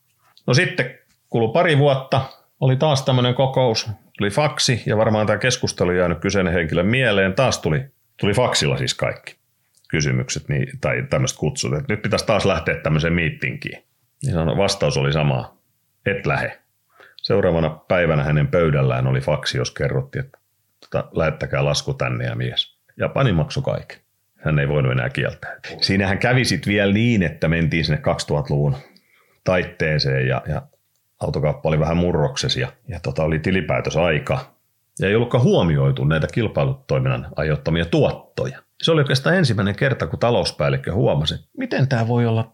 No 0.48 0.54
sitten 0.54 1.00
kului 1.30 1.54
pari 1.54 1.78
vuotta, 1.78 2.22
oli 2.60 2.76
taas 2.76 3.06
tämmöinen 3.06 3.36
kokous, 3.36 3.90
tuli 4.18 4.30
faksi 4.30 4.84
ja 4.86 4.98
varmaan 4.98 5.28
tämä 5.28 5.40
keskustelu 5.40 5.92
jäänyt 5.92 6.20
kyseinen 6.20 6.54
henkilön 6.54 6.88
mieleen. 6.88 7.34
Taas 7.34 7.60
tuli, 7.60 7.86
tuli 8.18 8.34
faksilla 8.34 8.78
siis 8.78 8.94
kaikki 8.94 9.36
kysymykset 9.94 10.50
niin, 10.50 10.80
tai 10.82 11.04
tämmöiset 11.10 11.38
kutsut, 11.38 11.74
että 11.74 11.94
nyt 11.94 12.02
pitäisi 12.02 12.26
taas 12.26 12.46
lähteä 12.46 12.76
tämmöiseen 12.76 13.14
miittinkiin. 13.14 13.84
Niin 14.24 14.36
vastaus 14.36 14.98
oli 14.98 15.14
sama, 15.14 15.58
et 16.06 16.26
lähe. 16.26 16.60
Seuraavana 17.18 17.70
päivänä 17.70 18.24
hänen 18.24 18.48
pöydällään 18.48 19.08
oli 19.08 19.22
faksi, 19.22 19.58
jos 19.58 19.72
kerrottiin, 19.72 20.26
että 20.26 20.40
tota, 20.80 21.10
lähettäkää 21.12 21.66
lasku 21.66 21.94
tänne 21.94 22.26
ja 22.26 22.36
mies. 22.36 22.78
Ja 22.98 23.10
pani 23.10 23.32
maksu 23.32 23.62
kaiken. 23.62 24.03
Hän 24.44 24.60
ei 24.60 24.68
voinut 24.68 24.92
enää 24.92 25.10
kieltää. 25.10 25.56
Siinähän 25.82 26.18
kävi 26.18 26.46
sitten 26.46 26.74
vielä 26.74 26.94
niin, 26.94 27.24
että 27.24 27.48
mentiin 27.48 27.86
sinne 27.86 28.02
2000-luvun 28.02 28.76
taitteeseen 29.44 30.28
ja, 30.28 30.42
ja 30.48 30.62
autokauppa 31.22 31.70
oli 31.70 31.80
vähän 31.80 31.98
murroksessa 31.98 32.60
ja, 32.60 32.68
ja 32.88 33.00
tota, 33.00 33.24
oli 33.24 33.40
tilipäätösaika. 33.40 34.54
Ja 35.00 35.08
ei 35.08 35.16
ollutkaan 35.16 35.44
huomioitu 35.44 36.04
näitä 36.04 36.28
kilpailutoiminnan 36.34 37.28
aiheuttamia 37.36 37.86
tuottoja. 37.86 38.60
Se 38.82 38.92
oli 38.92 39.02
oikeastaan 39.02 39.36
ensimmäinen 39.36 39.76
kerta, 39.76 40.08
kun 40.08 40.20
talouspäällikkö 40.20 40.94
huomasi, 40.94 41.36
miten 41.58 41.88
tämä 41.88 42.08
voi 42.08 42.26
olla, 42.26 42.54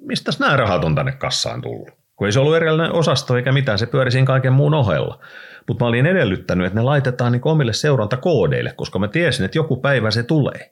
mistä 0.00 0.32
nämä 0.40 0.56
rahat 0.56 0.84
on 0.84 0.94
tänne 0.94 1.12
kassaan 1.12 1.60
tullut. 1.62 1.90
Kun 2.16 2.26
ei 2.26 2.32
se 2.32 2.40
ollut 2.40 2.56
erillinen 2.56 2.92
osasto 2.92 3.36
eikä 3.36 3.52
mitään, 3.52 3.78
se 3.78 3.86
pyöri 3.86 4.10
siinä 4.10 4.26
kaiken 4.26 4.52
muun 4.52 4.74
ohella. 4.74 5.20
Mutta 5.68 5.84
mä 5.84 5.88
olin 5.88 6.06
edellyttänyt, 6.06 6.66
että 6.66 6.78
ne 6.78 6.82
laitetaan 6.82 7.32
niin 7.32 7.42
omille 7.44 7.72
seurantakoodeille, 7.72 8.72
koska 8.76 8.98
mä 8.98 9.08
tiesin, 9.08 9.44
että 9.44 9.58
joku 9.58 9.76
päivä 9.76 10.10
se 10.10 10.22
tulee. 10.22 10.70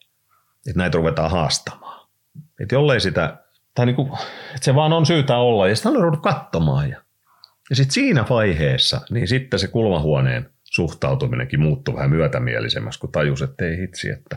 Että 0.67 0.79
näitä 0.79 0.99
ruvetaan 0.99 1.31
haastamaan. 1.31 2.09
Että 2.61 2.75
jollei 2.75 3.01
sitä, 3.01 3.37
tai 3.75 3.87
niin 3.87 3.97
kuin, 3.97 4.09
että 4.55 4.65
se 4.65 4.75
vaan 4.75 4.93
on 4.93 5.07
syytä 5.07 5.37
olla, 5.37 5.69
ja 5.69 5.77
sitä 5.77 5.89
on 5.89 5.95
joudut 5.95 6.23
katsomaan. 6.23 6.91
Ja 6.91 7.03
Ja 7.71 7.77
sitten 7.77 7.95
siinä 7.95 8.25
vaiheessa, 8.31 9.01
niin 9.11 9.29
sitten 9.29 9.61
se 9.61 9.69
kulmahuoneen 9.69 10.51
suhtautuminenkin 10.65 11.61
muuttui 11.61 11.95
vähän 11.95 12.11
myötämielisemmäksi, 12.11 13.01
kun 13.01 13.13
tajus, 13.13 13.43
että 13.43 13.65
ei 13.65 13.79
hitsi, 13.79 14.11
että, 14.11 14.37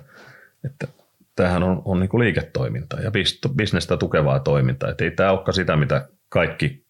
että 0.65 0.87
tämähän 1.35 1.63
on, 1.63 1.81
on 1.85 1.99
niin 1.99 2.19
liiketoimintaa 2.19 2.99
ja 2.99 3.11
bisnestä 3.55 3.97
tukevaa 3.97 4.39
toimintaa. 4.39 4.89
Että 4.89 5.03
ei 5.03 5.11
tämä 5.11 5.31
olekaan 5.31 5.53
sitä, 5.53 5.75
mitä 5.75 6.09
kaikki 6.29 6.80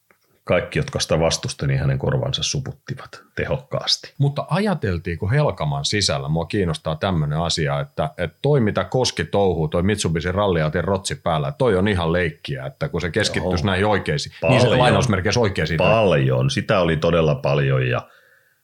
kaikki, 0.52 0.80
jotka 0.80 1.00
sitä 1.00 1.20
vastusti, 1.20 1.68
niin 1.68 1.80
hänen 1.80 2.00
korvansa 2.00 2.44
suputtivat 2.44 3.24
tehokkaasti. 3.36 4.14
Mutta 4.18 4.46
ajateltiinko 4.50 5.30
Helkaman 5.30 5.86
sisällä, 5.86 6.30
mua 6.30 6.46
kiinnostaa 6.46 6.96
tämmöinen 6.96 7.40
asia, 7.40 7.80
että, 7.80 8.10
että 8.18 8.38
toi 8.42 8.60
mitä 8.60 8.84
Koski 8.84 9.24
touhuu, 9.24 9.68
toi 9.68 9.84
Mitsubishi 9.84 10.32
ralliautin 10.32 10.84
rotsi 10.84 11.16
päällä, 11.16 11.54
toi 11.58 11.76
on 11.76 11.88
ihan 11.88 12.14
leikkiä, 12.14 12.66
että 12.66 12.90
kun 12.90 13.02
se 13.02 13.12
keskittyisi 13.12 13.66
näihin 13.66 13.86
oikeisiin, 13.86 14.36
paljon, 14.42 14.62
niin 14.62 14.70
se 14.70 14.78
lainausmerkeissä 14.78 15.40
oikeisiin. 15.40 15.78
Paljon, 15.78 16.50
sitä 16.50 16.80
oli 16.80 16.98
todella 16.98 17.36
paljon 17.36 17.88
ja 17.88 18.02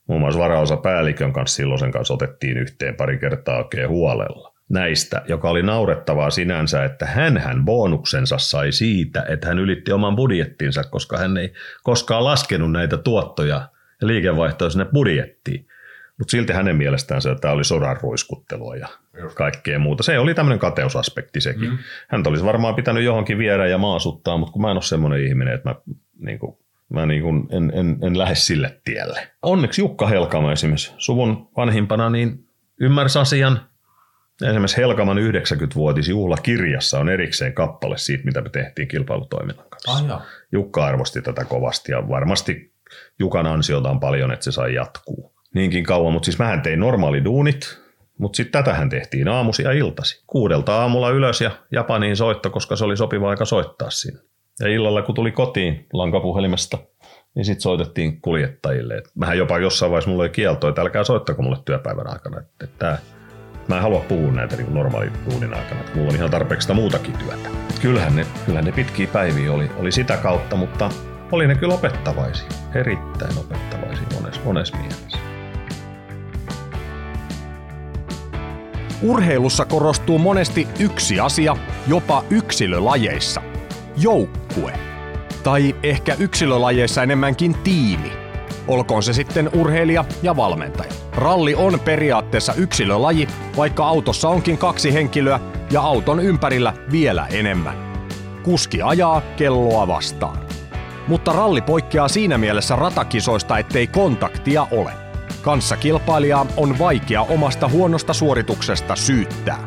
muun 0.08 0.22
muassa 0.22 0.40
varaosa 0.40 0.78
päällikön 0.78 1.34
kanssa 1.34 1.56
silloisen 1.56 1.92
kanssa 1.92 2.14
otettiin 2.14 2.58
yhteen 2.58 2.96
pari 2.96 3.18
kertaa 3.18 3.58
oikein 3.58 3.90
huolella 3.90 4.57
näistä, 4.70 5.22
joka 5.28 5.50
oli 5.50 5.64
naurettavaa 5.64 6.30
sinänsä, 6.30 6.84
että 6.84 7.06
hän 7.06 7.66
bonuksensa 7.66 8.38
sai 8.38 8.72
siitä, 8.72 9.26
että 9.30 9.48
hän 9.48 9.60
ylitti 9.60 9.92
oman 9.92 10.16
budjettinsa, 10.16 10.84
koska 10.84 11.18
hän 11.18 11.38
ei 11.38 11.54
koskaan 11.84 12.24
laskenut 12.24 12.72
näitä 12.72 12.98
tuottoja 12.98 13.70
ja 14.02 14.08
liikevaihtoja 14.08 14.70
sinne 14.70 14.86
budjettiin. 14.86 15.68
Mutta 16.18 16.32
silti 16.32 16.54
hänen 16.54 16.76
mielestään 16.76 17.22
se, 17.22 17.32
että 17.32 17.42
tämä 17.42 17.54
oli 17.54 17.64
sodan 17.64 17.98
ruiskuttelua 18.02 18.76
ja 18.76 18.88
kaikkea 19.36 19.80
muuta. 19.80 20.04
Se 20.04 20.20
oli 20.20 20.34
tämmöinen 20.34 20.60
kateusaspekti 20.60 21.42
sekin. 21.42 21.70
Mm. 21.70 21.78
Hän 22.08 22.24
olisi 22.28 22.46
varmaan 22.46 22.76
pitänyt 22.76 23.04
johonkin 23.04 23.38
viedä 23.38 23.68
ja 23.68 23.78
maasuttaa, 23.78 24.38
mutta 24.38 24.52
kun 24.52 24.62
mä 24.62 24.72
en 24.72 24.78
ole 24.78 24.82
semmoinen 24.82 25.24
ihminen, 25.28 25.54
että 25.54 25.70
mä, 25.70 25.76
niin 26.20 26.40
kuin, 26.40 26.58
mä 26.90 27.06
niin 27.06 27.22
kuin 27.22 27.48
en, 27.52 27.72
en, 27.76 27.98
en 28.02 28.18
lähde 28.18 28.36
sille 28.36 28.82
tielle. 28.84 29.28
Onneksi 29.42 29.82
Jukka 29.82 30.08
Helkama 30.08 30.52
esimerkiksi 30.52 30.94
suvun 30.98 31.50
vanhimpana 31.58 32.10
niin 32.10 32.46
ymmärsi 32.82 33.20
asian, 33.20 33.60
Esimerkiksi 34.42 34.78
Helkaman 34.78 35.18
90-vuotisjuhlakirjassa 35.18 37.00
on 37.00 37.10
erikseen 37.10 37.54
kappale 37.54 37.98
siitä, 37.98 38.26
mitä 38.26 38.42
me 38.42 38.50
tehtiin 38.50 38.88
kilpailutoiminnan 38.88 39.66
kanssa. 39.70 40.16
Ah, 40.16 40.22
Jukka 40.52 40.86
arvosti 40.86 41.22
tätä 41.22 41.46
kovasti 41.46 41.92
ja 41.92 42.10
varmasti 42.10 42.74
Jukan 43.20 43.48
ansiota 43.48 43.90
on 43.90 44.00
paljon, 44.00 44.32
että 44.32 44.44
se 44.44 44.52
sai 44.52 44.74
jatkuu. 44.74 45.34
Niinkin 45.56 45.84
kauan, 45.84 46.14
mutta 46.14 46.26
siis 46.26 46.40
mähän 46.40 46.62
tein 46.62 46.80
normaali 46.80 47.24
duunit, 47.24 47.80
mutta 48.18 48.38
sitten 48.38 48.64
tätähän 48.64 48.90
tehtiin 48.90 49.28
aamusi 49.28 49.64
ja 49.64 49.72
iltasi. 49.72 50.24
Kuudelta 50.28 50.82
aamulla 50.82 51.10
ylös 51.10 51.42
ja 51.42 51.52
Japaniin 51.72 52.16
soitto, 52.16 52.50
koska 52.50 52.76
se 52.76 52.86
oli 52.86 52.98
sopiva 52.98 53.30
aika 53.30 53.46
soittaa 53.46 53.90
sinne. 53.90 54.20
Ja 54.60 54.68
illalla 54.68 55.02
kun 55.02 55.16
tuli 55.16 55.32
kotiin 55.32 55.88
lankapuhelimesta, 55.94 56.78
niin 57.36 57.46
sitten 57.46 57.62
soitettiin 57.62 58.22
kuljettajille. 58.22 58.98
Et 58.98 59.12
mähän 59.16 59.38
jopa 59.38 59.60
jossain 59.60 59.92
vaiheessa 59.92 60.10
mulle 60.10 60.24
oli 60.24 60.30
kielto, 60.30 60.68
että 60.68 60.82
älkää 60.82 61.04
soittako 61.04 61.42
mulle 61.42 61.58
työpäivän 61.66 62.08
aikana. 62.08 62.40
Että, 62.40 62.66
että 62.66 62.98
Mä 63.68 63.76
en 63.76 63.82
halua 63.82 64.00
puhua 64.00 64.32
näitä 64.32 64.56
niin 64.56 64.74
normaalin 64.74 65.14
duunin 65.32 65.54
aikana, 65.54 65.82
että 65.82 65.96
mulla 65.96 66.10
on 66.10 66.16
ihan 66.16 66.32
tarpeeksi 66.32 66.66
sitä 66.66 66.74
muutakin 66.74 67.18
työtä. 67.18 67.50
Kyllähän 67.82 68.16
ne, 68.16 68.26
kyllähän 68.46 68.66
ne 68.66 68.72
pitkiä 68.72 69.08
päiviä 69.08 69.54
oli, 69.54 69.72
oli 69.78 69.92
sitä 69.92 70.18
kautta, 70.18 70.56
mutta 70.56 70.90
oli 71.32 71.48
ne 71.48 71.56
kyllä 71.56 71.74
opettavaisia. 71.74 72.48
Erittäin 72.76 73.38
opettavaisia 73.38 74.08
monessa, 74.14 74.42
monessa 74.46 74.78
mielessä. 74.78 75.18
Urheilussa 79.02 79.66
korostuu 79.66 80.20
monesti 80.20 80.68
yksi 80.80 81.20
asia, 81.20 81.58
jopa 81.88 82.24
yksilölajeissa. 82.30 83.42
Joukkue. 83.98 84.74
Tai 85.44 85.76
ehkä 85.84 86.16
yksilölajeissa 86.20 87.04
enemmänkin 87.04 87.56
tiimi– 87.64 88.12
olkoon 88.68 89.04
se 89.04 89.14
sitten 89.14 89.50
urheilija 89.54 90.06
ja 90.24 90.36
valmentaja. 90.36 90.92
Ralli 91.16 91.56
on 91.56 91.80
periaatteessa 91.80 92.54
yksilölaji, 92.54 93.28
vaikka 93.58 93.86
autossa 93.86 94.30
onkin 94.30 94.58
kaksi 94.58 94.94
henkilöä 94.94 95.40
ja 95.72 95.82
auton 95.82 96.20
ympärillä 96.20 96.74
vielä 96.92 97.28
enemmän. 97.28 97.88
Kuski 98.44 98.82
ajaa 98.82 99.22
kelloa 99.38 99.88
vastaan. 99.88 100.38
Mutta 101.08 101.34
ralli 101.34 101.62
poikkeaa 101.62 102.08
siinä 102.08 102.38
mielessä 102.38 102.76
ratakisoista, 102.76 103.58
ettei 103.58 103.88
kontaktia 103.88 104.68
ole. 104.72 104.92
Kanssakilpailijaa 105.42 106.46
on 106.58 106.80
vaikea 106.80 107.22
omasta 107.22 107.68
huonosta 107.68 108.14
suorituksesta 108.14 108.96
syyttää. 108.96 109.60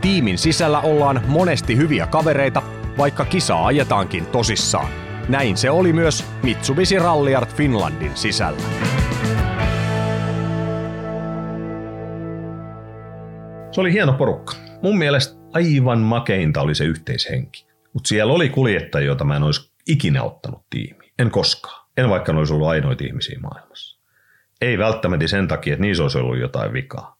Tiimin 0.00 0.38
sisällä 0.38 0.80
ollaan 0.80 1.22
monesti 1.26 1.76
hyviä 1.76 2.06
kavereita, 2.06 2.62
vaikka 2.98 3.24
kisaa 3.24 3.66
ajetaankin 3.66 4.26
tosissaan. 4.26 5.05
Näin 5.28 5.56
se 5.56 5.70
oli 5.70 5.92
myös 5.92 6.24
Mitsubishi 6.42 6.98
Ralliart 6.98 7.56
Finlandin 7.56 8.16
sisällä. 8.16 8.60
Se 13.70 13.80
oli 13.80 13.92
hieno 13.92 14.12
porukka. 14.12 14.54
Mun 14.82 14.98
mielestä 14.98 15.38
aivan 15.52 15.98
makeinta 15.98 16.60
oli 16.60 16.74
se 16.74 16.84
yhteishenki. 16.84 17.66
Mutta 17.92 18.08
siellä 18.08 18.32
oli 18.32 18.48
kuljettajia, 18.48 19.06
joita 19.06 19.24
mä 19.24 19.36
en 19.36 19.42
olisi 19.42 19.72
ikinä 19.88 20.22
ottanut 20.22 20.62
tiimiin. 20.70 21.12
En 21.18 21.30
koskaan. 21.30 21.86
En 21.96 22.10
vaikka 22.10 22.32
ne 22.32 22.38
olisi 22.38 22.54
ollut 22.54 22.68
ainoita 22.68 23.04
ihmisiä 23.04 23.38
maailmassa. 23.38 24.00
Ei 24.60 24.78
välttämättä 24.78 25.26
sen 25.26 25.48
takia, 25.48 25.72
että 25.72 25.82
niissä 25.82 26.02
olisi 26.02 26.18
ollut 26.18 26.38
jotain 26.38 26.72
vikaa. 26.72 27.18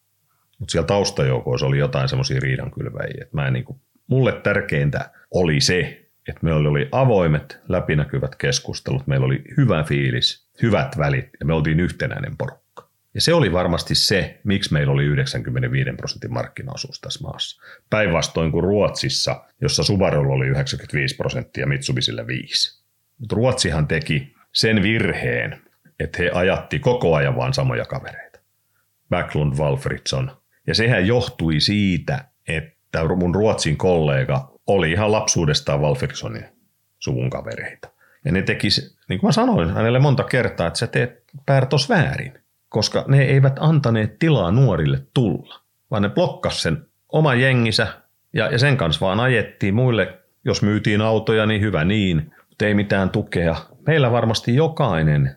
Mutta 0.58 0.72
siellä 0.72 0.86
taustajoukoissa 0.86 1.66
oli 1.66 1.78
jotain 1.78 2.08
semmoisia 2.08 2.40
riidankylväjiä. 2.40 3.26
Mä 3.32 3.46
en 3.46 3.52
niinku, 3.52 3.80
mulle 4.06 4.32
tärkeintä 4.32 5.10
oli 5.30 5.60
se, 5.60 6.05
että 6.28 6.40
meillä 6.42 6.70
oli 6.70 6.88
avoimet, 6.92 7.58
läpinäkyvät 7.68 8.36
keskustelut, 8.36 9.06
meillä 9.06 9.26
oli 9.26 9.44
hyvä 9.56 9.82
fiilis, 9.82 10.48
hyvät 10.62 10.98
välit 10.98 11.28
ja 11.40 11.46
me 11.46 11.54
oltiin 11.54 11.80
yhtenäinen 11.80 12.36
porukka. 12.36 12.66
Ja 13.14 13.20
se 13.20 13.34
oli 13.34 13.52
varmasti 13.52 13.94
se, 13.94 14.40
miksi 14.44 14.72
meillä 14.72 14.92
oli 14.92 15.04
95 15.04 15.92
prosentin 15.92 16.32
markkinaosuus 16.32 17.00
tässä 17.00 17.22
maassa. 17.22 17.62
Päinvastoin 17.90 18.52
kuin 18.52 18.64
Ruotsissa, 18.64 19.44
jossa 19.60 19.82
Subarulla 19.82 20.34
oli 20.34 20.46
95 20.46 21.16
prosenttia 21.16 21.62
ja 21.62 21.66
Mitsubisille 21.66 22.26
5. 22.26 22.84
Mutta 23.18 23.36
Ruotsihan 23.36 23.86
teki 23.86 24.34
sen 24.52 24.82
virheen, 24.82 25.60
että 26.00 26.18
he 26.22 26.30
ajatti 26.34 26.78
koko 26.78 27.14
ajan 27.14 27.36
vaan 27.36 27.54
samoja 27.54 27.84
kavereita. 27.84 28.38
Backlund, 29.10 29.58
Walfridsson. 29.58 30.36
Ja 30.66 30.74
sehän 30.74 31.06
johtui 31.06 31.60
siitä, 31.60 32.24
että 32.48 33.04
mun 33.16 33.34
Ruotsin 33.34 33.76
kollega 33.76 34.55
oli 34.66 34.92
ihan 34.92 35.12
lapsuudestaan 35.12 35.80
Walfricksonin 35.80 36.44
suvun 36.98 37.30
kavereita. 37.30 37.88
Ja 38.24 38.32
ne 38.32 38.42
tekis, 38.42 38.96
niin 39.08 39.20
kuin 39.20 39.28
mä 39.28 39.32
sanoin 39.32 39.70
hänelle 39.70 39.98
monta 39.98 40.24
kertaa, 40.24 40.66
että 40.66 40.78
sä 40.78 40.86
teet 40.86 41.24
päätös 41.46 41.88
väärin, 41.88 42.38
koska 42.68 43.04
ne 43.08 43.22
eivät 43.22 43.56
antaneet 43.60 44.18
tilaa 44.18 44.50
nuorille 44.50 45.02
tulla, 45.14 45.60
vaan 45.90 46.02
ne 46.02 46.08
blokkas 46.08 46.62
sen 46.62 46.86
oman 47.12 47.40
jengisä 47.40 47.86
ja, 48.32 48.50
ja 48.50 48.58
sen 48.58 48.76
kanssa 48.76 49.06
vaan 49.06 49.20
ajettiin 49.20 49.74
muille, 49.74 50.18
jos 50.44 50.62
myytiin 50.62 51.00
autoja, 51.00 51.46
niin 51.46 51.60
hyvä 51.60 51.84
niin, 51.84 52.32
mutta 52.48 52.66
ei 52.66 52.74
mitään 52.74 53.10
tukea. 53.10 53.56
Meillä 53.86 54.12
varmasti 54.12 54.54
jokainen 54.54 55.36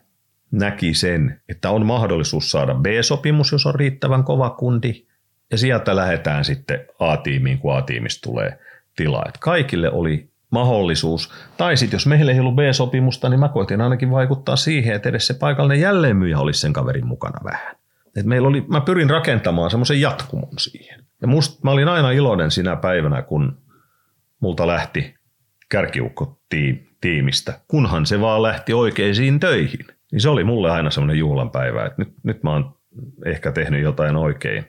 näki 0.52 0.94
sen, 0.94 1.42
että 1.50 1.70
on 1.70 1.86
mahdollisuus 1.86 2.52
saada 2.52 2.74
B-sopimus, 2.74 3.52
jos 3.52 3.66
on 3.66 3.76
riittävän 3.76 4.24
kova 4.24 4.50
kundi, 4.50 5.06
ja 5.52 5.58
sieltä 5.58 5.96
lähdetään 5.96 6.46
sitten 6.46 6.86
A-tiimiin, 7.00 7.60
kun 7.60 7.78
A-tiimistä 7.78 8.22
tulee 8.24 8.60
tilaa. 9.04 9.24
Että 9.28 9.40
kaikille 9.40 9.92
oli 9.92 10.30
mahdollisuus. 10.52 11.34
Tai 11.58 11.78
sitten 11.78 11.96
jos 11.96 12.08
meillä 12.08 12.32
ei 12.32 12.40
ollut 12.40 12.56
B-sopimusta, 12.56 13.30
niin 13.30 13.40
mä 13.40 13.50
koitin 13.50 13.82
ainakin 13.82 14.12
vaikuttaa 14.12 14.56
siihen, 14.56 14.96
että 14.96 15.10
edes 15.10 15.28
se 15.28 15.34
paikallinen 15.34 15.82
jälleenmyyjä 15.82 16.40
olisi 16.40 16.60
sen 16.60 16.74
kaverin 16.74 17.08
mukana 17.08 17.40
vähän. 17.44 17.76
Et 18.18 18.26
meillä 18.26 18.48
oli, 18.48 18.66
mä 18.68 18.82
pyrin 18.82 19.10
rakentamaan 19.10 19.72
semmoisen 19.72 20.02
jatkumon 20.02 20.60
siihen. 20.60 21.04
Ja 21.22 21.28
must, 21.28 21.64
mä 21.64 21.72
olin 21.72 21.88
aina 21.88 22.12
iloinen 22.12 22.52
sinä 22.52 22.76
päivänä, 22.76 23.22
kun 23.22 23.58
multa 24.40 24.68
lähti 24.68 25.16
kärkiukko 25.70 26.42
tiimistä, 27.02 27.60
kunhan 27.68 28.06
se 28.06 28.22
vaan 28.22 28.44
lähti 28.44 28.74
oikeisiin 28.74 29.40
töihin. 29.40 29.86
Niin 30.12 30.22
se 30.22 30.30
oli 30.30 30.44
mulle 30.44 30.72
aina 30.72 30.90
semmoinen 30.90 31.20
juhlanpäivä, 31.20 31.86
että 31.86 32.02
nyt, 32.02 32.14
nyt 32.24 32.44
mä 32.44 32.52
oon 32.52 32.76
ehkä 33.26 33.52
tehnyt 33.52 33.82
jotain 33.82 34.16
oikein 34.16 34.66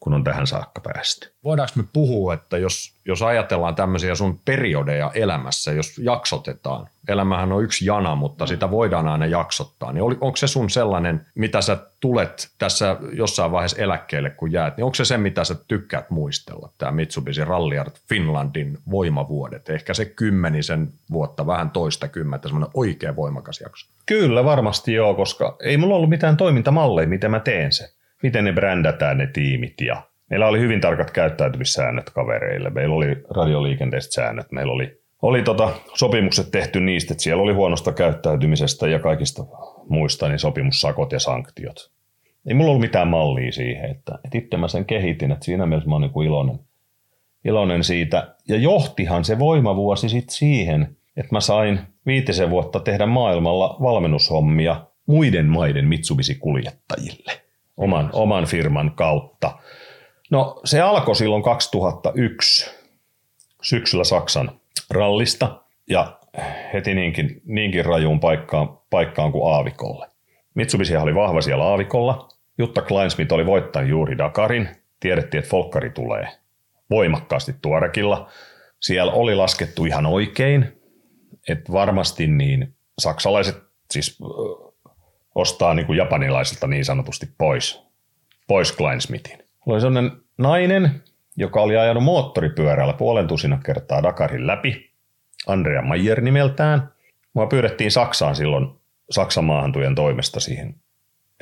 kun 0.00 0.14
on 0.14 0.24
tähän 0.24 0.46
saakka 0.46 0.80
päästy. 0.80 1.32
Voidaanko 1.44 1.72
me 1.76 1.84
puhua, 1.92 2.34
että 2.34 2.58
jos, 2.58 2.94
jos 3.04 3.22
ajatellaan 3.22 3.74
tämmöisiä 3.74 4.14
sun 4.14 4.40
periodeja 4.44 5.10
elämässä, 5.14 5.72
jos 5.72 5.98
jaksotetaan, 5.98 6.88
elämähän 7.08 7.52
on 7.52 7.64
yksi 7.64 7.86
jana, 7.86 8.14
mutta 8.14 8.46
sitä 8.46 8.70
voidaan 8.70 9.08
aina 9.08 9.26
jaksottaa, 9.26 9.92
niin 9.92 10.02
onko 10.02 10.36
se 10.36 10.46
sun 10.46 10.70
sellainen, 10.70 11.26
mitä 11.34 11.60
sä 11.60 11.78
tulet 12.00 12.50
tässä 12.58 12.96
jossain 13.12 13.52
vaiheessa 13.52 13.82
eläkkeelle, 13.82 14.30
kun 14.30 14.52
jäät, 14.52 14.76
niin 14.76 14.84
onko 14.84 14.94
se 14.94 15.04
se, 15.04 15.18
mitä 15.18 15.44
sä 15.44 15.56
tykkäät 15.68 16.10
muistella, 16.10 16.72
tämä 16.78 16.92
Mitsubishi 16.92 17.44
Ralliart 17.44 18.00
Finlandin 18.08 18.78
voimavuodet, 18.90 19.70
ehkä 19.70 19.94
se 19.94 20.04
kymmenisen 20.04 20.92
vuotta, 21.12 21.46
vähän 21.46 21.70
toista 21.70 22.08
kymmentä, 22.08 22.48
semmoinen 22.48 22.70
oikein 22.74 23.16
voimakas 23.16 23.60
jakso? 23.60 23.86
Kyllä, 24.06 24.44
varmasti 24.44 24.92
joo, 24.92 25.14
koska 25.14 25.56
ei 25.62 25.76
mulla 25.76 25.94
ollut 25.94 26.10
mitään 26.10 26.36
toimintamalleja, 26.36 27.08
miten 27.08 27.30
mä 27.30 27.40
teen 27.40 27.72
sen 27.72 27.88
miten 28.22 28.44
ne 28.44 28.52
brändätään 28.52 29.18
ne 29.18 29.26
tiimit 29.26 29.80
ja 29.80 30.02
Meillä 30.30 30.46
oli 30.46 30.60
hyvin 30.60 30.80
tarkat 30.80 31.10
käyttäytymissäännöt 31.10 32.10
kavereille. 32.10 32.70
Meillä 32.70 32.94
oli 32.94 33.06
radioliikenteiset 33.36 34.12
säännöt, 34.12 34.52
meillä 34.52 34.72
oli 34.72 35.00
oli 35.22 35.42
tota, 35.42 35.70
sopimukset 35.94 36.50
tehty 36.50 36.80
niistä, 36.80 37.14
että 37.14 37.22
siellä 37.22 37.42
oli 37.42 37.52
huonosta 37.52 37.92
käyttäytymisestä 37.92 38.88
ja 38.88 38.98
kaikista 38.98 39.42
muista 39.88 40.28
niin 40.28 40.38
sopimussakot 40.38 41.12
ja 41.12 41.20
sanktiot. 41.20 41.90
Ei 42.46 42.54
mulla 42.54 42.70
ollut 42.70 42.80
mitään 42.80 43.08
mallia 43.08 43.52
siihen, 43.52 43.90
että, 43.90 44.18
että 44.24 44.38
itse 44.38 44.56
mä 44.56 44.68
sen 44.68 44.84
kehitin, 44.84 45.32
että 45.32 45.44
siinä 45.44 45.66
mielessä 45.66 45.88
mä 45.88 45.94
oon 45.94 46.02
niin 46.02 46.26
iloinen, 46.26 46.58
iloinen 47.44 47.84
siitä. 47.84 48.34
Ja 48.48 48.56
johtihan 48.56 49.24
se 49.24 49.38
voimavuosi 49.38 50.08
sitten 50.08 50.34
siihen, 50.34 50.96
että 51.16 51.34
mä 51.34 51.40
sain 51.40 51.80
viitisen 52.06 52.50
vuotta 52.50 52.80
tehdä 52.80 53.06
maailmalla 53.06 53.76
valmennushommia 53.82 54.86
muiden 55.06 55.46
maiden 55.46 55.88
Mitsubishi-kuljettajille 55.88 57.49
oman, 57.80 58.10
oman 58.12 58.46
firman 58.46 58.90
kautta. 58.90 59.58
No 60.30 60.60
se 60.64 60.80
alkoi 60.80 61.16
silloin 61.16 61.42
2001 61.42 62.70
syksyllä 63.62 64.04
Saksan 64.04 64.52
rallista 64.90 65.62
ja 65.88 66.18
heti 66.72 66.94
niinkin, 66.94 67.42
niinkin 67.44 67.84
rajuun 67.84 68.20
paikkaan, 68.20 68.78
paikkaan 68.90 69.32
kuin 69.32 69.54
Aavikolle. 69.54 70.06
Mitsubishi 70.54 70.96
oli 70.96 71.14
vahva 71.14 71.40
siellä 71.40 71.64
Aavikolla. 71.64 72.28
Jutta 72.58 72.82
Kleinsmith 72.82 73.32
oli 73.32 73.46
voittanut 73.46 73.90
juuri 73.90 74.18
Dakarin. 74.18 74.68
Tiedettiin, 75.00 75.38
että 75.38 75.50
Folkkari 75.50 75.90
tulee 75.90 76.28
voimakkaasti 76.90 77.54
tuorekilla. 77.62 78.28
Siellä 78.80 79.12
oli 79.12 79.34
laskettu 79.34 79.84
ihan 79.84 80.06
oikein, 80.06 80.80
että 81.48 81.72
varmasti 81.72 82.26
niin 82.26 82.74
saksalaiset 82.98 83.62
siis 83.90 84.18
ostaa 85.34 85.74
niin 85.74 85.86
kuin 85.86 85.96
japanilaisilta 85.96 86.66
niin 86.66 86.84
sanotusti 86.84 87.28
pois, 87.38 87.82
pois 88.48 88.72
Kleinsmithin. 88.72 89.38
Oli 89.66 89.80
sellainen 89.80 90.12
nainen, 90.38 91.02
joka 91.36 91.60
oli 91.60 91.76
ajanut 91.76 92.04
moottoripyörällä 92.04 92.92
puolen 92.92 93.26
tusina 93.26 93.60
kertaa 93.64 94.02
Dakarin 94.02 94.46
läpi, 94.46 94.90
Andrea 95.46 95.82
Mayer 95.82 96.20
nimeltään. 96.20 96.88
Mua 97.34 97.46
pyydettiin 97.46 97.90
Saksaan 97.90 98.36
silloin 98.36 98.66
Saksan 99.10 99.44
maahantujen 99.44 99.94
toimesta 99.94 100.40
siihen 100.40 100.74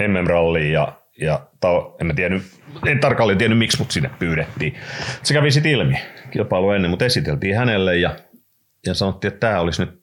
MM-ralliin 0.08 0.72
ja, 0.72 0.92
ja 1.20 1.46
ta, 1.60 1.68
en, 2.00 2.06
mä 2.06 2.14
tiennyt, 2.14 2.42
en 2.86 3.00
tarkalleen 3.00 3.38
tiennyt 3.38 3.58
miksi, 3.58 3.78
mutta 3.78 3.92
sinne 3.92 4.10
pyydettiin. 4.18 4.74
Se 5.22 5.34
kävi 5.34 5.50
sitten 5.50 5.72
ilmi 5.72 5.96
kilpailu 6.30 6.70
ennen, 6.70 6.90
mutta 6.90 7.04
esiteltiin 7.04 7.56
hänelle 7.56 7.96
ja, 7.96 8.16
ja 8.86 8.94
sanottiin, 8.94 9.32
että 9.32 9.46
tämä 9.46 9.60
olisi 9.60 9.84
nyt 9.84 10.02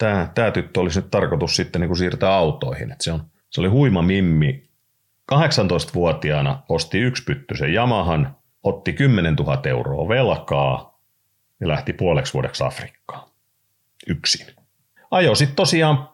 tämä, 0.00 0.30
tämä 0.34 0.50
tyttö 0.50 0.80
olisi 0.80 1.00
nyt 1.00 1.10
tarkoitus 1.10 1.56
sitten 1.56 1.80
niin 1.80 1.88
kuin 1.88 1.98
siirtää 1.98 2.34
autoihin. 2.34 2.92
Että 2.92 3.04
se, 3.04 3.12
on, 3.12 3.24
se 3.50 3.60
oli 3.60 3.68
huima 3.68 4.02
mimmi. 4.02 4.70
18-vuotiaana 5.32 6.62
osti 6.68 6.98
yksipyttyisen 6.98 7.74
Yamahan, 7.74 8.36
otti 8.62 8.92
10 8.92 9.34
000 9.34 9.60
euroa 9.64 10.08
velkaa 10.08 11.00
ja 11.60 11.68
lähti 11.68 11.92
puoleksi 11.92 12.34
vuodeksi 12.34 12.64
Afrikkaan. 12.64 13.28
Yksin. 14.06 14.46
Ajo 15.10 15.34
sitten 15.34 15.56
tosiaan 15.56 16.08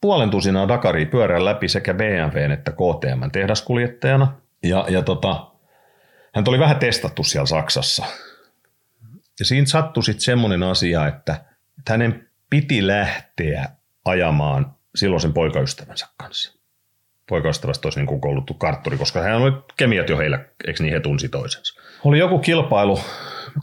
puolen 0.00 0.30
tusinaa 0.30 0.68
Dakaria 0.68 1.06
pyörän 1.06 1.44
läpi 1.44 1.68
sekä 1.68 1.94
BMWn 1.94 2.50
että 2.50 2.72
KTM 2.72 3.30
tehdaskuljettajana. 3.32 4.32
Ja, 4.62 4.86
ja 4.88 5.02
tota, 5.02 5.46
hän 6.34 6.44
oli 6.48 6.58
vähän 6.58 6.76
testattu 6.76 7.24
siellä 7.24 7.46
Saksassa. 7.46 8.04
Ja 9.38 9.44
siinä 9.44 9.66
sattui 9.66 10.02
sitten 10.04 10.24
semmoinen 10.24 10.62
asia, 10.62 11.06
että, 11.06 11.44
että 11.78 11.92
hänen 11.92 12.28
piti 12.52 12.86
lähteä 12.86 13.68
ajamaan 14.04 14.74
silloisen 14.94 15.32
poikaystävänsä 15.32 16.06
kanssa. 16.16 16.58
Poikaystävästä 17.28 17.86
olisi 17.86 18.02
niin 18.02 18.20
kouluttu 18.20 18.54
kartturi, 18.54 18.98
koska 18.98 19.20
hän 19.20 19.42
oli 19.42 19.52
kemiat 19.76 20.08
jo 20.08 20.18
heillä, 20.18 20.44
eikö 20.66 20.82
niin 20.82 20.92
he 20.92 21.00
tunsi 21.00 21.28
toisensa. 21.28 21.80
Oli 22.04 22.18
joku 22.18 22.38
kilpailu, 22.38 23.00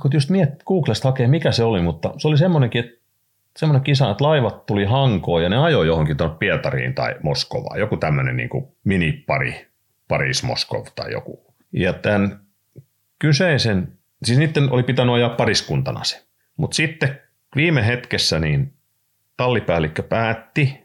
kun 0.01 0.11
just 0.13 0.29
miet 0.29 0.49
Googlesta 0.67 1.07
hakee 1.07 1.27
mikä 1.27 1.51
se 1.51 1.63
oli, 1.63 1.81
mutta 1.81 2.13
se 2.17 2.27
oli 2.27 2.37
semmoinenkin, 2.37 2.85
että 2.85 3.01
semmoinen 3.57 3.83
kisa, 3.83 4.11
että 4.11 4.23
laivat 4.23 4.65
tuli 4.65 4.85
Hankoon 4.85 5.43
ja 5.43 5.49
ne 5.49 5.57
ajoi 5.57 5.87
johonkin 5.87 6.17
tuonne 6.17 6.37
Pietariin 6.37 6.95
tai 6.95 7.15
Moskovaan. 7.23 7.79
Joku 7.79 7.97
tämmöinen 7.97 8.37
niin 8.37 8.49
minipari, 8.83 9.67
Paris-Moskov 10.07 10.87
tai 10.95 11.11
joku. 11.11 11.53
Ja 11.73 11.93
tämän 11.93 12.39
kyseisen, 13.19 13.97
siis 14.23 14.39
niiden 14.39 14.71
oli 14.71 14.83
pitänyt 14.83 15.15
ajaa 15.15 15.29
pariskuntana 15.29 16.03
se. 16.03 16.25
Mutta 16.57 16.75
sitten 16.75 17.19
viime 17.55 17.87
hetkessä 17.87 18.39
niin 18.39 18.78
tallipäällikkö 19.39 20.03
päätti, 20.03 20.83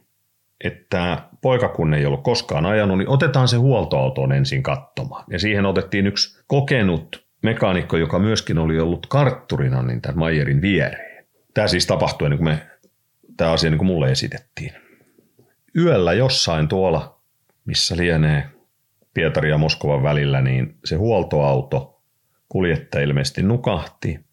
että 0.64 1.22
poika 1.40 1.68
kun 1.68 1.94
ei 1.94 2.06
ollut 2.06 2.22
koskaan 2.22 2.66
ajanut, 2.66 2.98
niin 2.98 3.08
otetaan 3.08 3.48
se 3.48 3.56
huoltoautoon 3.56 4.32
ensin 4.32 4.62
katsomaan. 4.62 5.24
Ja 5.30 5.38
siihen 5.38 5.66
otettiin 5.66 6.06
yksi 6.06 6.44
kokenut 6.46 7.26
mekaanikko, 7.42 7.96
joka 7.96 8.18
myöskin 8.18 8.58
oli 8.58 8.80
ollut 8.80 9.06
kartturina 9.06 9.82
niin 9.82 10.00
tämän 10.00 10.18
Mayerin 10.18 10.62
viereen. 10.62 11.26
Tämä 11.54 11.68
siis 11.68 11.86
tapahtui 11.86 12.26
ennen 12.26 12.38
kuin 12.38 12.48
me, 12.48 12.66
tämä 13.36 13.52
asia 13.52 13.70
niin 13.70 13.78
kuin 13.78 13.86
mulle 13.86 14.10
esitettiin. 14.10 14.72
Yöllä 15.76 16.12
jossain 16.12 16.68
tuolla, 16.68 17.20
missä 17.64 17.96
lienee 17.96 18.44
Pietari 19.14 19.50
ja 19.50 19.58
Moskovan 19.58 20.02
välillä, 20.02 20.40
niin 20.40 20.76
se 20.84 20.96
huoltoauto 20.96 22.02
kuljettaja 22.48 23.04
ilmeisesti 23.04 23.42
nukahti 23.42 24.23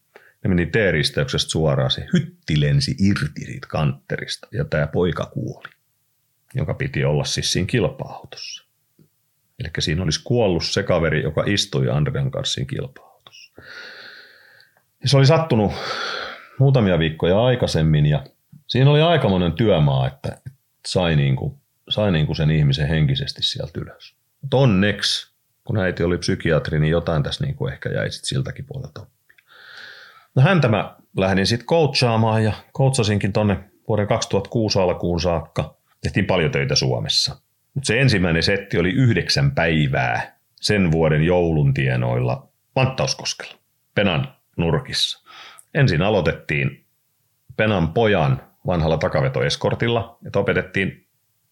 ne 0.44 0.48
meni 0.48 0.66
T-risteyksestä 0.66 1.52
suoraan, 1.52 1.92
se 1.92 2.08
hytti 2.14 2.62
lensi 2.62 2.96
irti 3.00 3.46
siitä 3.46 3.68
kantterista 3.68 4.48
ja 4.52 4.66
tämä 4.66 4.88
poika 4.88 5.26
kuoli, 5.26 5.70
joka 6.54 6.74
piti 6.74 7.06
olla 7.06 7.24
siis 7.24 7.52
siinä 7.52 7.68
kilpa-autossa. 7.68 8.66
Eli 9.60 9.70
siinä 9.80 10.04
olisi 10.04 10.22
kuollut 10.24 10.66
se 10.66 10.84
kaveri, 10.84 11.24
joka 11.24 11.44
istui 11.48 11.90
Andrean 11.90 12.32
kanssa 12.32 12.54
siinä 12.54 12.68
kilpa-autossa. 12.70 13.54
Ja 15.04 15.10
se 15.10 15.18
oli 15.18 15.26
sattunut 15.26 15.72
muutamia 16.60 17.00
viikkoja 17.00 17.44
aikaisemmin 17.44 18.06
ja 18.06 18.26
siinä 18.68 18.90
oli 18.90 19.02
aikamoinen 19.02 19.54
työmaa, 19.54 20.08
että 20.08 20.42
sai, 20.88 21.16
niin 21.16 21.36
kuin, 21.36 21.56
sai 21.90 22.12
niin 22.12 22.26
kuin 22.26 22.36
sen 22.36 22.52
ihmisen 22.52 22.88
henkisesti 22.88 23.44
sieltä 23.44 23.80
ylös. 23.80 24.16
Mutta 24.42 24.58
onneksi, 24.58 25.32
kun 25.64 25.78
äiti 25.78 26.04
oli 26.04 26.18
psykiatri, 26.18 26.80
niin 26.80 26.92
jotain 26.92 27.24
tässä 27.24 27.46
niin 27.46 27.56
kuin 27.56 27.74
ehkä 27.74 27.90
jäi 27.90 28.08
siltäkin 28.12 28.66
puolelta 28.66 29.06
No 30.36 30.42
häntä 30.42 30.68
mä 30.68 30.96
lähdin 31.18 31.48
sitten 31.48 31.68
coachaamaan 31.68 32.44
ja 32.44 32.54
coachasinkin 32.78 33.34
tonne 33.34 33.58
vuoden 33.88 34.08
2006 34.08 34.80
alkuun 34.80 35.22
saakka. 35.22 35.76
Tehtiin 36.02 36.26
paljon 36.26 36.52
töitä 36.52 36.76
Suomessa. 36.76 37.36
Mutta 37.74 37.88
se 37.88 38.02
ensimmäinen 38.02 38.44
setti 38.44 38.80
oli 38.80 38.90
yhdeksän 38.90 39.52
päivää 39.52 40.38
sen 40.56 40.92
vuoden 40.92 41.24
joulun 41.24 41.74
tienoilla 41.74 42.48
Vanttauskoskella, 42.76 43.54
Penan 43.96 44.36
nurkissa. 44.58 45.30
Ensin 45.74 46.02
aloitettiin 46.02 46.86
Penan 47.58 47.94
pojan 47.94 48.42
vanhalla 48.68 48.98
takavetoeskortilla, 48.98 50.18
että 50.28 50.40
opetettiin 50.40 51.08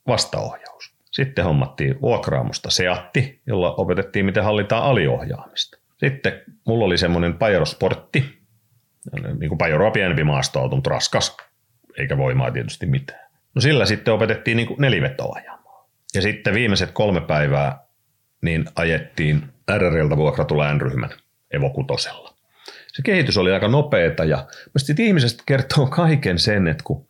vastaohjaus. 0.07 0.93
Sitten 1.11 1.45
hommattiin 1.45 2.01
vuokraamusta 2.01 2.69
Seatti, 2.69 3.41
jolla 3.47 3.73
opetettiin, 3.73 4.25
miten 4.25 4.43
hallitaan 4.43 4.83
aliohjaamista. 4.83 5.77
Sitten 5.97 6.33
mulla 6.67 6.85
oli 6.85 6.97
semmoinen 6.97 7.33
Pajorosportti, 7.33 8.38
niin 9.39 9.49
kuin 9.49 9.57
Pajoroa 9.57 9.91
pienempi 9.91 10.23
maastoauto, 10.23 10.75
mutta 10.75 10.89
raskas, 10.89 11.37
eikä 11.97 12.17
voimaa 12.17 12.51
tietysti 12.51 12.85
mitään. 12.85 13.29
No 13.55 13.61
sillä 13.61 13.85
sitten 13.85 14.13
opetettiin 14.13 14.57
niin 14.57 14.67
kuin 14.67 14.83
ajamaan. 15.35 15.85
Ja 16.15 16.21
sitten 16.21 16.53
viimeiset 16.53 16.91
kolme 16.91 17.21
päivää 17.21 17.79
niin 18.41 18.65
ajettiin 18.75 19.43
RRLtä 19.77 20.17
vuokratulla 20.17 20.73
N-ryhmän 20.73 21.09
Evo 21.51 21.69
Kutosella. 21.69 22.33
Se 22.87 23.01
kehitys 23.01 23.37
oli 23.37 23.51
aika 23.51 23.67
nopeeta 23.67 24.25
ja 24.25 24.47
sitten 24.77 25.05
ihmisestä 25.05 25.43
kertoo 25.45 25.87
kaiken 25.87 26.39
sen, 26.39 26.67
että 26.67 26.83
kun 26.83 27.07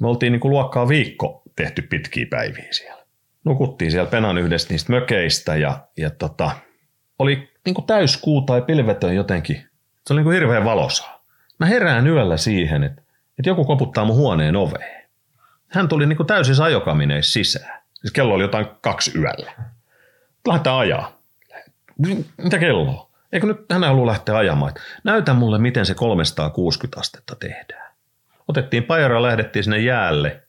me 0.00 0.08
oltiin 0.08 0.32
niin 0.32 0.40
kuin 0.40 0.50
luokkaa 0.50 0.88
viikko 0.88 1.42
tehty 1.56 1.82
pitkiä 1.82 2.26
päiviä 2.30 2.68
siellä. 2.70 3.04
Nukuttiin 3.44 3.90
siellä 3.90 4.10
Penan 4.10 4.38
yhdessä 4.38 4.68
niistä 4.70 4.92
mökeistä 4.92 5.56
ja, 5.56 5.88
ja 5.96 6.10
tota, 6.10 6.50
oli 7.18 7.50
niin 7.64 7.74
kuin 7.74 7.86
täyskuu 7.86 8.42
tai 8.42 8.62
pilvetön 8.62 9.14
jotenkin. 9.14 9.56
Se 10.06 10.12
oli 10.12 10.18
niin 10.18 10.24
kuin 10.24 10.34
hirveän 10.34 10.64
valosaa. 10.64 11.19
Mä 11.60 11.66
herään 11.66 12.06
yöllä 12.06 12.36
siihen, 12.36 12.84
että, 12.84 13.02
että 13.38 13.50
joku 13.50 13.64
koputtaa 13.64 14.04
mun 14.04 14.16
huoneen 14.16 14.56
oveen. 14.56 15.04
Hän 15.68 15.88
tuli 15.88 16.06
niin 16.06 16.16
kuin 16.16 16.26
täysin 16.26 16.62
ajokamineissa 16.62 17.32
sisään. 17.32 17.82
Siis 17.94 18.12
kello 18.12 18.34
oli 18.34 18.44
jotain 18.44 18.66
kaksi 18.80 19.18
yöllä. 19.18 19.52
Lähdetään 20.46 20.76
ajaa. 20.76 21.20
Mitä 22.36 22.58
kello 22.58 22.82
on? 22.82 23.10
Eikö 23.32 23.46
nyt 23.46 23.56
hän 23.72 23.84
halua 23.84 24.06
lähteä 24.06 24.36
ajamaan? 24.36 24.74
Näytä 25.04 25.34
mulle, 25.34 25.58
miten 25.58 25.86
se 25.86 25.94
360 25.94 27.00
astetta 27.00 27.36
tehdään. 27.36 27.92
Otettiin 28.48 28.84
pajara, 28.84 29.22
lähdettiin 29.22 29.64
sinne 29.64 29.78
jäälle 29.78 30.42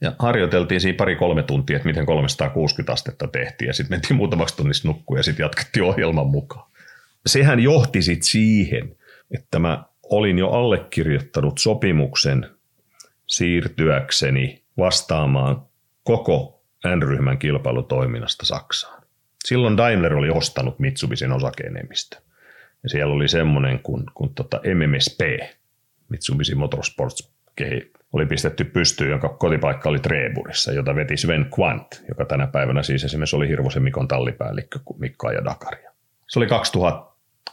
ja 0.00 0.12
harjoiteltiin 0.18 0.80
siinä 0.80 0.96
pari-kolme 0.96 1.42
tuntia, 1.42 1.76
että 1.76 1.88
miten 1.88 2.06
360 2.06 2.92
astetta 2.92 3.28
tehtiin. 3.28 3.66
Ja 3.66 3.74
sitten 3.74 3.94
mentiin 3.94 4.16
muutamaksi 4.16 4.56
tunnissa 4.56 4.88
nukkuun 4.88 5.18
ja 5.18 5.22
sitten 5.22 5.44
jatkettiin 5.44 5.84
ohjelman 5.84 6.26
mukaan. 6.26 6.70
Sehän 7.26 7.60
johti 7.60 8.02
sitten 8.02 8.28
siihen, 8.28 8.96
että 9.30 9.58
mä 9.58 9.84
olin 10.10 10.38
jo 10.38 10.48
allekirjoittanut 10.48 11.58
sopimuksen 11.58 12.46
siirtyäkseni 13.26 14.62
vastaamaan 14.78 15.62
koko 16.02 16.62
N-ryhmän 16.86 17.38
kilpailutoiminnasta 17.38 18.46
Saksaan. 18.46 19.02
Silloin 19.44 19.76
Daimler 19.76 20.14
oli 20.14 20.30
ostanut 20.30 20.78
Mitsubishin 20.78 21.32
osakeenemmistö. 21.32 22.16
Ja 22.82 22.88
siellä 22.88 23.14
oli 23.14 23.28
semmoinen 23.28 23.78
kuin, 23.78 24.04
kuin 24.14 24.34
tota 24.34 24.60
MMSP, 24.74 25.20
Mitsubishi 26.08 26.54
Motorsports 26.54 27.32
kehi 27.56 27.92
oli 28.12 28.26
pistetty 28.26 28.64
pystyyn, 28.64 29.10
jonka 29.10 29.28
kotipaikka 29.28 29.88
oli 29.88 29.98
Treburissa, 29.98 30.72
jota 30.72 30.94
veti 30.94 31.16
Sven 31.16 31.50
Quant, 31.58 32.02
joka 32.08 32.24
tänä 32.24 32.46
päivänä 32.46 32.82
siis 32.82 33.04
esimerkiksi 33.04 33.36
oli 33.36 33.48
Hirvosen 33.48 33.82
Mikon 33.82 34.08
tallipäällikkö 34.08 34.78
Mikko 34.98 35.30
ja 35.30 35.44
Dakaria. 35.44 35.92
Se 36.28 36.38
oli 36.38 36.46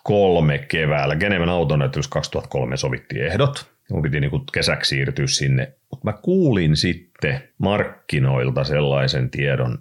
2003 0.06 0.58
keväällä. 0.58 1.16
Geneven 1.16 1.50
autonäytys 1.50 2.08
2003 2.08 2.78
sovittiin 2.78 3.26
ehdot. 3.26 3.72
Mun 3.92 4.02
piti 4.02 4.20
niin 4.20 4.32
kesäksi 4.54 4.90
siirtyä 4.90 5.28
sinne. 5.28 5.74
Mutta 5.92 6.08
mä 6.12 6.14
kuulin 6.14 6.76
sitten 6.76 7.42
markkinoilta 7.58 8.64
sellaisen 8.64 9.30
tiedon, 9.30 9.80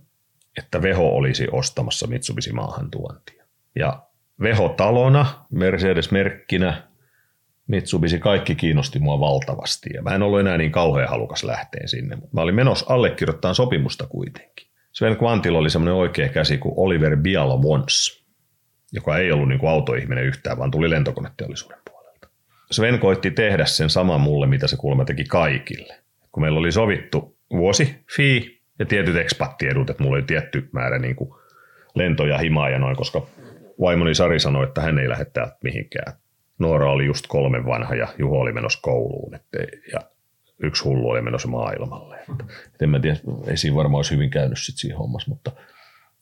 että 0.59 0.83
Veho 0.83 1.09
olisi 1.09 1.47
ostamassa 1.53 2.07
Mitsubishi 2.07 2.53
maahantuontia. 2.53 3.45
Ja 3.77 4.03
Veho 4.41 4.68
talona, 4.68 5.47
Mercedes-merkkinä, 5.51 6.83
Mitsubishi, 7.66 8.18
kaikki 8.18 8.55
kiinnosti 8.55 8.99
mua 8.99 9.20
valtavasti. 9.20 9.91
Ja 9.95 10.03
mä 10.03 10.14
en 10.14 10.22
ollut 10.22 10.41
enää 10.41 10.59
niin 10.59 10.72
kauhean 10.72 11.09
halukas 11.09 11.45
lähteen 11.45 11.89
sinne, 11.89 12.16
mutta 12.16 12.35
mä 12.35 12.41
olin 12.41 12.55
menossa 12.55 12.87
allekirjoittamaan 12.89 13.55
sopimusta 13.55 14.07
kuitenkin. 14.07 14.68
Sven 14.93 15.16
Quantilla 15.22 15.59
oli 15.59 15.70
semmoinen 15.70 15.95
oikea 15.95 16.29
käsi 16.29 16.59
kuin 16.59 16.75
Oliver 16.77 17.16
Bialavons, 17.16 18.24
joka 18.95 19.18
ei 19.18 19.32
ollut 19.32 19.49
niin 19.49 19.59
kuin 19.59 19.70
autoihminen 19.70 20.24
yhtään, 20.24 20.59
vaan 20.59 20.70
tuli 20.70 20.90
lentokoneteollisuuden 20.90 21.78
puolelta. 21.90 22.28
Sven 22.70 22.99
koitti 22.99 23.30
tehdä 23.30 23.64
sen 23.64 23.90
saman 23.90 24.20
mulle, 24.20 24.47
mitä 24.47 24.66
se 24.66 24.76
kuulemma 24.76 25.05
teki 25.05 25.24
kaikille. 25.24 25.95
Kun 26.32 26.42
meillä 26.42 26.59
oli 26.59 26.72
sovittu 26.72 27.36
vuosi, 27.51 28.05
fee 28.16 28.40
ja 28.78 28.86
tietyt 28.86 29.16
ekspattiedut, 29.16 29.90
että 29.90 30.03
mulla 30.03 30.16
oli 30.16 30.22
tietty 30.22 30.68
määrä 30.72 30.99
niin 30.99 31.16
kuin 31.16 31.30
lentoja, 31.95 32.38
himaa 32.38 32.70
ja 32.70 32.78
noin, 32.78 32.97
koska 32.97 33.26
vaimoni 33.80 34.14
Sari 34.14 34.40
sanoi, 34.40 34.64
että 34.64 34.80
hän 34.80 34.99
ei 34.99 35.09
lähde 35.09 35.24
täältä 35.24 35.57
mihinkään. 35.64 36.12
Noora 36.59 36.90
oli 36.90 37.05
just 37.05 37.26
kolme 37.28 37.66
vanha 37.66 37.95
ja 37.95 38.09
Juho 38.18 38.38
oli 38.38 38.53
menossa 38.53 38.78
kouluun 38.82 39.34
että, 39.34 39.59
ja 39.92 40.01
yksi 40.62 40.84
hullu 40.84 41.09
oli 41.09 41.22
menossa 41.22 41.49
maailmalle. 41.49 42.16
Että, 42.16 42.45
että 42.66 42.84
en 42.84 42.90
mä 42.90 43.01
tiedä, 43.01 43.16
ei 43.47 43.57
siinä 43.57 43.76
varmaan 43.76 43.99
olisi 43.99 44.14
hyvin 44.14 44.30
käynyt 44.30 44.59
sit 44.59 44.76
siinä 44.78 44.99
hommassa, 44.99 45.30
mutta 45.30 45.53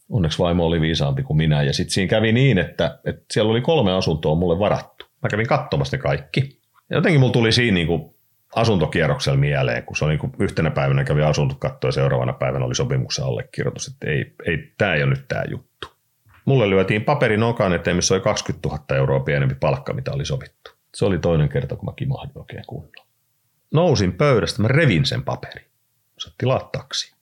onneksi 0.08 0.38
vaimo 0.38 0.66
oli 0.66 0.80
viisaampi 0.80 1.22
kuin 1.22 1.36
minä. 1.36 1.62
Ja 1.62 1.72
sitten 1.72 1.94
siinä 1.94 2.10
kävi 2.10 2.32
niin, 2.32 2.58
että, 2.58 2.98
että 3.04 3.24
siellä 3.30 3.50
oli 3.50 3.60
kolme 3.60 3.92
asuntoa 3.92 4.34
mulle 4.34 4.58
varattu. 4.58 5.06
Mä 5.22 5.28
kävin 5.28 5.46
katsomassa 5.46 5.96
ne 5.96 6.00
kaikki. 6.02 6.60
Ja 6.90 6.96
jotenkin 6.96 7.20
mulla 7.20 7.32
tuli 7.32 7.52
siinä 7.52 7.74
niin 7.74 7.86
kuin 7.86 8.14
asuntokierroksella 8.56 9.38
mieleen, 9.38 9.84
kun 9.84 9.96
se 9.96 10.04
oli 10.04 10.16
niin 10.16 10.32
yhtenä 10.38 10.70
päivänä 10.70 11.04
kävi 11.04 11.22
asuntokatto 11.22 11.88
ja 11.88 11.92
seuraavana 11.92 12.32
päivänä 12.32 12.64
oli 12.64 12.74
sopimuksen 12.74 13.24
allekirjoitus, 13.24 13.88
että 13.88 14.10
ei, 14.10 14.34
ei 14.46 14.72
tämä 14.78 14.94
ei 14.94 15.02
ole 15.02 15.10
nyt 15.10 15.28
tämä 15.28 15.44
juttu. 15.50 15.88
Mulle 16.44 16.70
lyötiin 16.70 17.04
paperi 17.04 17.36
nokan 17.36 17.72
eteen, 17.72 17.96
missä 17.96 18.14
oli 18.14 18.20
20 18.20 18.68
000 18.68 18.84
euroa 18.96 19.20
pienempi 19.20 19.54
palkka, 19.54 19.92
mitä 19.92 20.12
oli 20.12 20.24
sovittu. 20.24 20.70
Se 20.94 21.04
oli 21.04 21.18
toinen 21.18 21.48
kerta, 21.48 21.76
kun 21.76 21.84
mä 21.84 21.92
kimahdin 21.96 22.38
oikein 22.38 22.64
kunnolla. 22.66 23.06
Nousin 23.74 24.12
pöydästä, 24.12 24.62
mä 24.62 24.68
revin 24.68 25.04
sen 25.04 25.22
paperi. 25.22 25.64
Sä 26.18 26.30
tilaa 26.38 26.68
taksi. 26.72 27.14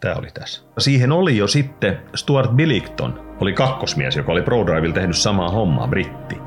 Tämä 0.00 0.14
oli 0.14 0.28
tässä. 0.34 0.62
Siihen 0.78 1.12
oli 1.12 1.36
jo 1.36 1.46
sitten 1.46 1.98
Stuart 2.14 2.50
Billington, 2.50 3.36
oli 3.40 3.52
kakkosmies, 3.52 4.16
joka 4.16 4.32
oli 4.32 4.42
ProDrivella 4.42 4.94
tehnyt 4.94 5.16
samaa 5.16 5.50
hommaa, 5.50 5.88
britti. 5.88 6.38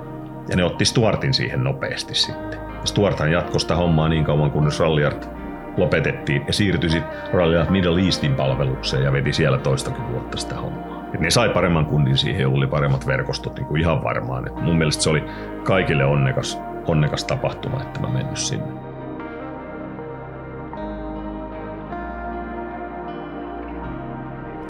Ja 0.49 0.55
ne 0.55 0.63
otti 0.63 0.85
Stuartin 0.85 1.33
siihen 1.33 1.63
nopeasti 1.63 2.15
sitten. 2.15 2.59
Stuarthan 2.83 3.31
jatkoi 3.31 3.59
sitä 3.59 3.75
hommaa 3.75 4.09
niin 4.09 4.23
kauan, 4.23 4.51
kunnes 4.51 4.79
Ralliart 4.79 5.29
lopetettiin 5.77 6.43
ja 6.47 6.53
siirtyi 6.53 6.89
sitten 6.89 7.33
Ralliart 7.33 7.69
Middle 7.69 8.01
Eastin 8.01 8.35
palvelukseen 8.35 9.03
ja 9.03 9.13
veti 9.13 9.33
siellä 9.33 9.57
toistakin 9.57 10.11
vuotta 10.11 10.37
sitä 10.37 10.55
hommaa. 10.55 11.03
Et 11.13 11.19
ne 11.19 11.29
sai 11.29 11.49
paremman 11.49 11.85
kundin 11.85 12.17
siihen 12.17 12.47
oli 12.47 12.67
paremmat 12.67 13.07
verkostot 13.07 13.55
niin 13.55 13.65
kuin 13.65 13.81
ihan 13.81 14.03
varmaan. 14.03 14.47
Et 14.47 14.61
mun 14.61 14.77
mielestä 14.77 15.03
se 15.03 15.09
oli 15.09 15.23
kaikille 15.63 16.05
onnekas, 16.05 16.59
onnekas 16.87 17.23
tapahtuma, 17.23 17.81
että 17.81 17.99
mä 17.99 18.07
mennyt 18.07 18.37
sinne. 18.37 18.92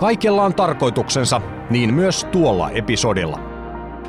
Kaikella 0.03 0.43
on 0.43 0.53
tarkoituksensa, 0.53 1.41
niin 1.69 1.93
myös 1.93 2.27
tuolla 2.31 2.69
episodilla. 2.69 3.39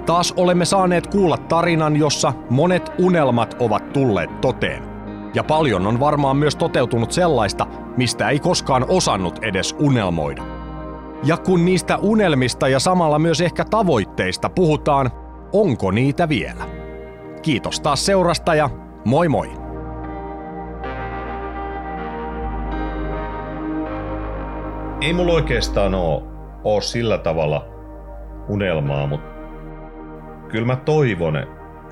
Taas 0.06 0.34
olemme 0.36 0.64
saaneet 0.64 1.06
kuulla 1.06 1.36
tarinan, 1.36 1.96
jossa 1.96 2.32
monet 2.50 2.92
unelmat 2.98 3.56
ovat 3.58 3.92
tulleet 3.92 4.40
toteen. 4.40 4.82
Ja 5.34 5.44
paljon 5.44 5.86
on 5.86 6.00
varmaan 6.00 6.36
myös 6.36 6.56
toteutunut 6.56 7.12
sellaista, 7.12 7.66
mistä 7.96 8.28
ei 8.28 8.38
koskaan 8.38 8.84
osannut 8.88 9.38
edes 9.42 9.76
unelmoida. 9.80 10.42
Ja 11.24 11.36
kun 11.36 11.64
niistä 11.64 11.96
unelmista 11.96 12.68
ja 12.68 12.78
samalla 12.78 13.18
myös 13.18 13.40
ehkä 13.40 13.64
tavoitteista 13.64 14.48
puhutaan, 14.48 15.10
onko 15.52 15.90
niitä 15.90 16.28
vielä? 16.28 16.64
Kiitos 17.42 17.80
taas 17.80 18.06
seurasta 18.06 18.54
ja 18.54 18.70
moi 19.04 19.28
moi! 19.28 19.63
Ei 25.04 25.12
mulla 25.12 25.32
oikeastaan 25.32 25.94
ole, 25.94 26.22
ole 26.64 26.82
sillä 26.82 27.18
tavalla 27.18 27.68
unelmaa, 28.48 29.06
mutta 29.06 29.34
kyllä 30.48 30.66
mä 30.66 30.76
toivon, 30.76 31.36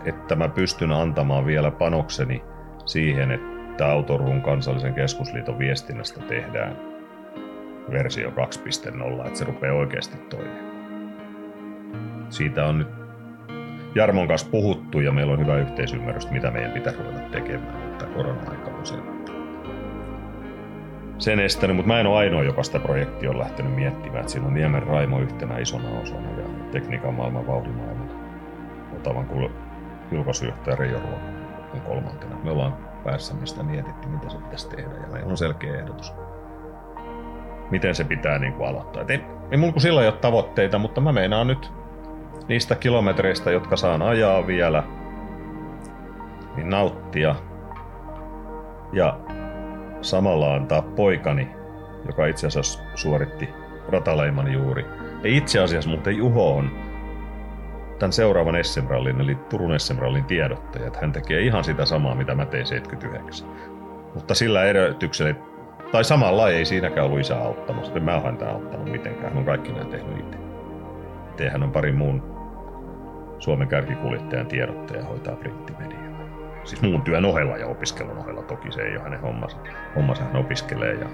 että 0.04 0.36
mä 0.36 0.48
pystyn 0.48 0.92
antamaan 0.92 1.46
vielä 1.46 1.70
panokseni 1.70 2.42
siihen, 2.84 3.30
että 3.30 3.86
Autorun 3.86 4.42
kansallisen 4.42 4.94
keskusliiton 4.94 5.58
viestinnästä 5.58 6.20
tehdään 6.20 6.76
versio 7.90 8.30
2.0, 8.30 9.26
että 9.26 9.38
se 9.38 9.44
rupeaa 9.44 9.74
oikeasti 9.74 10.16
toimimaan. 10.18 11.12
Siitä 12.28 12.64
on 12.66 12.78
nyt 12.78 12.88
Jarmon 13.94 14.28
kanssa 14.28 14.50
puhuttu 14.50 15.00
ja 15.00 15.12
meillä 15.12 15.32
on 15.32 15.40
hyvä 15.40 15.56
yhteisymmärrys, 15.56 16.30
mitä 16.30 16.50
meidän 16.50 16.72
pitää 16.72 16.92
ruveta 16.98 17.20
tekemään, 17.20 17.88
mutta 17.88 18.06
korona-aika 18.06 18.70
on 18.70 18.86
sen, 18.86 19.21
sen 21.22 21.40
estänyt, 21.40 21.76
mutta 21.76 21.92
mä 21.92 22.00
en 22.00 22.06
ole 22.06 22.18
ainoa, 22.18 22.42
joka 22.42 22.62
sitä 22.62 22.78
projektia 22.78 23.30
on 23.30 23.38
lähtenyt 23.38 23.74
miettimään. 23.74 24.20
Että 24.20 24.32
siinä 24.32 24.46
on 24.46 24.54
Niemen 24.54 24.82
Raimo 24.82 25.18
yhtenä 25.18 25.58
isona 25.58 26.00
osana 26.02 26.30
ja 26.38 26.44
tekniikan 26.72 27.14
maailman 27.14 27.46
vauhdimaailman 27.46 28.10
otavan 28.96 29.26
kuin 29.26 29.52
julkaisujohtaja 30.12 30.76
Reijo 30.76 30.98
Ruoka 30.98 31.26
on 31.74 31.80
kolmantena. 31.80 32.36
Me 32.44 32.50
ollaan 32.50 32.76
päässä 33.04 33.34
mistä 33.34 33.62
mietitty, 33.62 34.08
mitä 34.08 34.28
se 34.28 34.38
pitäisi 34.38 34.68
tehdä 34.68 34.94
ja 34.94 35.12
meillä 35.12 35.30
on 35.30 35.36
selkeä 35.36 35.78
ehdotus 35.78 36.14
miten 37.72 37.94
se 37.94 38.04
pitää 38.04 38.38
niin 38.38 38.52
kuin 38.52 38.68
aloittaa. 38.68 39.02
Et 39.02 39.10
ei, 39.10 39.24
ei 39.50 39.58
mulla 39.58 39.72
kuin 39.72 39.82
sillä 39.82 40.00
ole 40.00 40.12
tavoitteita, 40.12 40.78
mutta 40.78 41.00
mä 41.00 41.12
meinaan 41.12 41.46
nyt 41.46 41.72
niistä 42.48 42.74
kilometreistä, 42.74 43.50
jotka 43.50 43.76
saan 43.76 44.02
ajaa 44.02 44.46
vielä, 44.46 44.82
niin 46.56 46.70
nauttia 46.70 47.34
ja 48.92 49.18
samalla 50.03 50.55
antaa 50.55 50.82
poikani, 50.82 51.48
joka 52.07 52.26
itse 52.26 52.46
asiassa 52.46 52.82
suoritti 52.94 53.48
rataleiman 53.88 54.53
juuri. 54.53 54.86
Ja 55.22 55.30
itse 55.30 55.61
asiassa 55.61 55.90
muuten 55.90 56.16
Juho 56.16 56.57
on 56.57 56.70
tämän 57.98 58.12
seuraavan 58.12 58.64
SM 58.64 59.20
eli 59.20 59.34
Turun 59.34 59.80
SM 59.80 59.98
tiedottaja, 60.26 60.86
että 60.86 60.98
hän 61.00 61.12
tekee 61.12 61.40
ihan 61.40 61.64
sitä 61.64 61.84
samaa, 61.84 62.14
mitä 62.14 62.34
mä 62.34 62.46
tein 62.46 62.66
79. 62.66 63.48
Mutta 64.14 64.34
sillä 64.34 64.64
edellytyksellä, 64.64 65.34
tai 65.92 66.05
samalla 66.05 66.48
ei 66.48 66.64
siinäkään 66.64 67.07
ollut 67.07 67.20
isä 67.20 67.38
auttamassa. 67.38 67.92
En 67.94 68.03
mä 68.03 68.14
oon 68.14 68.24
häntä 68.24 68.50
auttanut 68.50 68.90
mitenkään. 68.90 69.28
Hän 69.28 69.38
on 69.38 69.44
kaikki 69.44 69.72
nämä 69.72 69.84
tehnyt 69.84 70.18
itse. 70.18 70.38
Tehän 71.36 71.62
on 71.62 71.72
pari 71.72 71.92
muun 71.92 72.22
Suomen 73.38 73.68
kärkikuljettajan 73.68 74.46
tiedottaja 74.46 75.05
hoitaa 75.05 75.36
printtimediaa. 75.36 76.01
Siis 76.64 76.82
muun 76.82 77.02
työn 77.02 77.24
ohella 77.24 77.56
ja 77.56 77.66
opiskelun 77.66 78.18
ohella. 78.18 78.42
Toki 78.42 78.72
se 78.72 78.82
ei 78.82 78.96
ole 78.96 79.02
hänen 79.02 79.20
hommansa. 79.20 79.56
Hommansa 79.96 80.24
hän 80.24 80.36
opiskelee 80.36 80.94
ja 80.94 81.06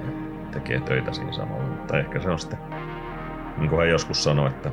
tekee 0.53 0.81
töitä 0.81 1.13
siinä 1.13 1.33
samalla. 1.33 1.65
Mutta 1.65 1.99
ehkä 1.99 2.21
se 2.21 2.31
on 2.31 2.39
sitten, 2.39 2.59
niin 3.57 3.71
kuin 3.71 3.79
hän 3.79 3.89
joskus 3.89 4.25
sanoi, 4.25 4.49
että 4.49 4.71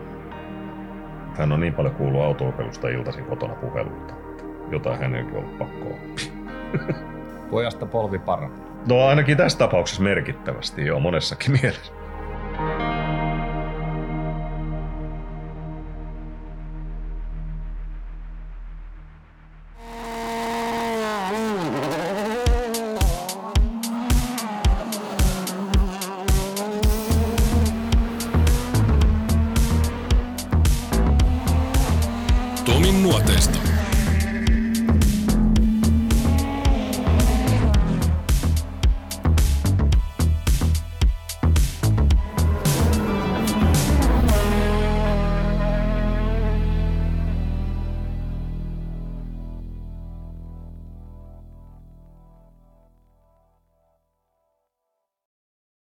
hän 1.38 1.52
on 1.52 1.60
niin 1.60 1.74
paljon 1.74 1.96
kuullut 1.96 2.22
autoopelusta 2.22 2.90
iltaisin 2.90 3.26
kotona 3.26 3.56
puheluita. 3.56 4.14
Jotain 4.72 5.00
hänenkin 5.00 5.38
on 5.38 5.44
ollut 5.44 5.58
pakko 5.58 5.86
oppia. 5.86 6.96
Pojasta 7.52 7.86
polvi 7.86 8.20
paranee. 8.20 8.66
No 8.90 9.06
ainakin 9.08 9.38
tässä 9.38 9.58
tapauksessa 9.58 10.04
merkittävästi, 10.04 10.86
joo, 10.86 11.00
monessakin 11.00 11.52
mielessä. 11.62 11.94